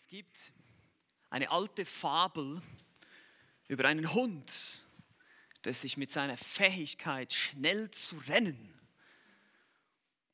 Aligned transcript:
Es 0.00 0.06
gibt 0.06 0.52
eine 1.28 1.50
alte 1.50 1.84
Fabel 1.84 2.62
über 3.68 3.84
einen 3.84 4.14
Hund, 4.14 4.50
der 5.64 5.74
sich 5.74 5.98
mit 5.98 6.10
seiner 6.10 6.38
Fähigkeit, 6.38 7.34
schnell 7.34 7.90
zu 7.90 8.16
rennen, 8.26 8.72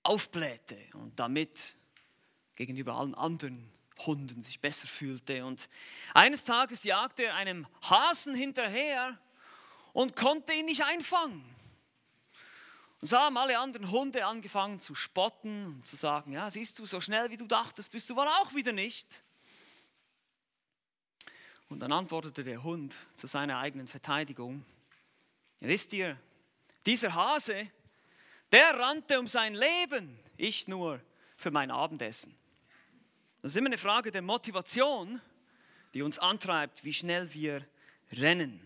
aufblähte 0.05 0.79
und 0.93 1.19
damit 1.19 1.75
gegenüber 2.55 2.95
allen 2.95 3.17
anderen 3.17 3.69
Hunden 3.99 4.41
sich 4.41 4.61
besser 4.61 4.87
fühlte. 4.87 5.45
Und 5.45 5.69
eines 6.15 6.45
Tages 6.45 6.85
jagte 6.85 7.25
er 7.25 7.35
einem 7.35 7.67
Hasen 7.83 8.37
hinterher 8.37 9.19
und 9.93 10.15
konnte 10.15 10.53
ihn 10.53 10.67
nicht 10.67 10.85
einfangen. 10.85 11.45
Und 13.01 13.09
so 13.09 13.19
haben 13.19 13.37
alle 13.37 13.59
anderen 13.59 13.91
Hunde 13.91 14.25
angefangen 14.25 14.79
zu 14.79 14.95
spotten 14.95 15.67
und 15.67 15.87
zu 15.87 15.97
sagen, 15.97 16.31
ja, 16.31 16.49
siehst 16.51 16.79
du, 16.79 16.87
so 16.87 17.01
schnell 17.01 17.31
wie 17.31 17.37
du 17.37 17.49
dachtest, 17.49 17.91
bist 17.91 18.09
du 18.09 18.15
wohl 18.15 18.29
auch 18.29 18.55
wieder 18.55 18.73
nicht. 18.73 19.25
Und 21.69 21.81
dann 21.81 21.93
antwortete 21.93 22.45
der 22.45 22.63
Hund 22.63 22.95
zu 23.17 23.27
seiner 23.27 23.59
eigenen 23.59 23.89
Verteidigung, 23.89 24.65
ja, 25.61 25.69
wisst 25.69 25.93
ihr, 25.93 26.17
dieser 26.85 27.15
Hase, 27.15 27.71
der 28.53 28.79
rannte 28.79 29.19
um 29.19 29.27
sein 29.27 29.55
Leben, 29.55 30.19
ich 30.37 30.69
nur 30.69 31.01
für 31.37 31.51
mein 31.51 31.71
Abendessen. 31.71 32.35
Das 33.43 33.53
ist 33.53 33.57
immer 33.57 33.67
eine 33.67 33.79
Frage 33.79 34.13
der 34.13 34.23
Motivation, 34.23 35.21
die 35.95 36.03
uns 36.03 36.19
antreibt, 36.19 36.85
wie 36.85 36.95
schnell 36.95 37.33
wir 37.35 37.67
rennen. 38.13 38.61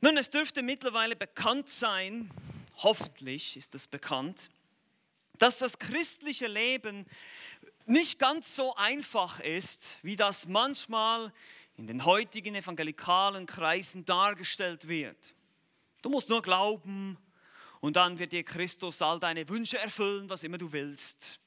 Nun, 0.00 0.16
es 0.16 0.30
dürfte 0.30 0.62
mittlerweile 0.62 1.14
bekannt 1.14 1.70
sein, 1.70 2.30
hoffentlich 2.78 3.56
ist 3.56 3.74
es 3.74 3.86
bekannt, 3.86 4.50
dass 5.38 5.58
das 5.58 5.78
christliche 5.78 6.48
Leben 6.48 7.06
nicht 7.92 8.18
ganz 8.18 8.56
so 8.56 8.74
einfach 8.74 9.38
ist, 9.40 9.98
wie 10.02 10.16
das 10.16 10.48
manchmal 10.48 11.32
in 11.76 11.86
den 11.86 12.04
heutigen 12.04 12.54
evangelikalen 12.54 13.46
Kreisen 13.46 14.04
dargestellt 14.04 14.88
wird. 14.88 15.34
Du 16.02 16.10
musst 16.10 16.28
nur 16.28 16.42
glauben 16.42 17.16
und 17.80 17.96
dann 17.96 18.18
wird 18.18 18.32
dir 18.32 18.44
Christus 18.44 19.02
all 19.02 19.20
deine 19.20 19.48
Wünsche 19.48 19.78
erfüllen, 19.78 20.28
was 20.28 20.42
immer 20.42 20.58
du 20.58 20.72
willst. 20.72 21.38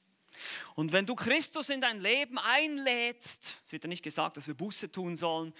Und 0.76 0.92
wenn 0.92 1.06
du 1.06 1.16
Christus 1.16 1.70
in 1.70 1.82
dein 1.82 2.02
Leben 2.02 2.38
einlädst, 2.38 3.58
es 3.64 3.72
wird 3.72 3.84
ja 3.84 3.88
nicht 3.88 4.04
gesagt, 4.04 4.38
dass 4.38 4.48
wir 4.48 4.54
Buße 4.54 4.92
tun 4.92 5.16
sollen, 5.16 5.54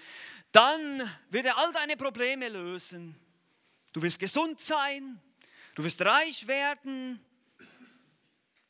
dann 0.52 1.10
wird 1.30 1.46
er 1.46 1.58
all 1.58 1.72
deine 1.72 1.96
Probleme 1.96 2.48
lösen. 2.48 3.16
Du 3.92 4.02
wirst 4.02 4.18
gesund 4.18 4.60
sein, 4.60 5.20
du 5.74 5.82
wirst 5.82 6.02
reich 6.02 6.46
werden. 6.46 7.20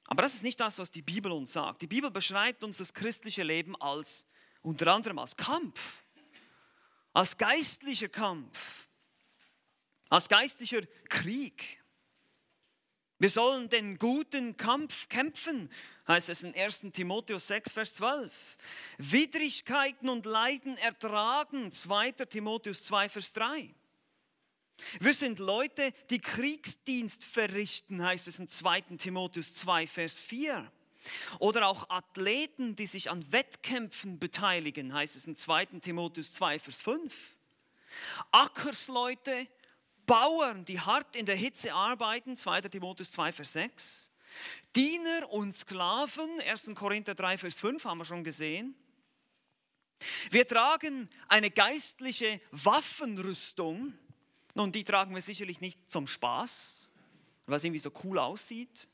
Aber 0.09 0.23
das 0.23 0.35
ist 0.35 0.43
nicht 0.43 0.61
das, 0.61 0.79
was 0.79 0.91
die 0.91 1.03
Bibel 1.03 1.33
uns 1.33 1.53
sagt. 1.53 1.83
Die 1.83 1.87
Bibel 1.87 2.11
beschreibt 2.11 2.63
uns 2.63 2.79
das 2.79 2.95
christliche 2.95 3.43
Leben 3.43 3.75
als 3.81 4.27
unter 4.63 4.93
anderem 4.93 5.19
als 5.19 5.37
Kampf, 5.37 6.05
als 7.13 7.37
geistlicher 7.37 8.09
Kampf, 8.09 8.89
als 10.09 10.29
geistlicher 10.29 10.83
Krieg. 11.09 11.83
Wir 13.19 13.31
sollen 13.31 13.69
den 13.69 13.97
guten 13.97 14.57
Kampf 14.57 15.09
kämpfen, 15.09 15.71
heißt 16.07 16.29
es 16.29 16.43
in 16.43 16.55
1 16.55 16.93
Timotheus 16.93 17.47
6, 17.47 17.73
Vers 17.73 17.95
12. 17.95 18.57
Widrigkeiten 18.99 20.09
und 20.09 20.27
Leiden 20.27 20.77
ertragen, 20.77 21.73
2 21.73 22.13
Timotheus 22.13 22.85
2, 22.85 23.09
Vers 23.09 23.33
3. 23.33 23.75
Wir 25.01 25.15
sind 25.15 25.39
Leute, 25.39 25.93
die 26.11 26.19
Kriegsdienst 26.19 27.25
verrichten, 27.25 28.03
heißt 28.03 28.29
es 28.29 28.39
in 28.39 28.49
2 28.49 28.83
Timotheus 28.99 29.55
2, 29.55 29.87
Vers 29.87 30.19
4. 30.19 30.71
Oder 31.39 31.69
auch 31.69 31.89
Athleten, 31.89 32.77
die 32.77 32.87
sich 32.87 33.11
an 33.11 33.33
Wettkämpfen 33.33 34.19
beteiligen, 34.19 34.93
heißt 34.93 35.17
es 35.17 35.27
in 35.27 35.37
2 35.37 35.67
Timotheus 35.81 36.35
2, 36.35 36.59
Vers 36.59 36.81
5. 36.81 37.15
Ackersleute, 38.33 39.49
Bauern, 40.05 40.65
die 40.65 40.81
hart 40.81 41.17
in 41.17 41.27
der 41.27 41.37
Hitze 41.37 41.73
arbeiten, 41.73 42.37
2. 42.37 42.63
Timotheus 42.63 43.11
2, 43.13 43.33
Vers 43.33 43.53
6. 43.55 44.13
Diener 44.75 45.31
und 45.31 45.57
Sklaven, 45.57 46.41
1. 46.41 46.71
Korinther 46.75 47.15
3, 47.15 47.39
Vers 47.39 47.61
5 47.61 47.85
haben 47.85 47.99
wir 47.99 48.05
schon 48.05 48.25
gesehen. 48.25 48.75
Wir 50.31 50.47
tragen 50.47 51.09
eine 51.29 51.51
geistliche 51.51 52.41
Waffenrüstung. 52.51 53.95
Nun, 54.57 54.73
die 54.73 54.85
tragen 54.85 55.15
wir 55.15 55.21
sicherlich 55.21 55.61
nicht 55.61 55.79
zum 55.91 56.07
Spaß, 56.07 56.89
weil 57.45 57.59
es 57.59 57.65
irgendwie 57.65 57.79
so 57.79 57.93
cool 58.05 58.19
aussieht, 58.19 58.89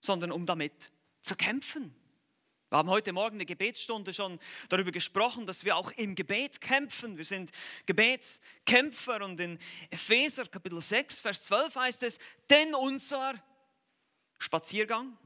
sondern 0.00 0.32
um 0.32 0.46
damit 0.46 0.90
zu 1.20 1.36
kämpfen. 1.36 1.94
Wir 2.70 2.78
haben 2.78 2.88
heute 2.88 3.12
Morgen 3.12 3.36
eine 3.36 3.44
Gebetsstunde 3.44 4.14
schon 4.14 4.40
darüber 4.70 4.90
gesprochen, 4.90 5.46
dass 5.46 5.66
wir 5.66 5.76
auch 5.76 5.92
im 5.92 6.14
Gebet 6.14 6.62
kämpfen. 6.62 7.18
Wir 7.18 7.26
sind 7.26 7.50
Gebetskämpfer 7.84 9.22
und 9.22 9.38
in 9.40 9.58
Epheser 9.90 10.46
Kapitel 10.46 10.80
6, 10.80 11.20
Vers 11.20 11.44
12 11.44 11.76
heißt 11.76 12.02
es, 12.04 12.18
denn 12.48 12.74
unser 12.74 13.34
Spaziergang, 14.38 15.18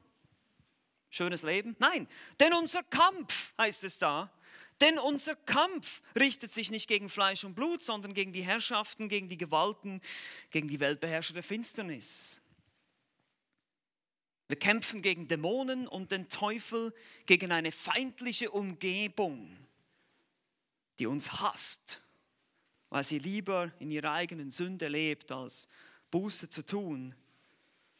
schönes 1.09 1.45
Leben, 1.45 1.77
nein, 1.79 2.09
denn 2.41 2.53
unser 2.53 2.83
Kampf 2.83 3.55
heißt 3.57 3.85
es 3.85 3.97
da, 3.97 4.29
denn 4.81 4.99
unser 4.99 5.35
Kampf 5.37 6.03
richtet 6.19 6.51
sich 6.51 6.71
nicht 6.71 6.89
gegen 6.89 7.09
Fleisch 7.09 7.45
und 7.45 7.55
Blut, 7.55 7.83
sondern 7.83 8.15
gegen 8.15 8.33
die 8.33 8.43
Herrschaften, 8.43 9.09
gegen 9.09 9.29
die 9.29 9.39
Gewalten, 9.39 10.01
gegen 10.51 10.69
die 10.69 10.81
Weltbeherrscher 10.81 11.35
der 11.35 11.43
Finsternis. 11.43 12.41
Wir 14.49 14.59
kämpfen 14.59 15.03
gegen 15.03 15.27
Dämonen 15.27 15.89
und 15.89 16.13
den 16.13 16.29
Teufel, 16.29 16.95
gegen 17.27 17.51
eine 17.51 17.73
feindliche 17.73 18.51
Umgebung, 18.51 19.57
die 20.99 21.07
uns 21.07 21.33
hasst, 21.41 22.01
weil 22.91 23.03
sie 23.03 23.19
lieber 23.19 23.73
in 23.81 23.91
ihrer 23.91 24.13
eigenen 24.13 24.51
Sünde 24.51 24.89
lebt, 24.89 25.33
als 25.33 25.69
Buße 26.11 26.49
zu 26.49 26.65
tun 26.65 27.15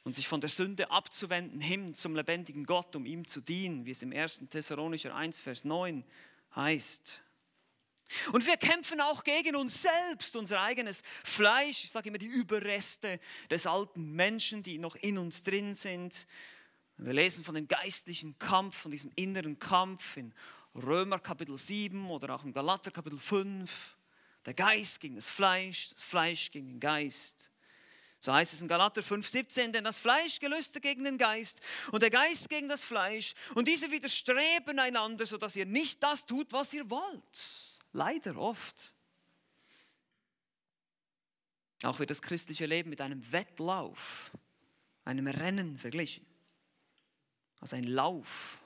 und 0.05 0.15
sich 0.15 0.29
von 0.29 0.41
der 0.41 0.51
Sünde 0.51 0.91
abzuwenden 0.93 1.61
hin 1.61 1.95
zum 1.95 2.15
lebendigen 2.15 2.65
Gott, 2.65 2.95
um 2.95 3.07
ihm 3.07 3.27
zu 3.27 3.41
dienen, 3.41 3.85
wie 3.87 3.91
es 3.91 4.03
im 4.03 4.13
1. 4.13 4.45
Thessalonicher 4.49 5.15
1, 5.15 5.41
Vers 5.41 5.65
9 5.65 6.05
heißt. 6.57 7.23
Und 8.33 8.47
wir 8.47 8.57
kämpfen 8.57 9.01
auch 9.01 9.25
gegen 9.25 9.57
uns 9.57 9.83
selbst, 9.83 10.37
unser 10.37 10.61
eigenes 10.61 11.03
Fleisch, 11.25 11.85
ich 11.85 11.91
sage 11.91 12.09
immer 12.09 12.19
die 12.19 12.27
Überreste 12.27 13.19
des 13.51 13.67
alten 13.67 14.13
Menschen, 14.13 14.63
die 14.63 14.79
noch 14.79 14.95
in 14.97 15.19
uns 15.19 15.43
drin 15.43 15.75
sind. 15.75 16.27
Wir 16.99 17.13
lesen 17.13 17.45
von 17.45 17.55
dem 17.55 17.69
geistlichen 17.69 18.39
Kampf, 18.39 18.77
von 18.77 18.91
diesem 18.91 19.11
inneren 19.17 19.59
Kampf 19.59 20.17
in 20.17 20.33
Römer 20.75 21.19
Kapitel 21.19 21.59
7 21.59 22.09
oder 22.11 22.35
auch 22.35 22.45
in 22.45 22.53
Galater 22.53 22.91
Kapitel 22.91 23.19
5. 23.19 23.97
Der 24.45 24.55
Geist 24.55 25.01
gegen 25.01 25.17
das 25.17 25.29
Fleisch, 25.29 25.91
das 25.91 26.05
Fleisch 26.05 26.51
gegen 26.53 26.69
den 26.69 26.81
Geist. 26.81 27.51
So 28.27 28.33
heißt 28.33 28.55
es 28.55 28.61
in 28.61 28.67
Galater 28.67 29.03
5,17, 29.03 29.71
denn 29.71 29.85
das 29.85 30.01
Fleisch 30.01 30.41
gelüstet 30.41 30.83
gegen 30.83 31.05
den 31.05 31.17
Geist 31.17 31.61
und 31.93 32.03
der 32.03 32.11
Geist 32.11 32.49
gegen 32.49 32.69
das 32.69 32.83
Fleisch 32.83 33.35
und 33.55 33.69
diese 33.69 33.89
widerstreben 33.93 34.81
einander, 34.81 35.27
sodass 35.27 35.55
ihr 35.55 35.65
nicht 35.65 36.03
das 36.03 36.27
tut, 36.27 36.53
was 36.53 36.75
ihr 36.75 36.91
wollt. 36.91 37.79
Leider 37.93 38.37
oft. 38.37 38.93
Auch 41.85 42.01
wird 42.01 42.11
das 42.11 42.21
christliche 42.21 42.67
Leben 42.67 42.91
mit 42.91 43.01
einem 43.01 43.31
Wettlauf, 43.31 44.33
einem 45.05 45.29
Rennen 45.29 45.79
verglichen. 45.79 46.27
Also 47.61 47.77
ein 47.77 47.85
Lauf, 47.85 48.61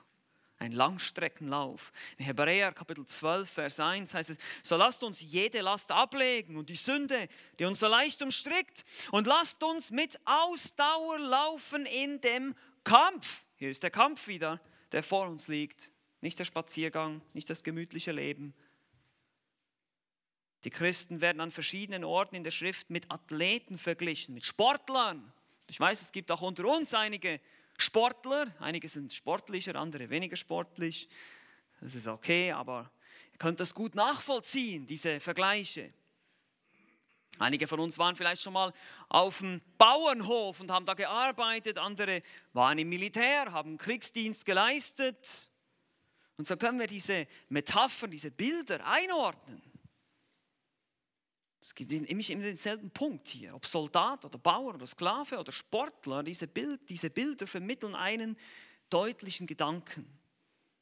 ein 0.61 0.71
Langstreckenlauf. 0.71 1.91
In 2.17 2.25
Hebräer 2.25 2.71
Kapitel 2.71 3.05
12, 3.05 3.49
Vers 3.49 3.79
1 3.79 4.13
heißt 4.13 4.29
es, 4.29 4.37
so 4.63 4.77
lasst 4.77 5.03
uns 5.03 5.19
jede 5.19 5.61
Last 5.61 5.91
ablegen 5.91 6.55
und 6.55 6.69
die 6.69 6.75
Sünde, 6.75 7.27
die 7.57 7.65
uns 7.65 7.79
so 7.79 7.87
leicht 7.87 8.21
umstrickt, 8.21 8.85
und 9.11 9.25
lasst 9.25 9.63
uns 9.63 9.89
mit 9.89 10.19
Ausdauer 10.25 11.19
laufen 11.19 11.85
in 11.87 12.21
dem 12.21 12.55
Kampf. 12.83 13.43
Hier 13.57 13.71
ist 13.71 13.81
der 13.81 13.91
Kampf 13.91 14.27
wieder, 14.27 14.61
der 14.91 15.01
vor 15.01 15.27
uns 15.27 15.47
liegt. 15.47 15.89
Nicht 16.21 16.37
der 16.37 16.45
Spaziergang, 16.45 17.21
nicht 17.33 17.49
das 17.49 17.63
gemütliche 17.63 18.11
Leben, 18.11 18.53
die 20.63 20.69
Christen 20.69 21.21
werden 21.21 21.41
an 21.41 21.49
verschiedenen 21.49 22.03
Orten 22.03 22.35
in 22.35 22.43
der 22.43 22.51
Schrift 22.51 22.91
mit 22.91 23.09
Athleten 23.09 23.79
verglichen, 23.79 24.35
mit 24.35 24.45
Sportlern. 24.45 25.33
Ich 25.67 25.79
weiß, 25.79 26.01
es 26.03 26.11
gibt 26.11 26.31
auch 26.31 26.43
unter 26.43 26.65
uns 26.65 26.93
einige 26.93 27.39
Sportler. 27.81 28.47
Einige 28.59 28.87
sind 28.87 29.11
sportlicher, 29.11 29.75
andere 29.75 30.09
weniger 30.09 30.35
sportlich. 30.35 31.09
Das 31.81 31.95
ist 31.95 32.07
okay, 32.07 32.51
aber 32.51 32.91
ihr 33.31 33.37
könnt 33.37 33.59
das 33.59 33.73
gut 33.73 33.95
nachvollziehen, 33.95 34.85
diese 34.87 35.19
Vergleiche. 35.19 35.91
Einige 37.39 37.67
von 37.67 37.79
uns 37.79 37.97
waren 37.97 38.15
vielleicht 38.15 38.41
schon 38.41 38.53
mal 38.53 38.71
auf 39.09 39.39
dem 39.39 39.61
Bauernhof 39.77 40.59
und 40.59 40.69
haben 40.69 40.85
da 40.85 40.93
gearbeitet, 40.93 41.79
andere 41.79 42.21
waren 42.53 42.77
im 42.77 42.89
Militär, 42.89 43.51
haben 43.51 43.77
Kriegsdienst 43.77 44.45
geleistet. 44.45 45.49
Und 46.37 46.45
so 46.45 46.55
können 46.57 46.79
wir 46.79 46.87
diese 46.87 47.27
Metaphern, 47.49 48.11
diese 48.11 48.29
Bilder 48.29 48.85
einordnen. 48.85 49.70
Es 51.61 51.75
gibt 51.75 51.91
immer 51.91 52.43
denselben 52.43 52.89
Punkt 52.89 53.27
hier. 53.27 53.55
Ob 53.55 53.67
Soldat 53.67 54.25
oder 54.25 54.39
Bauer 54.39 54.73
oder 54.73 54.87
Sklave 54.87 55.37
oder 55.37 55.51
Sportler, 55.51 56.23
diese, 56.23 56.47
Bild, 56.47 56.89
diese 56.89 57.11
Bilder 57.11 57.45
vermitteln 57.45 57.93
einen 57.93 58.35
deutlichen 58.89 59.47
Gedanken. 59.47 60.05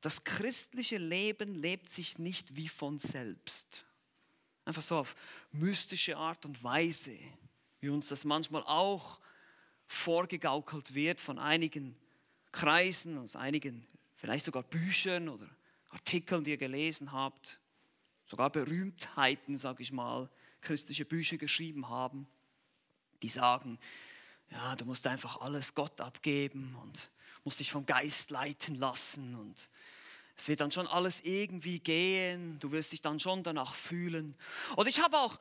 das 0.02 0.24
christliche 0.24 0.98
Leben 0.98 1.56
lebt 1.56 1.90
sich 1.90 2.18
nicht 2.18 2.56
wie 2.56 2.70
von 2.70 3.00
selbst. 3.00 3.86
Einfach 4.64 4.82
so 4.82 4.98
auf 4.98 5.16
mystische 5.52 6.16
Art 6.16 6.46
und 6.46 6.64
Weise, 6.64 7.18
wie 7.82 7.90
uns 7.90 8.08
das 8.08 8.24
manchmal 8.24 8.64
auch 8.64 9.20
vorgegaukelt 9.88 10.94
wird 10.94 11.20
von 11.20 11.38
einigen 11.38 11.98
Kreisen, 12.54 13.18
aus 13.18 13.36
einigen 13.36 13.86
vielleicht 14.16 14.46
sogar 14.46 14.64
Büchern 14.64 15.28
oder 15.28 15.50
Artikeln, 15.90 16.44
die 16.44 16.52
ihr 16.52 16.58
gelesen 16.58 17.12
habt, 17.12 17.60
sogar 18.24 18.50
Berühmtheiten, 18.50 19.58
sage 19.58 19.84
ich 19.84 19.92
mal, 19.92 20.30
christliche 20.62 21.06
Bücher 21.06 21.38
geschrieben 21.38 21.90
haben, 21.90 22.28
die 23.22 23.30
sagen, 23.30 23.80
ja, 24.52 24.76
du 24.76 24.86
musst 24.86 25.06
einfach 25.08 25.42
alles 25.42 25.76
Gott 25.76 26.02
abgeben 26.02 26.76
und 26.82 27.10
musst 27.44 27.60
dich 27.60 27.72
vom 27.72 27.86
Geist 27.86 28.32
leiten 28.32 28.76
lassen 28.76 29.36
und 29.36 29.70
es 30.36 30.48
wird 30.48 30.62
dann 30.62 30.72
schon 30.72 30.88
alles 30.88 31.20
irgendwie 31.22 31.80
gehen, 31.80 32.60
du 32.60 32.72
wirst 32.72 32.94
dich 32.94 33.02
dann 33.02 33.20
schon 33.20 33.44
danach 33.44 33.76
fühlen. 33.76 34.38
Und 34.78 34.88
ich 34.88 35.02
habe 35.02 35.18
auch 35.18 35.38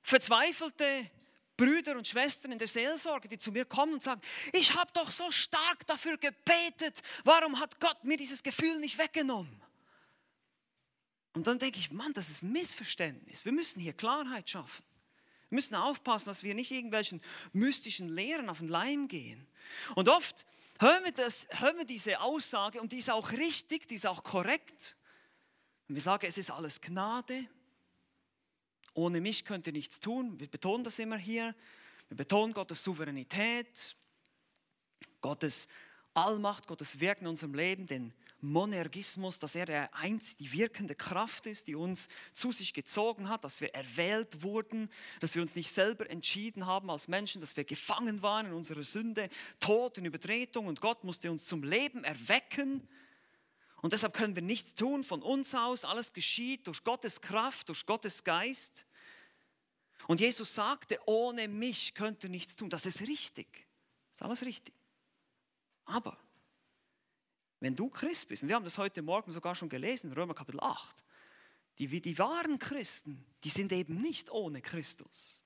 verzweifelte 0.00 1.10
Brüder 1.56 1.96
und 1.96 2.06
Schwestern 2.06 2.52
in 2.52 2.58
der 2.58 2.68
Seelsorge, 2.68 3.28
die 3.28 3.36
zu 3.36 3.50
mir 3.50 3.64
kommen 3.64 3.94
und 3.94 4.02
sagen, 4.02 4.20
ich 4.52 4.74
habe 4.74 4.90
doch 4.94 5.10
so 5.10 5.28
stark 5.32 5.84
dafür 5.88 6.16
gebetet, 6.18 7.02
warum 7.24 7.58
hat 7.58 7.80
Gott 7.80 8.04
mir 8.04 8.16
dieses 8.16 8.44
Gefühl 8.44 8.78
nicht 8.78 8.96
weggenommen? 8.96 9.57
Und 11.38 11.46
dann 11.46 11.60
denke 11.60 11.78
ich, 11.78 11.92
Mann, 11.92 12.12
das 12.14 12.30
ist 12.30 12.42
ein 12.42 12.50
Missverständnis. 12.50 13.44
Wir 13.44 13.52
müssen 13.52 13.78
hier 13.78 13.92
Klarheit 13.92 14.50
schaffen. 14.50 14.84
Wir 15.50 15.54
müssen 15.54 15.76
aufpassen, 15.76 16.26
dass 16.26 16.42
wir 16.42 16.52
nicht 16.52 16.72
irgendwelchen 16.72 17.22
mystischen 17.52 18.08
Lehren 18.08 18.48
auf 18.48 18.58
den 18.58 18.66
Leim 18.66 19.06
gehen. 19.06 19.46
Und 19.94 20.08
oft 20.08 20.44
hören 20.80 21.04
wir, 21.04 21.12
das, 21.12 21.46
hören 21.52 21.78
wir 21.78 21.84
diese 21.84 22.20
Aussage 22.20 22.80
und 22.80 22.90
die 22.90 22.96
ist 22.96 23.08
auch 23.08 23.30
richtig, 23.30 23.86
die 23.86 23.94
ist 23.94 24.06
auch 24.06 24.24
korrekt. 24.24 24.96
Und 25.88 25.94
wir 25.94 26.02
sagen, 26.02 26.26
es 26.26 26.38
ist 26.38 26.50
alles 26.50 26.80
Gnade. 26.80 27.46
Ohne 28.94 29.20
mich 29.20 29.44
könnt 29.44 29.68
ihr 29.68 29.72
nichts 29.72 30.00
tun. 30.00 30.40
Wir 30.40 30.48
betonen 30.48 30.82
das 30.82 30.98
immer 30.98 31.18
hier. 31.18 31.54
Wir 32.08 32.16
betonen 32.16 32.52
Gottes 32.52 32.82
Souveränität, 32.82 33.94
Gottes 35.20 35.68
Allmacht, 36.14 36.66
Gottes 36.66 36.98
Wirken 36.98 37.26
in 37.26 37.28
unserem 37.28 37.54
Leben, 37.54 37.86
den 37.86 38.12
Monergismus, 38.40 39.38
dass 39.38 39.54
er 39.54 39.66
der 39.66 39.94
einzige, 39.94 40.44
die 40.44 40.52
wirkende 40.52 40.94
Kraft 40.94 41.46
ist, 41.46 41.66
die 41.66 41.74
uns 41.74 42.08
zu 42.32 42.52
sich 42.52 42.72
gezogen 42.72 43.28
hat, 43.28 43.44
dass 43.44 43.60
wir 43.60 43.74
erwählt 43.74 44.42
wurden, 44.42 44.90
dass 45.20 45.34
wir 45.34 45.42
uns 45.42 45.56
nicht 45.56 45.72
selber 45.72 46.08
entschieden 46.08 46.66
haben 46.66 46.90
als 46.90 47.08
Menschen, 47.08 47.40
dass 47.40 47.56
wir 47.56 47.64
gefangen 47.64 48.22
waren 48.22 48.46
in 48.46 48.52
unserer 48.52 48.84
Sünde, 48.84 49.28
Tod 49.58 49.98
in 49.98 50.04
Übertretung 50.04 50.66
und 50.66 50.80
Gott 50.80 51.04
musste 51.04 51.30
uns 51.30 51.46
zum 51.46 51.62
Leben 51.62 52.04
erwecken. 52.04 52.86
Und 53.80 53.92
deshalb 53.92 54.14
können 54.14 54.34
wir 54.34 54.42
nichts 54.42 54.74
tun 54.74 55.04
von 55.04 55.22
uns 55.22 55.54
aus, 55.54 55.84
alles 55.84 56.12
geschieht 56.12 56.66
durch 56.66 56.84
Gottes 56.84 57.20
Kraft, 57.20 57.68
durch 57.68 57.86
Gottes 57.86 58.24
Geist. 58.24 58.86
Und 60.06 60.20
Jesus 60.20 60.54
sagte, 60.54 60.98
ohne 61.06 61.48
mich 61.48 61.94
könnt 61.94 62.22
ihr 62.24 62.30
nichts 62.30 62.56
tun. 62.56 62.70
Das 62.70 62.86
ist 62.86 63.02
richtig. 63.02 63.66
Das 64.10 64.20
ist 64.20 64.22
alles 64.22 64.42
richtig. 64.42 64.74
Aber 65.84 66.16
wenn 67.60 67.74
du 67.74 67.88
Christ 67.88 68.28
bist, 68.28 68.42
und 68.42 68.48
wir 68.48 68.56
haben 68.56 68.64
das 68.64 68.78
heute 68.78 69.02
Morgen 69.02 69.32
sogar 69.32 69.54
schon 69.54 69.68
gelesen, 69.68 70.12
Römer 70.12 70.34
Kapitel 70.34 70.60
8, 70.60 71.04
die, 71.78 72.00
die 72.00 72.18
wahren 72.18 72.58
Christen, 72.58 73.24
die 73.44 73.50
sind 73.50 73.72
eben 73.72 74.00
nicht 74.00 74.30
ohne 74.30 74.60
Christus. 74.60 75.44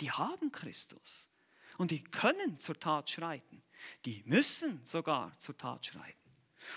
Die 0.00 0.10
haben 0.10 0.50
Christus. 0.50 1.30
Und 1.78 1.90
die 1.90 2.02
können 2.02 2.58
zur 2.58 2.78
Tat 2.78 3.08
schreiten. 3.08 3.62
Die 4.04 4.22
müssen 4.26 4.84
sogar 4.84 5.36
zur 5.38 5.56
Tat 5.56 5.86
schreiten. 5.86 6.18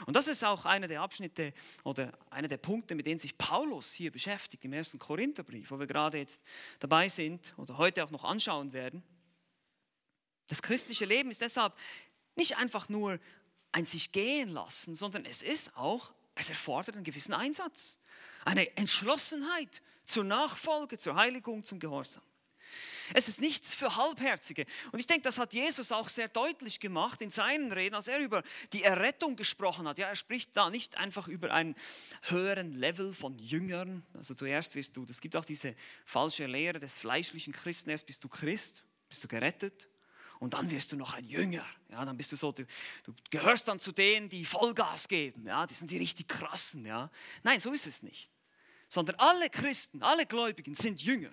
Und 0.05 0.15
das 0.15 0.27
ist 0.27 0.43
auch 0.43 0.65
einer 0.65 0.87
der 0.87 1.01
Abschnitte 1.01 1.53
oder 1.83 2.17
einer 2.29 2.47
der 2.47 2.57
Punkte, 2.57 2.95
mit 2.95 3.05
denen 3.05 3.19
sich 3.19 3.37
Paulus 3.37 3.93
hier 3.93 4.11
beschäftigt 4.11 4.65
im 4.65 4.73
ersten 4.73 4.99
Korintherbrief, 4.99 5.69
wo 5.71 5.79
wir 5.79 5.87
gerade 5.87 6.17
jetzt 6.17 6.41
dabei 6.79 7.09
sind 7.09 7.53
oder 7.57 7.77
heute 7.77 8.03
auch 8.03 8.11
noch 8.11 8.23
anschauen 8.23 8.73
werden. 8.73 9.03
Das 10.47 10.61
christliche 10.61 11.05
Leben 11.05 11.31
ist 11.31 11.41
deshalb 11.41 11.73
nicht 12.35 12.57
einfach 12.57 12.89
nur 12.89 13.19
ein 13.75 13.85
sich 13.85 14.13
gehen 14.13 14.49
lassen, 14.49 14.95
sondern 14.95 15.25
es 15.25 15.41
ist 15.41 15.75
auch, 15.75 16.13
es 16.33 16.49
erfordert 16.49 16.95
einen 16.95 17.03
gewissen 17.03 17.33
Einsatz, 17.33 17.99
eine 18.45 18.75
Entschlossenheit 18.77 19.81
zur 20.05 20.23
Nachfolge, 20.23 20.97
zur 20.97 21.15
Heiligung, 21.15 21.65
zum 21.65 21.79
Gehorsam. 21.79 22.23
Es 23.13 23.27
ist 23.27 23.41
nichts 23.41 23.73
für 23.73 23.97
Halbherzige. 23.97 24.65
Und 24.93 24.99
ich 24.99 25.07
denke, 25.07 25.23
das 25.23 25.37
hat 25.37 25.53
Jesus 25.53 25.91
auch 25.91 26.07
sehr 26.07 26.29
deutlich 26.29 26.79
gemacht 26.79 27.21
in 27.21 27.31
seinen 27.31 27.71
Reden, 27.71 27.95
als 27.95 28.07
er 28.07 28.19
über 28.19 28.43
die 28.71 28.83
Errettung 28.83 29.35
gesprochen 29.35 29.87
hat. 29.87 29.99
Ja, 29.99 30.07
er 30.07 30.15
spricht 30.15 30.55
da 30.55 30.69
nicht 30.69 30.97
einfach 30.97 31.27
über 31.27 31.53
einen 31.53 31.75
höheren 32.23 32.73
Level 32.73 33.13
von 33.13 33.37
Jüngern. 33.37 34.05
Also 34.13 34.35
zuerst 34.35 34.75
wirst 34.75 34.95
du, 34.95 35.05
es 35.09 35.19
gibt 35.19 35.35
auch 35.35 35.45
diese 35.45 35.75
falsche 36.05 36.47
Lehre 36.47 36.79
des 36.79 36.97
fleischlichen 36.97 37.51
Christen, 37.51 37.89
erst 37.89 38.07
bist 38.07 38.23
du 38.23 38.29
Christ, 38.29 38.83
bist 39.09 39.23
du 39.23 39.27
gerettet 39.27 39.89
und 40.39 40.53
dann 40.53 40.69
wirst 40.71 40.91
du 40.91 40.95
noch 40.95 41.13
ein 41.13 41.25
Jünger. 41.25 41.65
Ja, 41.89 42.03
dann 42.03 42.17
bist 42.17 42.31
du 42.31 42.35
so, 42.35 42.51
du, 42.51 42.65
du, 43.03 43.13
gehörst 43.29 43.67
dann 43.67 43.79
zu 43.79 43.91
denen, 43.91 44.29
die 44.29 44.45
Vollgas 44.45 45.07
geben. 45.07 45.47
Ja, 45.47 45.65
die 45.65 45.73
sind 45.73 45.89
die 45.91 45.97
richtig 45.97 46.27
krassen. 46.27 46.85
Ja. 46.85 47.09
Nein, 47.43 47.59
so 47.59 47.71
ist 47.71 47.87
es 47.87 48.03
nicht. 48.03 48.31
Sondern 48.87 49.15
alle 49.15 49.49
Christen, 49.49 50.03
alle 50.03 50.25
Gläubigen 50.25 50.75
sind 50.75 51.01
Jünger. 51.01 51.31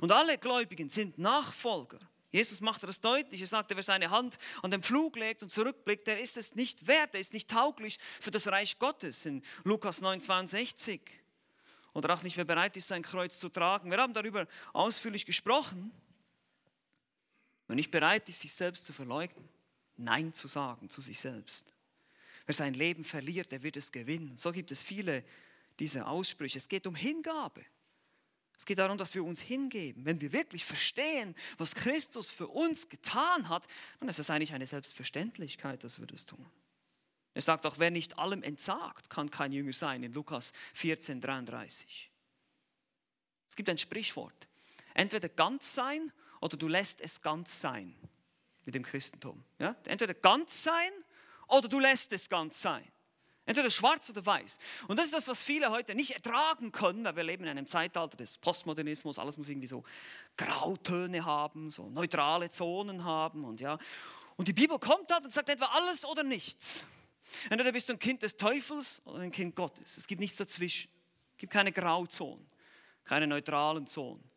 Und 0.00 0.12
alle 0.12 0.38
Gläubigen 0.38 0.88
sind 0.88 1.18
Nachfolger. 1.18 1.98
Jesus 2.32 2.60
machte 2.60 2.86
das 2.86 3.00
deutlich. 3.00 3.40
Er 3.40 3.46
sagte, 3.46 3.76
wer 3.76 3.84
seine 3.84 4.10
Hand 4.10 4.38
an 4.62 4.72
den 4.72 4.82
Pflug 4.82 5.14
legt 5.16 5.44
und 5.44 5.50
zurückblickt, 5.50 6.08
der 6.08 6.18
ist 6.18 6.36
es 6.36 6.56
nicht 6.56 6.88
wert, 6.88 7.14
der 7.14 7.20
ist 7.20 7.32
nicht 7.32 7.48
tauglich 7.48 7.98
für 8.20 8.32
das 8.32 8.48
Reich 8.48 8.78
Gottes 8.80 9.24
in 9.24 9.42
Lukas 9.62 10.00
9, 10.00 10.20
62. 10.20 11.00
Oder 11.92 12.12
auch 12.12 12.22
nicht, 12.24 12.36
wer 12.36 12.44
bereit 12.44 12.76
ist, 12.76 12.88
sein 12.88 13.02
Kreuz 13.02 13.38
zu 13.38 13.48
tragen. 13.48 13.88
Wir 13.88 13.98
haben 13.98 14.14
darüber 14.14 14.48
ausführlich 14.72 15.26
gesprochen. 15.26 15.92
Wer 17.66 17.76
nicht 17.76 17.90
bereit 17.90 18.28
ist, 18.28 18.40
sich 18.40 18.52
selbst 18.52 18.84
zu 18.84 18.92
verleugnen, 18.92 19.48
Nein 19.96 20.32
zu 20.32 20.48
sagen 20.48 20.90
zu 20.90 21.00
sich 21.00 21.20
selbst. 21.20 21.72
Wer 22.46 22.54
sein 22.54 22.74
Leben 22.74 23.04
verliert, 23.04 23.52
der 23.52 23.62
wird 23.62 23.76
es 23.76 23.92
gewinnen. 23.92 24.36
So 24.36 24.52
gibt 24.52 24.70
es 24.70 24.82
viele 24.82 25.24
dieser 25.78 26.08
Aussprüche. 26.08 26.58
Es 26.58 26.68
geht 26.68 26.86
um 26.86 26.94
Hingabe. 26.94 27.64
Es 28.56 28.66
geht 28.66 28.78
darum, 28.78 28.98
dass 28.98 29.14
wir 29.14 29.24
uns 29.24 29.40
hingeben. 29.40 30.04
Wenn 30.04 30.20
wir 30.20 30.32
wirklich 30.32 30.64
verstehen, 30.64 31.34
was 31.58 31.74
Christus 31.74 32.30
für 32.30 32.48
uns 32.48 32.88
getan 32.88 33.48
hat, 33.48 33.66
dann 33.98 34.08
ist 34.08 34.18
es 34.18 34.30
eigentlich 34.30 34.52
eine 34.52 34.66
Selbstverständlichkeit, 34.66 35.82
dass 35.82 35.98
wir 35.98 36.06
das 36.06 36.26
tun. 36.26 36.46
Er 37.32 37.42
sagt 37.42 37.66
auch, 37.66 37.78
wer 37.78 37.90
nicht 37.90 38.18
allem 38.18 38.44
entsagt, 38.44 39.10
kann 39.10 39.30
kein 39.30 39.50
Jünger 39.50 39.72
sein, 39.72 40.04
in 40.04 40.12
Lukas 40.12 40.52
14, 40.74 41.20
33. 41.20 42.10
Es 43.48 43.56
gibt 43.56 43.68
ein 43.68 43.78
Sprichwort. 43.78 44.48
Entweder 44.94 45.28
ganz 45.28 45.74
sein 45.74 46.12
oder 46.44 46.58
du 46.58 46.68
lässt 46.68 47.00
es 47.00 47.22
ganz 47.22 47.58
sein 47.58 47.96
mit 48.66 48.74
dem 48.74 48.82
Christentum. 48.82 49.42
Ja? 49.58 49.74
Entweder 49.86 50.12
ganz 50.12 50.62
sein 50.62 50.92
oder 51.48 51.68
du 51.68 51.80
lässt 51.80 52.12
es 52.12 52.28
ganz 52.28 52.60
sein. 52.60 52.86
Entweder 53.46 53.70
schwarz 53.70 54.10
oder 54.10 54.26
weiß. 54.26 54.58
Und 54.86 54.98
das 54.98 55.06
ist 55.06 55.14
das, 55.14 55.26
was 55.26 55.40
viele 55.40 55.70
heute 55.70 55.94
nicht 55.94 56.10
ertragen 56.10 56.70
können, 56.70 57.02
weil 57.06 57.16
wir 57.16 57.22
leben 57.24 57.44
in 57.44 57.50
einem 57.50 57.66
Zeitalter 57.66 58.18
des 58.18 58.36
Postmodernismus. 58.36 59.18
Alles 59.18 59.38
muss 59.38 59.48
irgendwie 59.48 59.68
so 59.68 59.84
Grautöne 60.36 61.24
haben, 61.24 61.70
so 61.70 61.88
neutrale 61.88 62.50
Zonen 62.50 63.04
haben. 63.04 63.44
Und, 63.44 63.62
ja. 63.62 63.78
und 64.36 64.46
die 64.46 64.52
Bibel 64.52 64.78
kommt 64.78 65.10
halt 65.10 65.24
und 65.24 65.32
sagt 65.32 65.48
etwa 65.48 65.70
alles 65.72 66.04
oder 66.04 66.24
nichts. 66.24 66.86
Entweder 67.48 67.72
bist 67.72 67.88
du 67.88 67.94
ein 67.94 67.98
Kind 67.98 68.22
des 68.22 68.36
Teufels 68.36 69.00
oder 69.06 69.20
ein 69.20 69.30
Kind 69.30 69.56
Gottes. 69.56 69.96
Es 69.96 70.06
gibt 70.06 70.20
nichts 70.20 70.36
dazwischen. 70.36 70.90
Es 71.32 71.38
gibt 71.38 71.54
keine 71.54 71.72
Grauzonen, 71.72 72.46
keine 73.02 73.26
neutralen 73.26 73.86
Zonen. 73.86 74.33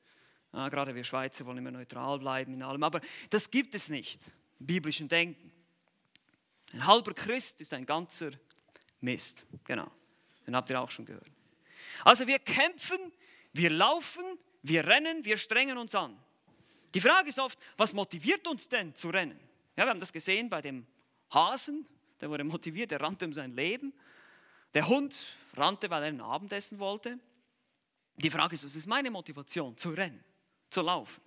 Ja, 0.57 0.69
gerade 0.69 0.95
wir 0.95 1.03
Schweizer 1.03 1.45
wollen 1.45 1.59
immer 1.59 1.69
neutral 1.69 2.17
bleiben 2.17 2.55
in 2.55 2.63
allem, 2.63 2.81
aber 2.83 2.99
das 3.29 3.51
gibt 3.51 3.75
es 3.75 3.89
nicht 3.89 4.19
im 4.59 4.65
biblischen 4.65 5.07
Denken. 5.07 5.51
Ein 6.73 6.87
halber 6.87 7.13
Christ 7.13 7.61
ist 7.61 7.75
ein 7.75 7.85
ganzer 7.85 8.31
Mist. 8.99 9.45
Genau, 9.65 9.87
den 10.47 10.55
habt 10.55 10.71
ihr 10.71 10.81
auch 10.81 10.89
schon 10.89 11.05
gehört. 11.05 11.29
Also 12.03 12.25
wir 12.25 12.39
kämpfen, 12.39 12.97
wir 13.53 13.69
laufen, 13.69 14.23
wir 14.63 14.83
rennen, 14.87 15.23
wir 15.23 15.37
strengen 15.37 15.77
uns 15.77 15.93
an. 15.93 16.17
Die 16.91 17.01
Frage 17.01 17.29
ist 17.29 17.37
oft, 17.37 17.59
was 17.77 17.93
motiviert 17.93 18.47
uns 18.47 18.67
denn 18.67 18.95
zu 18.95 19.11
rennen? 19.11 19.39
Ja, 19.75 19.85
wir 19.85 19.91
haben 19.91 19.99
das 19.99 20.11
gesehen 20.11 20.49
bei 20.49 20.63
dem 20.63 20.87
Hasen, 21.29 21.85
der 22.19 22.31
wurde 22.31 22.43
motiviert, 22.43 22.89
der 22.89 22.99
rannte 22.99 23.25
um 23.25 23.33
sein 23.33 23.51
Leben. 23.51 23.93
Der 24.73 24.87
Hund 24.87 25.37
rannte, 25.53 25.87
weil 25.91 26.01
er 26.01 26.09
ein 26.09 26.19
Abendessen 26.19 26.79
wollte. 26.79 27.19
Die 28.15 28.31
Frage 28.31 28.55
ist, 28.55 28.65
was 28.65 28.75
ist 28.75 28.87
meine 28.87 29.11
Motivation 29.11 29.77
zu 29.77 29.91
rennen? 29.91 30.23
Zu 30.69 30.81
laufen. 30.81 31.21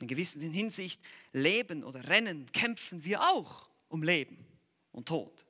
In 0.00 0.08
gewisser 0.08 0.40
Hinsicht 0.40 1.00
leben 1.32 1.84
oder 1.84 2.08
rennen, 2.08 2.50
kämpfen 2.52 3.04
wir 3.04 3.22
auch 3.22 3.68
um 3.88 4.02
Leben 4.02 4.44
und 4.92 5.08
Tod. 5.08 5.44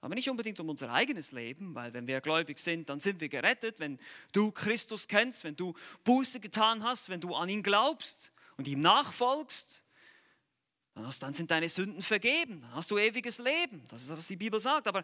Aber 0.00 0.14
nicht 0.14 0.28
unbedingt 0.28 0.60
um 0.60 0.68
unser 0.68 0.92
eigenes 0.92 1.32
Leben, 1.32 1.74
weil 1.74 1.92
wenn 1.92 2.06
wir 2.06 2.20
gläubig 2.20 2.58
sind, 2.58 2.88
dann 2.88 3.00
sind 3.00 3.20
wir 3.20 3.28
gerettet. 3.28 3.80
Wenn 3.80 3.98
du 4.32 4.52
Christus 4.52 5.08
kennst, 5.08 5.42
wenn 5.44 5.56
du 5.56 5.74
Buße 6.04 6.40
getan 6.40 6.84
hast, 6.84 7.08
wenn 7.08 7.20
du 7.20 7.34
an 7.34 7.48
ihn 7.48 7.62
glaubst 7.62 8.30
und 8.56 8.68
ihm 8.68 8.82
nachfolgst, 8.82 9.82
dann 10.94 11.32
sind 11.32 11.50
deine 11.50 11.68
Sünden 11.68 12.02
vergeben, 12.02 12.62
dann 12.62 12.74
hast 12.74 12.90
du 12.90 12.98
ewiges 12.98 13.38
Leben. 13.38 13.82
Das 13.88 14.02
ist, 14.02 14.10
was 14.10 14.28
die 14.28 14.36
Bibel 14.36 14.60
sagt. 14.60 14.86
Aber 14.86 15.02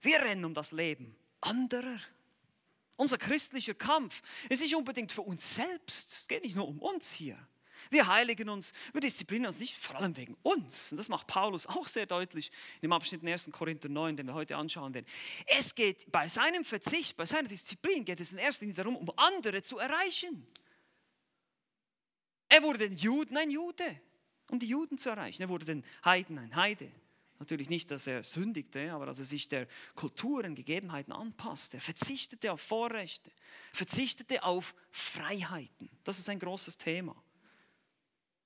Wir 0.00 0.20
rennen 0.20 0.44
um 0.44 0.54
das 0.54 0.72
Leben 0.72 1.16
anderer. 1.40 1.98
Unser 2.96 3.18
christlicher 3.18 3.74
Kampf 3.74 4.22
ist 4.48 4.60
nicht 4.60 4.76
unbedingt 4.76 5.12
für 5.12 5.22
uns 5.22 5.54
selbst. 5.54 6.18
Es 6.20 6.28
geht 6.28 6.44
nicht 6.44 6.56
nur 6.56 6.68
um 6.68 6.78
uns 6.78 7.12
hier. 7.12 7.38
Wir 7.90 8.06
heiligen 8.06 8.48
uns, 8.48 8.72
wir 8.92 9.00
disziplinieren 9.00 9.48
uns 9.48 9.58
nicht 9.58 9.76
vor 9.76 9.96
allem 9.96 10.16
wegen 10.16 10.36
uns. 10.42 10.92
Und 10.92 10.98
das 10.98 11.08
macht 11.08 11.26
Paulus 11.26 11.66
auch 11.66 11.88
sehr 11.88 12.06
deutlich 12.06 12.50
in 12.76 12.82
dem 12.82 12.92
Abschnitt 12.92 13.22
in 13.22 13.28
1. 13.28 13.50
Korinther 13.50 13.88
9, 13.88 14.16
den 14.16 14.26
wir 14.26 14.34
heute 14.34 14.56
anschauen 14.56 14.94
werden. 14.94 15.06
Es 15.46 15.74
geht 15.74 16.10
bei 16.12 16.28
seinem 16.28 16.64
Verzicht, 16.64 17.16
bei 17.16 17.26
seiner 17.26 17.48
Disziplin, 17.48 18.04
geht 18.04 18.20
es 18.20 18.32
in 18.32 18.38
erster 18.38 18.64
Linie 18.64 18.76
darum, 18.76 18.96
um 18.96 19.10
andere 19.16 19.62
zu 19.62 19.78
erreichen. 19.78 20.46
Er 22.48 22.62
wurde 22.62 22.78
den 22.78 22.96
Juden 22.96 23.36
ein 23.36 23.50
Jude, 23.50 24.00
um 24.50 24.58
die 24.58 24.68
Juden 24.68 24.98
zu 24.98 25.08
erreichen. 25.08 25.42
Er 25.42 25.48
wurde 25.48 25.64
den 25.64 25.84
Heiden 26.04 26.38
ein 26.38 26.54
Heide. 26.54 26.90
Natürlich 27.42 27.68
nicht, 27.68 27.90
dass 27.90 28.06
er 28.06 28.22
sündigte, 28.22 28.92
aber 28.92 29.04
dass 29.04 29.18
er 29.18 29.24
sich 29.24 29.48
der 29.48 29.66
Kulturen, 29.96 30.54
Gegebenheiten 30.54 31.12
anpasste. 31.12 31.78
Er 31.78 31.80
verzichtete 31.80 32.52
auf 32.52 32.60
Vorrechte, 32.60 33.32
verzichtete 33.72 34.44
auf 34.44 34.76
Freiheiten. 34.92 35.90
Das 36.04 36.20
ist 36.20 36.28
ein 36.28 36.38
großes 36.38 36.78
Thema. 36.78 37.20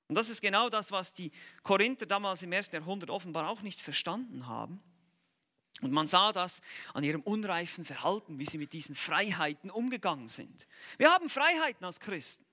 Und 0.08 0.14
das 0.14 0.30
ist 0.30 0.40
genau 0.40 0.70
das, 0.70 0.92
was 0.92 1.12
die 1.12 1.30
Korinther 1.62 2.06
damals 2.06 2.42
im 2.42 2.52
ersten 2.52 2.76
Jahrhundert 2.76 3.10
offenbar 3.10 3.50
auch 3.50 3.60
nicht 3.60 3.82
verstanden 3.82 4.46
haben. 4.46 4.82
Und 5.82 5.92
man 5.92 6.06
sah 6.06 6.32
das 6.32 6.62
an 6.94 7.04
ihrem 7.04 7.20
unreifen 7.20 7.84
Verhalten, 7.84 8.38
wie 8.38 8.46
sie 8.46 8.56
mit 8.56 8.72
diesen 8.72 8.94
Freiheiten 8.94 9.70
umgegangen 9.70 10.28
sind. 10.28 10.66
Wir 10.96 11.12
haben 11.12 11.28
Freiheiten 11.28 11.84
als 11.84 12.00
Christen. 12.00 12.46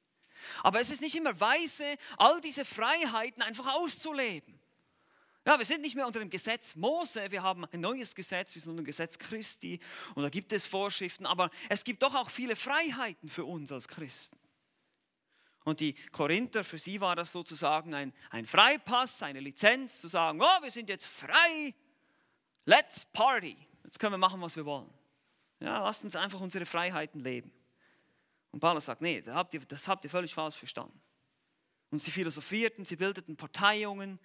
Aber 0.61 0.81
es 0.81 0.89
ist 0.89 1.01
nicht 1.01 1.15
immer 1.15 1.39
weise, 1.39 1.95
all 2.17 2.41
diese 2.41 2.65
Freiheiten 2.65 3.41
einfach 3.41 3.75
auszuleben. 3.75 4.59
Ja, 5.45 5.57
wir 5.57 5.65
sind 5.65 5.81
nicht 5.81 5.95
mehr 5.95 6.07
unter 6.07 6.19
dem 6.19 6.29
Gesetz 6.29 6.75
Mose, 6.75 7.29
wir 7.29 7.43
haben 7.43 7.65
ein 7.65 7.81
neues 7.81 8.15
Gesetz, 8.15 8.55
wir 8.55 8.61
sind 8.61 8.71
unter 8.71 8.81
dem 8.81 8.85
Gesetz 8.85 9.17
Christi 9.17 9.79
und 10.15 10.23
da 10.23 10.29
gibt 10.29 10.53
es 10.53 10.65
Vorschriften, 10.65 11.25
aber 11.25 11.49
es 11.67 11.83
gibt 11.83 12.01
doch 12.01 12.15
auch 12.15 12.29
viele 12.29 12.55
Freiheiten 12.55 13.27
für 13.27 13.43
uns 13.43 13.71
als 13.71 13.89
Christen. 13.89 14.37
Und 15.65 15.81
die 15.81 15.95
Korinther, 16.11 16.63
für 16.63 16.77
sie 16.77 17.01
war 17.01 17.15
das 17.15 17.31
sozusagen 17.31 17.93
ein, 17.93 18.13
ein 18.29 18.45
Freipass, 18.45 19.21
eine 19.21 19.41
Lizenz, 19.41 19.99
zu 19.99 20.07
sagen, 20.07 20.41
oh, 20.41 20.61
wir 20.61 20.71
sind 20.71 20.87
jetzt 20.87 21.07
frei, 21.07 21.73
let's 22.65 23.05
party, 23.05 23.57
jetzt 23.83 23.99
können 23.99 24.13
wir 24.13 24.17
machen, 24.17 24.39
was 24.41 24.55
wir 24.55 24.65
wollen. 24.65 24.89
Ja, 25.59 25.83
lasst 25.83 26.05
uns 26.05 26.15
einfach 26.15 26.39
unsere 26.39 26.65
Freiheiten 26.65 27.21
leben. 27.21 27.51
Und 28.51 28.59
Paulus 28.59 28.85
sagt, 28.85 29.01
nee, 29.01 29.21
das 29.21 29.35
habt 29.35 29.53
ihr, 29.53 29.61
das 29.61 29.87
habt 29.87 30.05
ihr 30.05 30.09
völlig 30.09 30.33
falsch 30.33 30.55
verstanden. 30.55 31.01
Und 31.91 31.99
sie 31.99 32.11
philosophierten, 32.11 32.85
sie 32.85 32.95
bildeten 32.95 33.35
Parteiungen, 33.35 34.19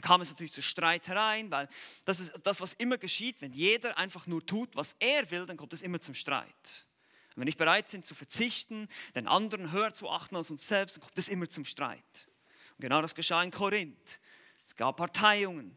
kam 0.00 0.20
es 0.20 0.30
natürlich 0.30 0.52
zu 0.52 0.62
Streit 0.62 1.08
herein, 1.08 1.50
weil 1.50 1.68
das 2.04 2.20
ist 2.20 2.32
das, 2.42 2.60
was 2.60 2.74
immer 2.74 2.98
geschieht, 2.98 3.40
wenn 3.40 3.52
jeder 3.52 3.98
einfach 3.98 4.26
nur 4.26 4.44
tut, 4.44 4.76
was 4.76 4.96
er 5.00 5.30
will, 5.30 5.46
dann 5.46 5.56
kommt 5.56 5.72
es 5.72 5.82
immer 5.82 6.00
zum 6.00 6.14
Streit. 6.14 6.86
Und 7.30 7.36
wenn 7.36 7.42
wir 7.42 7.44
nicht 7.46 7.58
bereit 7.58 7.88
sind 7.88 8.04
zu 8.04 8.14
verzichten, 8.14 8.88
den 9.14 9.26
anderen 9.26 9.72
höher 9.72 9.94
zu 9.94 10.10
achten 10.10 10.36
als 10.36 10.50
uns 10.50 10.66
selbst, 10.66 10.96
dann 10.96 11.02
kommt 11.02 11.18
es 11.18 11.28
immer 11.28 11.48
zum 11.48 11.64
Streit. 11.64 12.28
Und 12.76 12.82
genau 12.82 13.02
das 13.02 13.14
geschah 13.14 13.42
in 13.42 13.50
Korinth. 13.50 14.20
Es 14.66 14.76
gab 14.76 14.96
Parteiungen 14.96 15.76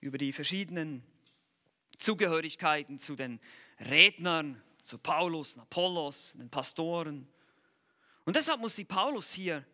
über 0.00 0.18
die 0.18 0.32
verschiedenen 0.32 1.02
Zugehörigkeiten 1.98 2.98
zu 2.98 3.16
den 3.16 3.40
Rednern, 3.80 4.62
zu 4.82 4.98
Paulus, 4.98 5.58
Apollos, 5.58 6.34
den 6.38 6.48
Pastoren. 6.48 7.28
Und 8.24 8.36
deshalb 8.36 8.60
muss 8.60 8.76
sie 8.76 8.84
Paulus 8.84 9.32
hier 9.32 9.64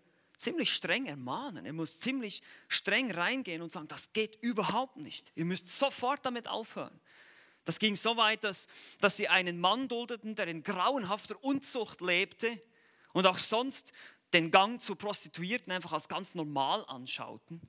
ziemlich 0.45 0.73
streng 0.73 1.07
ermahnen. 1.07 1.67
Er 1.67 1.73
muss 1.73 1.99
ziemlich 1.99 2.43
streng 2.69 3.11
reingehen 3.11 3.63
und 3.63 3.73
sagen, 3.73 3.89
das 3.89 4.13
geht 4.13 4.39
überhaupt 4.43 4.97
nicht. 4.97 5.33
Ihr 5.35 5.45
müsst 5.45 5.69
sofort 5.69 6.25
damit 6.25 6.47
aufhören. 6.47 7.01
Das 7.65 7.79
ging 7.79 7.97
so 7.97 8.17
weit, 8.17 8.45
dass, 8.45 8.69
dass 9.01 9.17
sie 9.17 9.29
einen 9.29 9.59
Mann 9.59 9.89
duldeten, 9.89 10.35
der 10.35 10.47
in 10.49 10.63
grauenhafter 10.63 11.43
Unzucht 11.43 12.03
lebte 12.03 12.63
und 13.13 13.27
auch 13.27 13.39
sonst 13.39 13.93
den 14.35 14.51
Gang 14.51 14.81
zu 14.81 14.97
Prostituierten 14.97 15.73
einfach 15.73 15.93
als 15.93 16.09
ganz 16.09 16.35
normal 16.35 16.85
anschauten. 16.87 17.61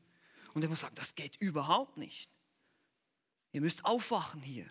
Und 0.53 0.63
er 0.63 0.69
muss 0.69 0.81
sagen, 0.81 0.95
das 0.95 1.15
geht 1.15 1.37
überhaupt 1.37 1.97
nicht. 1.97 2.29
Ihr 3.53 3.61
müsst 3.61 3.85
aufwachen 3.85 4.41
hier. 4.41 4.69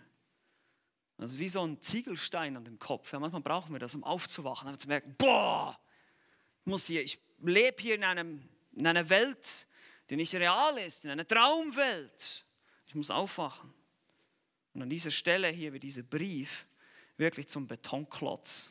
Also 1.17 1.39
wie 1.39 1.49
so 1.49 1.65
ein 1.65 1.81
Ziegelstein 1.81 2.57
an 2.57 2.65
den 2.65 2.79
Kopf. 2.79 3.13
Ja, 3.13 3.21
manchmal 3.21 3.41
brauchen 3.41 3.73
wir 3.73 3.79
das, 3.79 3.95
um 3.95 4.05
aufzuwachen, 4.05 4.69
einfach 4.69 4.81
zu 4.81 4.89
merken, 4.89 5.15
boah, 5.17 5.79
muss 6.65 6.87
hier, 6.87 7.03
ich 7.03 7.19
lebe 7.43 7.81
hier 7.81 7.95
in, 7.95 8.05
einem, 8.05 8.43
in 8.73 8.87
einer 8.87 9.09
Welt, 9.09 9.67
die 10.11 10.17
nicht 10.17 10.35
real 10.35 10.77
ist, 10.79 11.05
in 11.05 11.11
einer 11.11 11.27
Traumwelt. 11.27 12.45
Ich 12.87 12.95
muss 12.95 13.11
aufwachen. 13.11 13.73
Und 14.73 14.83
an 14.83 14.91
dieser 14.91 15.11
Stelle 15.11 15.49
hier 15.49 15.73
wird 15.73 15.83
dieser 15.83 16.03
Brief 16.03 16.67
wirklich 17.17 17.49
zum 17.49 17.67
Betonklotz. 17.67 18.71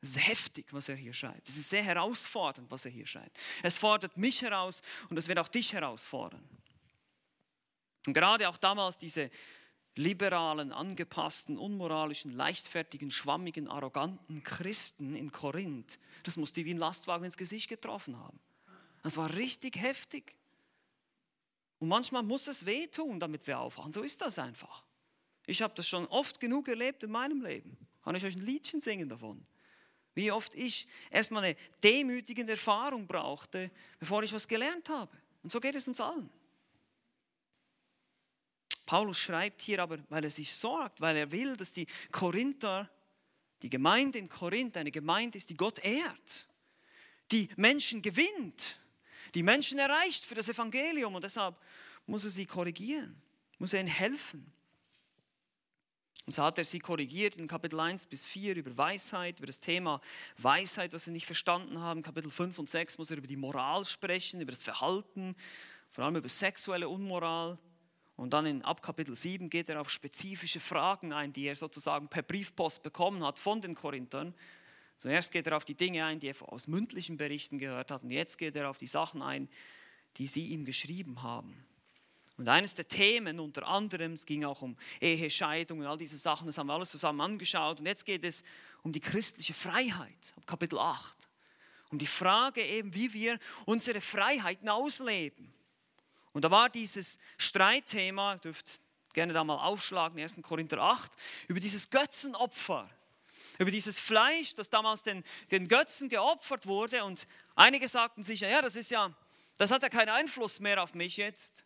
Es 0.00 0.10
ist 0.10 0.28
heftig, 0.28 0.66
was 0.72 0.88
er 0.88 0.96
hier 0.96 1.14
schreibt. 1.14 1.48
Es 1.48 1.56
ist 1.56 1.70
sehr 1.70 1.82
herausfordernd, 1.82 2.70
was 2.70 2.84
er 2.84 2.90
hier 2.90 3.06
schreibt. 3.06 3.38
Es 3.62 3.78
fordert 3.78 4.16
mich 4.18 4.42
heraus 4.42 4.82
und 5.08 5.18
es 5.18 5.28
wird 5.28 5.38
auch 5.38 5.48
dich 5.48 5.72
herausfordern. 5.72 6.46
Und 8.06 8.12
gerade 8.12 8.48
auch 8.48 8.58
damals 8.58 8.98
diese 8.98 9.30
liberalen, 9.96 10.72
angepassten, 10.72 11.56
unmoralischen, 11.56 12.32
leichtfertigen, 12.32 13.10
schwammigen, 13.10 13.68
arroganten 13.68 14.42
Christen 14.42 15.14
in 15.14 15.30
Korinth, 15.30 15.98
das 16.24 16.36
muss 16.36 16.52
die 16.52 16.64
wie 16.64 16.74
ein 16.74 16.78
Lastwagen 16.78 17.24
ins 17.24 17.36
Gesicht 17.36 17.68
getroffen 17.68 18.18
haben. 18.18 18.38
Das 19.02 19.16
war 19.16 19.32
richtig 19.34 19.76
heftig. 19.76 20.34
Und 21.78 21.88
manchmal 21.88 22.22
muss 22.22 22.48
es 22.48 22.64
wehtun, 22.64 23.20
damit 23.20 23.46
wir 23.46 23.58
aufwachen. 23.58 23.92
So 23.92 24.02
ist 24.02 24.22
das 24.22 24.38
einfach. 24.38 24.82
Ich 25.46 25.60
habe 25.60 25.74
das 25.74 25.86
schon 25.86 26.06
oft 26.06 26.40
genug 26.40 26.68
erlebt 26.68 27.04
in 27.04 27.10
meinem 27.10 27.42
Leben. 27.42 27.76
Kann 28.02 28.14
ich 28.14 28.24
euch 28.24 28.36
ein 28.36 28.44
Liedchen 28.46 28.80
singen 28.80 29.08
davon? 29.08 29.46
Wie 30.14 30.30
oft 30.30 30.54
ich 30.54 30.88
erstmal 31.10 31.44
eine 31.44 31.56
demütigende 31.82 32.52
Erfahrung 32.52 33.06
brauchte, 33.06 33.70
bevor 33.98 34.22
ich 34.22 34.32
was 34.32 34.48
gelernt 34.48 34.88
habe. 34.88 35.14
Und 35.42 35.50
so 35.50 35.60
geht 35.60 35.74
es 35.74 35.86
uns 35.86 36.00
allen. 36.00 36.30
Paulus 38.86 39.18
schreibt 39.18 39.62
hier 39.62 39.82
aber, 39.82 39.98
weil 40.08 40.24
er 40.24 40.30
sich 40.30 40.54
sorgt, 40.54 41.00
weil 41.00 41.16
er 41.16 41.32
will, 41.32 41.56
dass 41.56 41.72
die 41.72 41.86
Korinther, 42.12 42.90
die 43.62 43.70
Gemeinde 43.70 44.18
in 44.18 44.28
Korinth 44.28 44.76
eine 44.76 44.90
Gemeinde 44.90 45.38
ist, 45.38 45.48
die 45.48 45.56
Gott 45.56 45.78
ehrt, 45.78 46.48
die 47.32 47.48
Menschen 47.56 48.02
gewinnt, 48.02 48.78
die 49.34 49.42
Menschen 49.42 49.78
erreicht 49.78 50.24
für 50.24 50.34
das 50.34 50.48
Evangelium 50.48 51.14
und 51.14 51.24
deshalb 51.24 51.56
muss 52.06 52.24
er 52.24 52.30
sie 52.30 52.46
korrigieren, 52.46 53.20
muss 53.58 53.72
er 53.72 53.80
ihnen 53.80 53.88
helfen. 53.88 54.52
Und 56.26 56.32
so 56.32 56.42
hat 56.42 56.56
er 56.56 56.64
sie 56.64 56.78
korrigiert 56.78 57.36
in 57.36 57.46
Kapitel 57.46 57.78
1 57.78 58.06
bis 58.06 58.26
4 58.26 58.56
über 58.56 58.74
Weisheit, 58.76 59.38
über 59.38 59.46
das 59.46 59.60
Thema 59.60 60.00
Weisheit, 60.38 60.92
was 60.94 61.04
sie 61.04 61.10
nicht 61.10 61.26
verstanden 61.26 61.80
haben. 61.80 62.02
Kapitel 62.02 62.30
5 62.30 62.58
und 62.58 62.70
6 62.70 62.96
muss 62.96 63.10
er 63.10 63.18
über 63.18 63.26
die 63.26 63.36
Moral 63.36 63.84
sprechen, 63.84 64.40
über 64.40 64.50
das 64.52 64.62
Verhalten, 64.62 65.36
vor 65.90 66.04
allem 66.04 66.16
über 66.16 66.28
sexuelle 66.28 66.88
Unmoral. 66.88 67.58
Und 68.16 68.32
dann 68.32 68.46
in 68.46 68.62
ab 68.62 68.82
Kapitel 68.82 69.16
7 69.16 69.50
geht 69.50 69.68
er 69.68 69.80
auf 69.80 69.90
spezifische 69.90 70.60
Fragen 70.60 71.12
ein, 71.12 71.32
die 71.32 71.46
er 71.46 71.56
sozusagen 71.56 72.08
per 72.08 72.22
Briefpost 72.22 72.82
bekommen 72.82 73.24
hat 73.24 73.38
von 73.38 73.60
den 73.60 73.74
Korinthern. 73.74 74.34
Zuerst 74.96 75.32
geht 75.32 75.46
er 75.48 75.56
auf 75.56 75.64
die 75.64 75.74
Dinge 75.74 76.04
ein, 76.04 76.20
die 76.20 76.28
er 76.28 76.52
aus 76.52 76.68
mündlichen 76.68 77.16
Berichten 77.16 77.58
gehört 77.58 77.90
hat. 77.90 78.04
Und 78.04 78.12
jetzt 78.12 78.38
geht 78.38 78.54
er 78.54 78.70
auf 78.70 78.78
die 78.78 78.86
Sachen 78.86 79.22
ein, 79.22 79.48
die 80.16 80.28
sie 80.28 80.46
ihm 80.46 80.64
geschrieben 80.64 81.22
haben. 81.22 81.64
Und 82.36 82.48
eines 82.48 82.74
der 82.74 82.88
Themen 82.88 83.38
unter 83.38 83.66
anderem, 83.66 84.12
es 84.12 84.26
ging 84.26 84.44
auch 84.44 84.62
um 84.62 84.76
Ehescheidung 85.00 85.80
und 85.80 85.86
all 85.86 85.98
diese 85.98 86.18
Sachen, 86.18 86.46
das 86.46 86.58
haben 86.58 86.66
wir 86.66 86.74
alles 86.74 86.90
zusammen 86.90 87.20
angeschaut. 87.20 87.78
Und 87.78 87.86
jetzt 87.86 88.04
geht 88.04 88.24
es 88.24 88.42
um 88.82 88.92
die 88.92 89.00
christliche 89.00 89.54
Freiheit, 89.54 90.34
ab 90.36 90.46
Kapitel 90.46 90.78
8. 90.78 91.28
Um 91.90 91.98
die 91.98 92.06
Frage 92.06 92.62
eben, 92.62 92.92
wie 92.94 93.12
wir 93.12 93.38
unsere 93.66 94.00
Freiheiten 94.00 94.68
ausleben. 94.68 95.52
Und 96.34 96.42
da 96.42 96.50
war 96.50 96.68
dieses 96.68 97.18
Streitthema, 97.38 98.36
dürft 98.36 98.66
gerne 99.14 99.32
da 99.32 99.44
mal 99.44 99.64
aufschlagen, 99.64 100.20
1. 100.20 100.40
Korinther 100.42 100.78
8, 100.78 101.10
über 101.46 101.60
dieses 101.60 101.88
Götzenopfer, 101.88 102.90
über 103.58 103.70
dieses 103.70 104.00
Fleisch, 104.00 104.54
das 104.56 104.68
damals 104.68 105.04
den, 105.04 105.24
den 105.52 105.68
Götzen 105.68 106.08
geopfert 106.08 106.66
wurde. 106.66 107.04
Und 107.04 107.28
einige 107.54 107.86
sagten 107.86 108.24
sich, 108.24 108.40
ja, 108.40 108.60
das 108.60 108.74
ist 108.74 108.90
ja, 108.90 109.14
das 109.56 109.70
hat 109.70 109.82
ja 109.82 109.88
keinen 109.88 110.08
Einfluss 110.08 110.58
mehr 110.58 110.82
auf 110.82 110.94
mich 110.94 111.16
jetzt. 111.16 111.64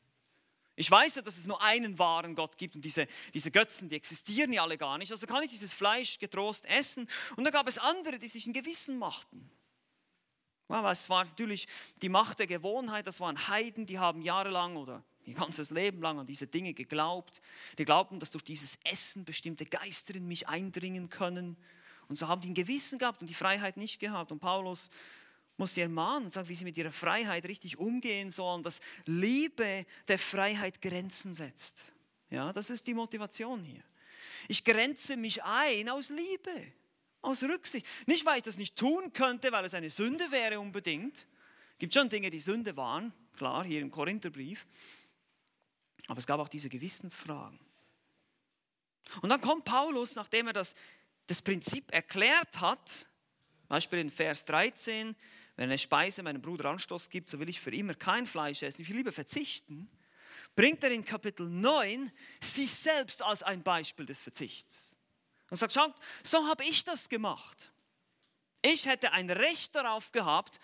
Ich 0.76 0.90
weiß 0.90 1.16
ja, 1.16 1.22
dass 1.22 1.38
es 1.38 1.46
nur 1.46 1.60
einen 1.62 1.98
wahren 1.98 2.36
Gott 2.36 2.58
gibt 2.58 2.76
und 2.76 2.84
diese, 2.84 3.08
diese 3.34 3.50
Götzen, 3.50 3.88
die 3.88 3.96
existieren 3.96 4.52
ja 4.52 4.62
alle 4.62 4.78
gar 4.78 4.98
nicht. 4.98 5.10
Also 5.10 5.26
kann 5.26 5.42
ich 5.42 5.50
dieses 5.50 5.72
Fleisch 5.72 6.18
getrost 6.18 6.66
essen. 6.66 7.08
Und 7.36 7.44
da 7.44 7.50
gab 7.50 7.66
es 7.66 7.78
andere, 7.78 8.18
die 8.18 8.28
sich 8.28 8.46
ein 8.46 8.52
Gewissen 8.52 8.98
machten. 8.98 9.50
Es 10.68 11.08
war 11.08 11.24
natürlich 11.24 11.66
die 12.02 12.10
Macht 12.10 12.40
der 12.40 12.46
Gewohnheit, 12.46 13.06
das 13.06 13.20
waren 13.20 13.48
Heiden, 13.48 13.86
die 13.86 13.98
haben 13.98 14.20
jahrelang 14.20 14.76
oder 14.76 15.02
ihr 15.24 15.34
ganzes 15.34 15.70
Leben 15.70 16.00
lang 16.00 16.18
an 16.18 16.26
diese 16.26 16.46
Dinge 16.46 16.74
geglaubt. 16.74 17.40
Die 17.78 17.84
glaubten, 17.84 18.20
dass 18.20 18.30
durch 18.30 18.44
dieses 18.44 18.78
Essen 18.84 19.24
bestimmte 19.24 19.64
Geister 19.64 20.14
in 20.14 20.26
mich 20.26 20.48
eindringen 20.48 21.08
können. 21.08 21.56
Und 22.08 22.16
so 22.16 22.28
haben 22.28 22.40
die 22.40 22.50
ein 22.50 22.54
Gewissen 22.54 22.98
gehabt 22.98 23.20
und 23.20 23.28
die 23.28 23.34
Freiheit 23.34 23.76
nicht 23.76 23.98
gehabt. 23.98 24.32
Und 24.32 24.40
Paulus 24.40 24.90
muss 25.58 25.74
sie 25.74 25.82
ermahnen 25.82 26.26
und 26.26 26.32
sagen, 26.32 26.48
wie 26.48 26.54
sie 26.54 26.64
mit 26.64 26.78
ihrer 26.78 26.92
Freiheit 26.92 27.44
richtig 27.46 27.78
umgehen 27.78 28.30
sollen, 28.30 28.62
dass 28.62 28.80
Liebe 29.04 29.84
der 30.06 30.18
Freiheit 30.18 30.80
Grenzen 30.80 31.34
setzt. 31.34 31.84
Ja, 32.30 32.52
das 32.52 32.70
ist 32.70 32.86
die 32.86 32.94
Motivation 32.94 33.62
hier. 33.64 33.82
Ich 34.46 34.64
grenze 34.64 35.16
mich 35.16 35.42
ein 35.42 35.88
aus 35.88 36.10
Liebe, 36.10 36.72
aus 37.22 37.42
Rücksicht. 37.42 37.86
Nicht, 38.06 38.24
weil 38.26 38.38
ich 38.38 38.42
das 38.42 38.56
nicht 38.56 38.76
tun 38.76 39.12
könnte, 39.12 39.52
weil 39.52 39.64
es 39.64 39.74
eine 39.74 39.90
Sünde 39.90 40.30
wäre 40.30 40.60
unbedingt. 40.60 41.26
Es 41.72 41.78
gibt 41.78 41.94
schon 41.94 42.08
Dinge, 42.08 42.30
die 42.30 42.40
Sünde 42.40 42.76
waren, 42.76 43.12
klar, 43.36 43.64
hier 43.64 43.80
im 43.80 43.90
Korintherbrief. 43.90 44.66
Aber 46.06 46.18
es 46.18 46.26
gab 46.26 46.40
auch 46.40 46.48
diese 46.48 46.68
Gewissensfragen. 46.68 47.58
Und 49.22 49.28
dann 49.28 49.40
kommt 49.40 49.64
Paulus, 49.64 50.14
nachdem 50.14 50.48
er 50.48 50.52
das, 50.52 50.74
das 51.26 51.42
Prinzip 51.42 51.92
erklärt 51.92 52.60
hat, 52.60 53.08
Beispiel 53.68 53.98
in 53.98 54.10
Vers 54.10 54.44
13, 54.46 55.14
wenn 55.56 55.64
eine 55.64 55.78
Speise 55.78 56.22
meinem 56.22 56.40
Bruder 56.40 56.70
Anstoß 56.70 57.10
gibt, 57.10 57.28
so 57.28 57.38
will 57.38 57.48
ich 57.48 57.60
für 57.60 57.74
immer 57.74 57.94
kein 57.94 58.26
Fleisch 58.26 58.62
essen, 58.62 58.82
ich 58.82 58.88
will 58.88 58.96
lieber 58.96 59.12
verzichten, 59.12 59.90
bringt 60.54 60.82
er 60.82 60.90
in 60.90 61.04
Kapitel 61.04 61.48
9 61.48 62.10
sich 62.40 62.72
selbst 62.72 63.22
als 63.22 63.42
ein 63.42 63.62
Beispiel 63.62 64.06
des 64.06 64.22
Verzichts. 64.22 64.97
Und 65.50 65.56
sagt, 65.56 65.72
schaut, 65.72 65.94
so 66.22 66.46
habe 66.46 66.64
ich 66.64 66.84
das 66.84 67.08
gemacht. 67.08 67.72
Ich 68.62 68.86
hätte 68.86 69.12
ein 69.12 69.30
Recht 69.30 69.74
darauf 69.74 70.12
gehabt, 70.12 70.60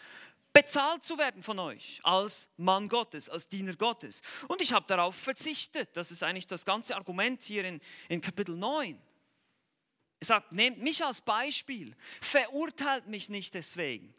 bezahlt 0.52 1.04
zu 1.04 1.18
werden 1.18 1.42
von 1.42 1.58
euch 1.58 2.00
als 2.04 2.48
Mann 2.56 2.88
Gottes, 2.88 3.28
als 3.28 3.48
Diener 3.48 3.74
Gottes. 3.74 4.22
Und 4.48 4.62
ich 4.62 4.72
habe 4.72 4.86
darauf 4.86 5.16
verzichtet. 5.16 5.96
Das 5.96 6.10
ist 6.10 6.22
eigentlich 6.22 6.46
das 6.46 6.64
ganze 6.64 6.96
Argument 6.96 7.42
hier 7.42 7.64
in, 7.64 7.80
in 8.08 8.20
Kapitel 8.20 8.56
9. 8.56 9.00
Er 10.20 10.26
sagt, 10.26 10.52
nehmt 10.52 10.78
mich 10.78 11.04
als 11.04 11.20
Beispiel, 11.20 11.94
verurteilt 12.20 13.08
mich 13.08 13.28
nicht 13.28 13.52
deswegen. 13.54 14.14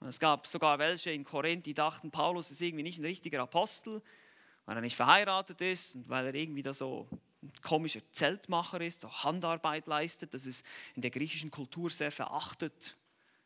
Es 0.00 0.18
gab 0.18 0.46
sogar 0.46 0.78
welche 0.78 1.10
in 1.10 1.24
Korinth, 1.24 1.66
die 1.66 1.74
dachten, 1.74 2.10
Paulus 2.10 2.50
ist 2.50 2.60
irgendwie 2.60 2.84
nicht 2.84 2.98
ein 2.98 3.04
richtiger 3.04 3.42
Apostel, 3.42 4.02
weil 4.64 4.76
er 4.76 4.80
nicht 4.80 4.96
verheiratet 4.96 5.60
ist 5.60 5.96
und 5.96 6.08
weil 6.08 6.26
er 6.26 6.34
irgendwie 6.34 6.62
da 6.62 6.72
so 6.72 7.08
komischer 7.62 8.00
Zeltmacher 8.12 8.80
ist, 8.80 9.00
so 9.00 9.10
Handarbeit 9.10 9.86
leistet. 9.86 10.34
Das 10.34 10.46
ist 10.46 10.64
in 10.94 11.02
der 11.02 11.10
griechischen 11.10 11.50
Kultur 11.50 11.90
sehr 11.90 12.12
verachtet. 12.12 12.96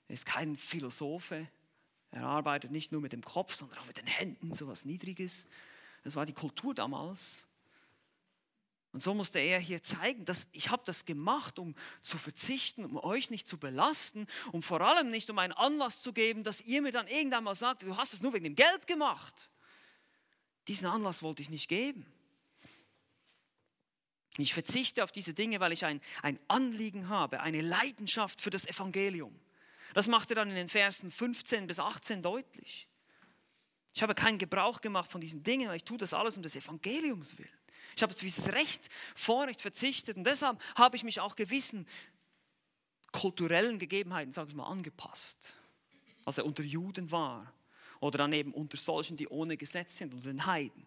Er 0.09 0.15
ist 0.15 0.27
kein 0.27 0.57
Philosophe. 0.57 1.49
Er 2.11 2.25
arbeitet 2.25 2.71
nicht 2.71 2.93
nur 2.93 3.01
mit 3.01 3.13
dem 3.13 3.23
Kopf, 3.23 3.55
sondern 3.55 3.79
auch 3.79 3.87
mit 3.87 3.97
den 3.97 4.07
Händen, 4.07 4.55
so 4.55 4.69
was 4.69 4.85
Niedriges. 4.85 5.47
Das 6.05 6.17
war 6.17 6.27
die 6.27 6.35
Kultur 6.35 6.75
damals. 6.75 7.47
Und 8.93 9.03
so 9.03 9.15
musste 9.15 9.39
er 9.39 9.59
hier 9.59 9.83
zeigen, 9.83 10.27
dass 10.27 10.47
ich 10.53 10.69
habe 10.69 10.83
das 10.85 11.07
gemacht, 11.07 11.59
um 11.59 11.75
zu 12.03 12.19
verzichten, 12.19 12.85
um 12.85 12.99
euch 12.99 13.31
nicht 13.31 13.49
zu 13.49 13.57
belasten, 13.57 14.27
um 14.53 14.63
vor 14.63 14.83
allem 14.83 15.11
nicht 15.11 15.31
um 15.31 15.39
einen 15.39 15.55
Anlass 15.55 16.03
zu 16.03 16.13
geben, 16.13 16.45
dass 16.45 16.61
ihr 16.61 16.83
mir 16.83 16.93
dann 16.93 17.07
irgendwann 17.07 17.45
mal 17.45 17.55
sagt, 17.55 17.83
du 17.83 17.97
hast 17.97 18.13
es 18.13 18.21
nur 18.21 18.35
wegen 18.35 18.45
dem 18.45 18.55
Geld 18.55 18.87
gemacht. 18.87 19.49
Diesen 20.69 20.87
Anlass 20.87 21.23
wollte 21.23 21.41
ich 21.41 21.49
nicht 21.49 21.69
geben. 21.69 22.05
Ich 24.39 24.55
verzichte 24.55 25.05
auf 25.05 25.13
diese 25.13 25.35
Dinge, 25.35 25.61
weil 25.61 25.73
ich 25.73 25.85
ein, 25.85 26.01
ein 26.23 26.39
Anliegen 26.49 27.09
habe, 27.09 27.41
eine 27.41 27.61
Leidenschaft 27.61 28.41
für 28.41 28.51
das 28.51 28.67
Evangelium. 28.67 29.39
Das 29.95 30.09
macht 30.09 30.31
er 30.31 30.37
dann 30.37 30.49
in 30.49 30.55
den 30.55 30.69
Versen 30.69 31.11
15 31.11 31.67
bis 31.67 31.79
18 31.79 32.23
deutlich. 32.23 32.89
Ich 33.95 34.03
habe 34.03 34.15
keinen 34.15 34.39
Gebrauch 34.39 34.81
gemacht 34.81 35.11
von 35.11 35.21
diesen 35.21 35.43
Dingen, 35.43 35.69
weil 35.69 35.77
ich 35.77 35.85
tue 35.85 35.99
das 35.99 36.15
alles 36.15 36.37
um 36.37 36.43
des 36.43 36.57
Evangeliums 36.57 37.37
willen. 37.39 37.51
Ich 37.95 38.03
habe 38.03 38.15
auf 38.15 38.21
dieses 38.21 38.53
Recht, 38.53 38.89
Vorrecht 39.15 39.61
verzichtet 39.61 40.17
und 40.17 40.25
deshalb 40.25 40.59
habe 40.77 40.97
ich 40.97 41.05
mich 41.05 41.21
auch 41.21 41.37
gewissen 41.37 41.87
kulturellen 43.13 43.79
Gegebenheiten, 43.79 44.33
sage 44.33 44.49
ich 44.49 44.55
mal, 44.55 44.65
angepasst. 44.65 45.55
Als 46.25 46.39
er 46.39 46.47
unter 46.47 46.63
Juden 46.63 47.11
war 47.11 47.53
oder 48.01 48.17
dann 48.17 48.33
eben 48.33 48.55
unter 48.55 48.79
solchen, 48.79 49.19
die 49.19 49.29
ohne 49.29 49.59
Gesetz 49.59 49.99
sind, 49.99 50.15
unter 50.15 50.31
den 50.31 50.47
Heiden 50.47 50.87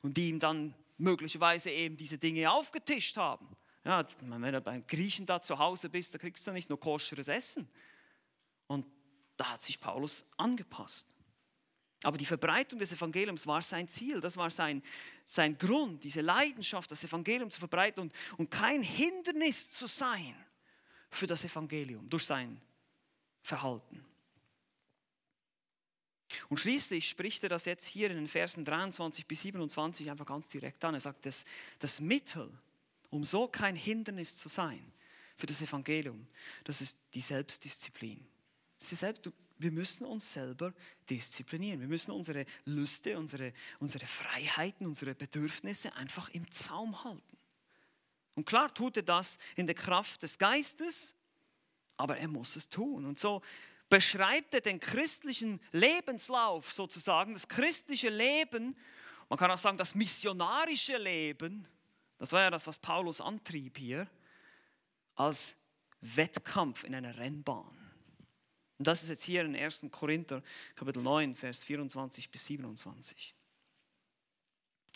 und 0.00 0.16
die 0.16 0.28
ihm 0.28 0.40
dann 0.40 0.74
möglicherweise 1.02 1.70
eben 1.70 1.96
diese 1.96 2.18
Dinge 2.18 2.50
aufgetischt 2.50 3.16
haben. 3.16 3.48
Ja, 3.84 4.06
wenn 4.20 4.52
du 4.52 4.60
beim 4.60 4.86
Griechen 4.86 5.26
da 5.26 5.42
zu 5.42 5.58
Hause 5.58 5.88
bist, 5.88 6.14
da 6.14 6.18
kriegst 6.18 6.46
du 6.46 6.52
nicht 6.52 6.68
nur 6.68 6.78
koscheres 6.78 7.28
Essen, 7.28 7.68
und 8.68 8.86
da 9.36 9.52
hat 9.52 9.62
sich 9.62 9.80
Paulus 9.80 10.24
angepasst. 10.36 11.06
Aber 12.04 12.16
die 12.16 12.26
Verbreitung 12.26 12.78
des 12.78 12.92
Evangeliums 12.92 13.46
war 13.46 13.62
sein 13.62 13.88
Ziel, 13.88 14.20
das 14.20 14.36
war 14.36 14.50
sein, 14.50 14.82
sein 15.24 15.58
Grund, 15.58 16.02
diese 16.04 16.20
Leidenschaft, 16.20 16.90
das 16.90 17.04
Evangelium 17.04 17.50
zu 17.50 17.58
verbreiten 17.58 18.00
und, 18.00 18.12
und 18.38 18.50
kein 18.50 18.82
Hindernis 18.82 19.70
zu 19.70 19.86
sein 19.86 20.34
für 21.10 21.26
das 21.26 21.44
Evangelium 21.44 22.08
durch 22.08 22.24
sein 22.24 22.60
Verhalten. 23.42 24.04
Und 26.48 26.58
schließlich 26.58 27.08
spricht 27.08 27.42
er 27.42 27.48
das 27.48 27.64
jetzt 27.64 27.86
hier 27.86 28.10
in 28.10 28.16
den 28.16 28.28
Versen 28.28 28.64
23 28.64 29.26
bis 29.26 29.42
27 29.42 30.10
einfach 30.10 30.26
ganz 30.26 30.48
direkt 30.50 30.84
an. 30.84 30.94
Er 30.94 31.00
sagt, 31.00 31.26
das, 31.26 31.44
das 31.78 32.00
Mittel, 32.00 32.50
um 33.10 33.24
so 33.24 33.48
kein 33.48 33.76
Hindernis 33.76 34.36
zu 34.36 34.48
sein 34.48 34.92
für 35.36 35.46
das 35.46 35.62
Evangelium, 35.62 36.26
das 36.64 36.80
ist 36.80 36.96
die 37.14 37.20
Selbstdisziplin 37.20 38.26
sie 38.82 38.96
selbst, 38.96 39.30
wir 39.58 39.70
müssen 39.70 40.04
uns 40.04 40.32
selber 40.32 40.74
disziplinieren. 41.08 41.80
Wir 41.80 41.88
müssen 41.88 42.10
unsere 42.10 42.46
Lüste, 42.64 43.16
unsere, 43.18 43.52
unsere 43.78 44.06
Freiheiten, 44.06 44.86
unsere 44.86 45.14
Bedürfnisse 45.14 45.94
einfach 45.94 46.28
im 46.30 46.50
Zaum 46.50 47.04
halten. 47.04 47.38
Und 48.34 48.46
klar 48.46 48.72
tut 48.74 48.96
er 48.96 49.02
das 49.02 49.38
in 49.56 49.66
der 49.66 49.74
Kraft 49.74 50.22
des 50.22 50.38
Geistes, 50.38 51.14
aber 51.96 52.16
er 52.18 52.28
muss 52.28 52.56
es 52.56 52.68
tun. 52.68 53.04
Und 53.04 53.18
so 53.18 53.42
beschreibt 53.92 54.54
er 54.54 54.62
den 54.62 54.80
christlichen 54.80 55.60
Lebenslauf 55.70 56.72
sozusagen, 56.72 57.34
das 57.34 57.46
christliche 57.46 58.08
Leben, 58.08 58.74
man 59.28 59.38
kann 59.38 59.50
auch 59.50 59.58
sagen 59.58 59.76
das 59.76 59.94
missionarische 59.94 60.96
Leben, 60.96 61.68
das 62.16 62.32
war 62.32 62.40
ja 62.40 62.50
das, 62.50 62.66
was 62.66 62.78
Paulus 62.78 63.20
antrieb 63.20 63.76
hier, 63.76 64.08
als 65.14 65.58
Wettkampf 66.00 66.84
in 66.84 66.94
einer 66.94 67.18
Rennbahn. 67.18 67.76
Und 68.78 68.86
das 68.86 69.02
ist 69.02 69.10
jetzt 69.10 69.24
hier 69.24 69.42
in 69.42 69.54
1. 69.54 69.88
Korinther, 69.90 70.42
Kapitel 70.74 71.02
9, 71.02 71.34
Vers 71.34 71.62
24 71.62 72.30
bis 72.30 72.46
27. 72.46 73.34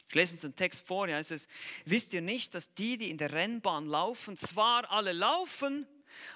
Ich 0.08 0.14
lese 0.14 0.32
uns 0.32 0.40
den 0.40 0.56
Text 0.56 0.80
vor, 0.80 1.06
hier 1.06 1.16
heißt 1.16 1.32
es, 1.32 1.48
wisst 1.84 2.14
ihr 2.14 2.22
nicht, 2.22 2.54
dass 2.54 2.72
die, 2.72 2.96
die 2.96 3.10
in 3.10 3.18
der 3.18 3.30
Rennbahn 3.30 3.88
laufen, 3.88 4.38
zwar 4.38 4.90
alle 4.90 5.12
laufen, 5.12 5.86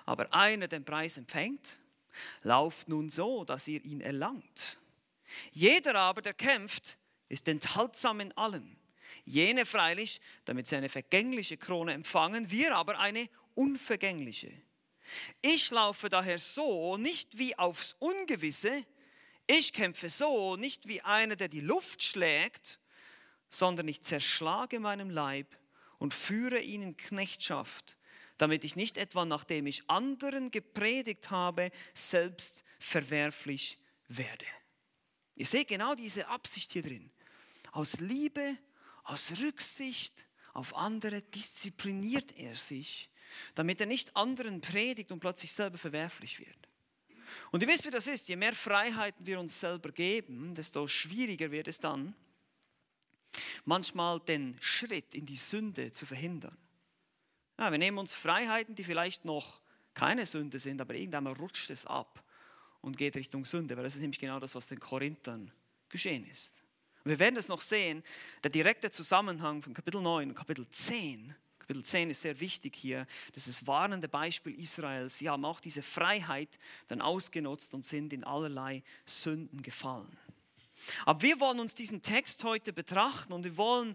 aber 0.04 0.34
einer 0.34 0.68
den 0.68 0.84
Preis 0.84 1.16
empfängt? 1.16 1.80
Lauft 2.42 2.88
nun 2.88 3.10
so, 3.10 3.44
dass 3.44 3.68
ihr 3.68 3.84
ihn 3.84 4.00
erlangt. 4.00 4.78
Jeder 5.52 5.94
aber, 5.96 6.22
der 6.22 6.34
kämpft, 6.34 6.98
ist 7.28 7.48
enthaltsam 7.48 8.20
in 8.20 8.36
allem. 8.36 8.76
Jene 9.24 9.66
freilich, 9.66 10.20
damit 10.44 10.66
sie 10.66 10.76
eine 10.76 10.88
vergängliche 10.88 11.56
Krone 11.56 11.92
empfangen, 11.92 12.50
wir 12.50 12.74
aber 12.74 12.98
eine 12.98 13.28
unvergängliche. 13.54 14.52
Ich 15.40 15.70
laufe 15.70 16.08
daher 16.08 16.38
so, 16.38 16.96
nicht 16.96 17.38
wie 17.38 17.58
aufs 17.58 17.94
Ungewisse, 17.98 18.84
ich 19.46 19.72
kämpfe 19.72 20.10
so, 20.10 20.56
nicht 20.56 20.86
wie 20.86 21.02
einer, 21.02 21.34
der 21.34 21.48
die 21.48 21.60
Luft 21.60 22.02
schlägt, 22.02 22.78
sondern 23.48 23.88
ich 23.88 24.02
zerschlage 24.02 24.78
meinen 24.78 25.10
Leib 25.10 25.58
und 25.98 26.14
führe 26.14 26.60
ihn 26.60 26.82
in 26.82 26.96
Knechtschaft, 26.96 27.98
damit 28.40 28.64
ich 28.64 28.76
nicht 28.76 28.96
etwa, 28.96 29.24
nachdem 29.24 29.66
ich 29.66 29.88
anderen 29.88 30.50
gepredigt 30.50 31.30
habe, 31.30 31.70
selbst 31.94 32.64
verwerflich 32.78 33.78
werde. 34.08 34.46
Ihr 35.36 35.46
seht 35.46 35.68
genau 35.68 35.94
diese 35.94 36.28
Absicht 36.28 36.72
hier 36.72 36.82
drin. 36.82 37.10
Aus 37.72 37.98
Liebe, 38.00 38.56
aus 39.04 39.32
Rücksicht 39.40 40.26
auf 40.52 40.76
andere 40.76 41.22
diszipliniert 41.22 42.36
er 42.36 42.56
sich 42.56 43.10
damit 43.54 43.80
er 43.80 43.86
nicht 43.86 44.16
anderen 44.16 44.60
predigt 44.60 45.12
und 45.12 45.20
plötzlich 45.20 45.52
selber 45.52 45.78
verwerflich 45.78 46.38
wird. 46.38 46.68
Und 47.52 47.62
ihr 47.62 47.68
wisst, 47.68 47.86
wie 47.86 47.90
das 47.90 48.06
ist, 48.06 48.28
je 48.28 48.36
mehr 48.36 48.54
Freiheiten 48.54 49.24
wir 49.24 49.38
uns 49.38 49.58
selber 49.58 49.92
geben, 49.92 50.54
desto 50.54 50.86
schwieriger 50.88 51.50
wird 51.50 51.68
es 51.68 51.78
dann, 51.78 52.14
manchmal 53.64 54.20
den 54.20 54.56
Schritt 54.60 55.14
in 55.14 55.26
die 55.26 55.36
Sünde 55.36 55.92
zu 55.92 56.06
verhindern. 56.06 56.56
Ja, 57.60 57.70
wir 57.70 57.78
nehmen 57.78 57.98
uns 57.98 58.14
Freiheiten, 58.14 58.74
die 58.74 58.84
vielleicht 58.84 59.26
noch 59.26 59.60
keine 59.92 60.24
Sünde 60.24 60.58
sind, 60.58 60.80
aber 60.80 60.94
irgendwann 60.94 61.26
rutscht 61.26 61.68
es 61.68 61.84
ab 61.84 62.24
und 62.80 62.96
geht 62.96 63.16
Richtung 63.16 63.44
Sünde, 63.44 63.76
weil 63.76 63.84
das 63.84 63.96
ist 63.96 64.00
nämlich 64.00 64.18
genau 64.18 64.40
das, 64.40 64.54
was 64.54 64.66
den 64.66 64.80
Korinthern 64.80 65.52
geschehen 65.90 66.26
ist. 66.30 66.62
Wir 67.04 67.18
werden 67.18 67.36
es 67.36 67.48
noch 67.48 67.60
sehen, 67.60 68.02
der 68.42 68.50
direkte 68.50 68.90
Zusammenhang 68.90 69.62
von 69.62 69.74
Kapitel 69.74 70.00
9 70.00 70.30
und 70.30 70.34
Kapitel 70.34 70.66
10 70.66 71.34
Kapitel 71.58 71.84
10 71.84 72.10
ist 72.10 72.22
sehr 72.22 72.40
wichtig 72.40 72.74
hier. 72.74 73.06
Das 73.32 73.46
ist 73.46 73.60
das 73.60 73.66
warnende 73.68 74.08
Beispiel 74.08 74.58
Israels. 74.58 75.18
Sie 75.18 75.28
haben 75.28 75.44
auch 75.44 75.60
diese 75.60 75.82
Freiheit 75.82 76.48
dann 76.88 77.00
ausgenutzt 77.00 77.74
und 77.74 77.84
sind 77.84 78.12
in 78.12 78.24
allerlei 78.24 78.82
Sünden 79.04 79.62
gefallen. 79.62 80.18
Aber 81.04 81.22
wir 81.22 81.38
wollen 81.38 81.60
uns 81.60 81.74
diesen 81.74 82.02
Text 82.02 82.42
heute 82.42 82.72
betrachten 82.72 83.32
und 83.32 83.44
wir 83.44 83.56
wollen 83.56 83.94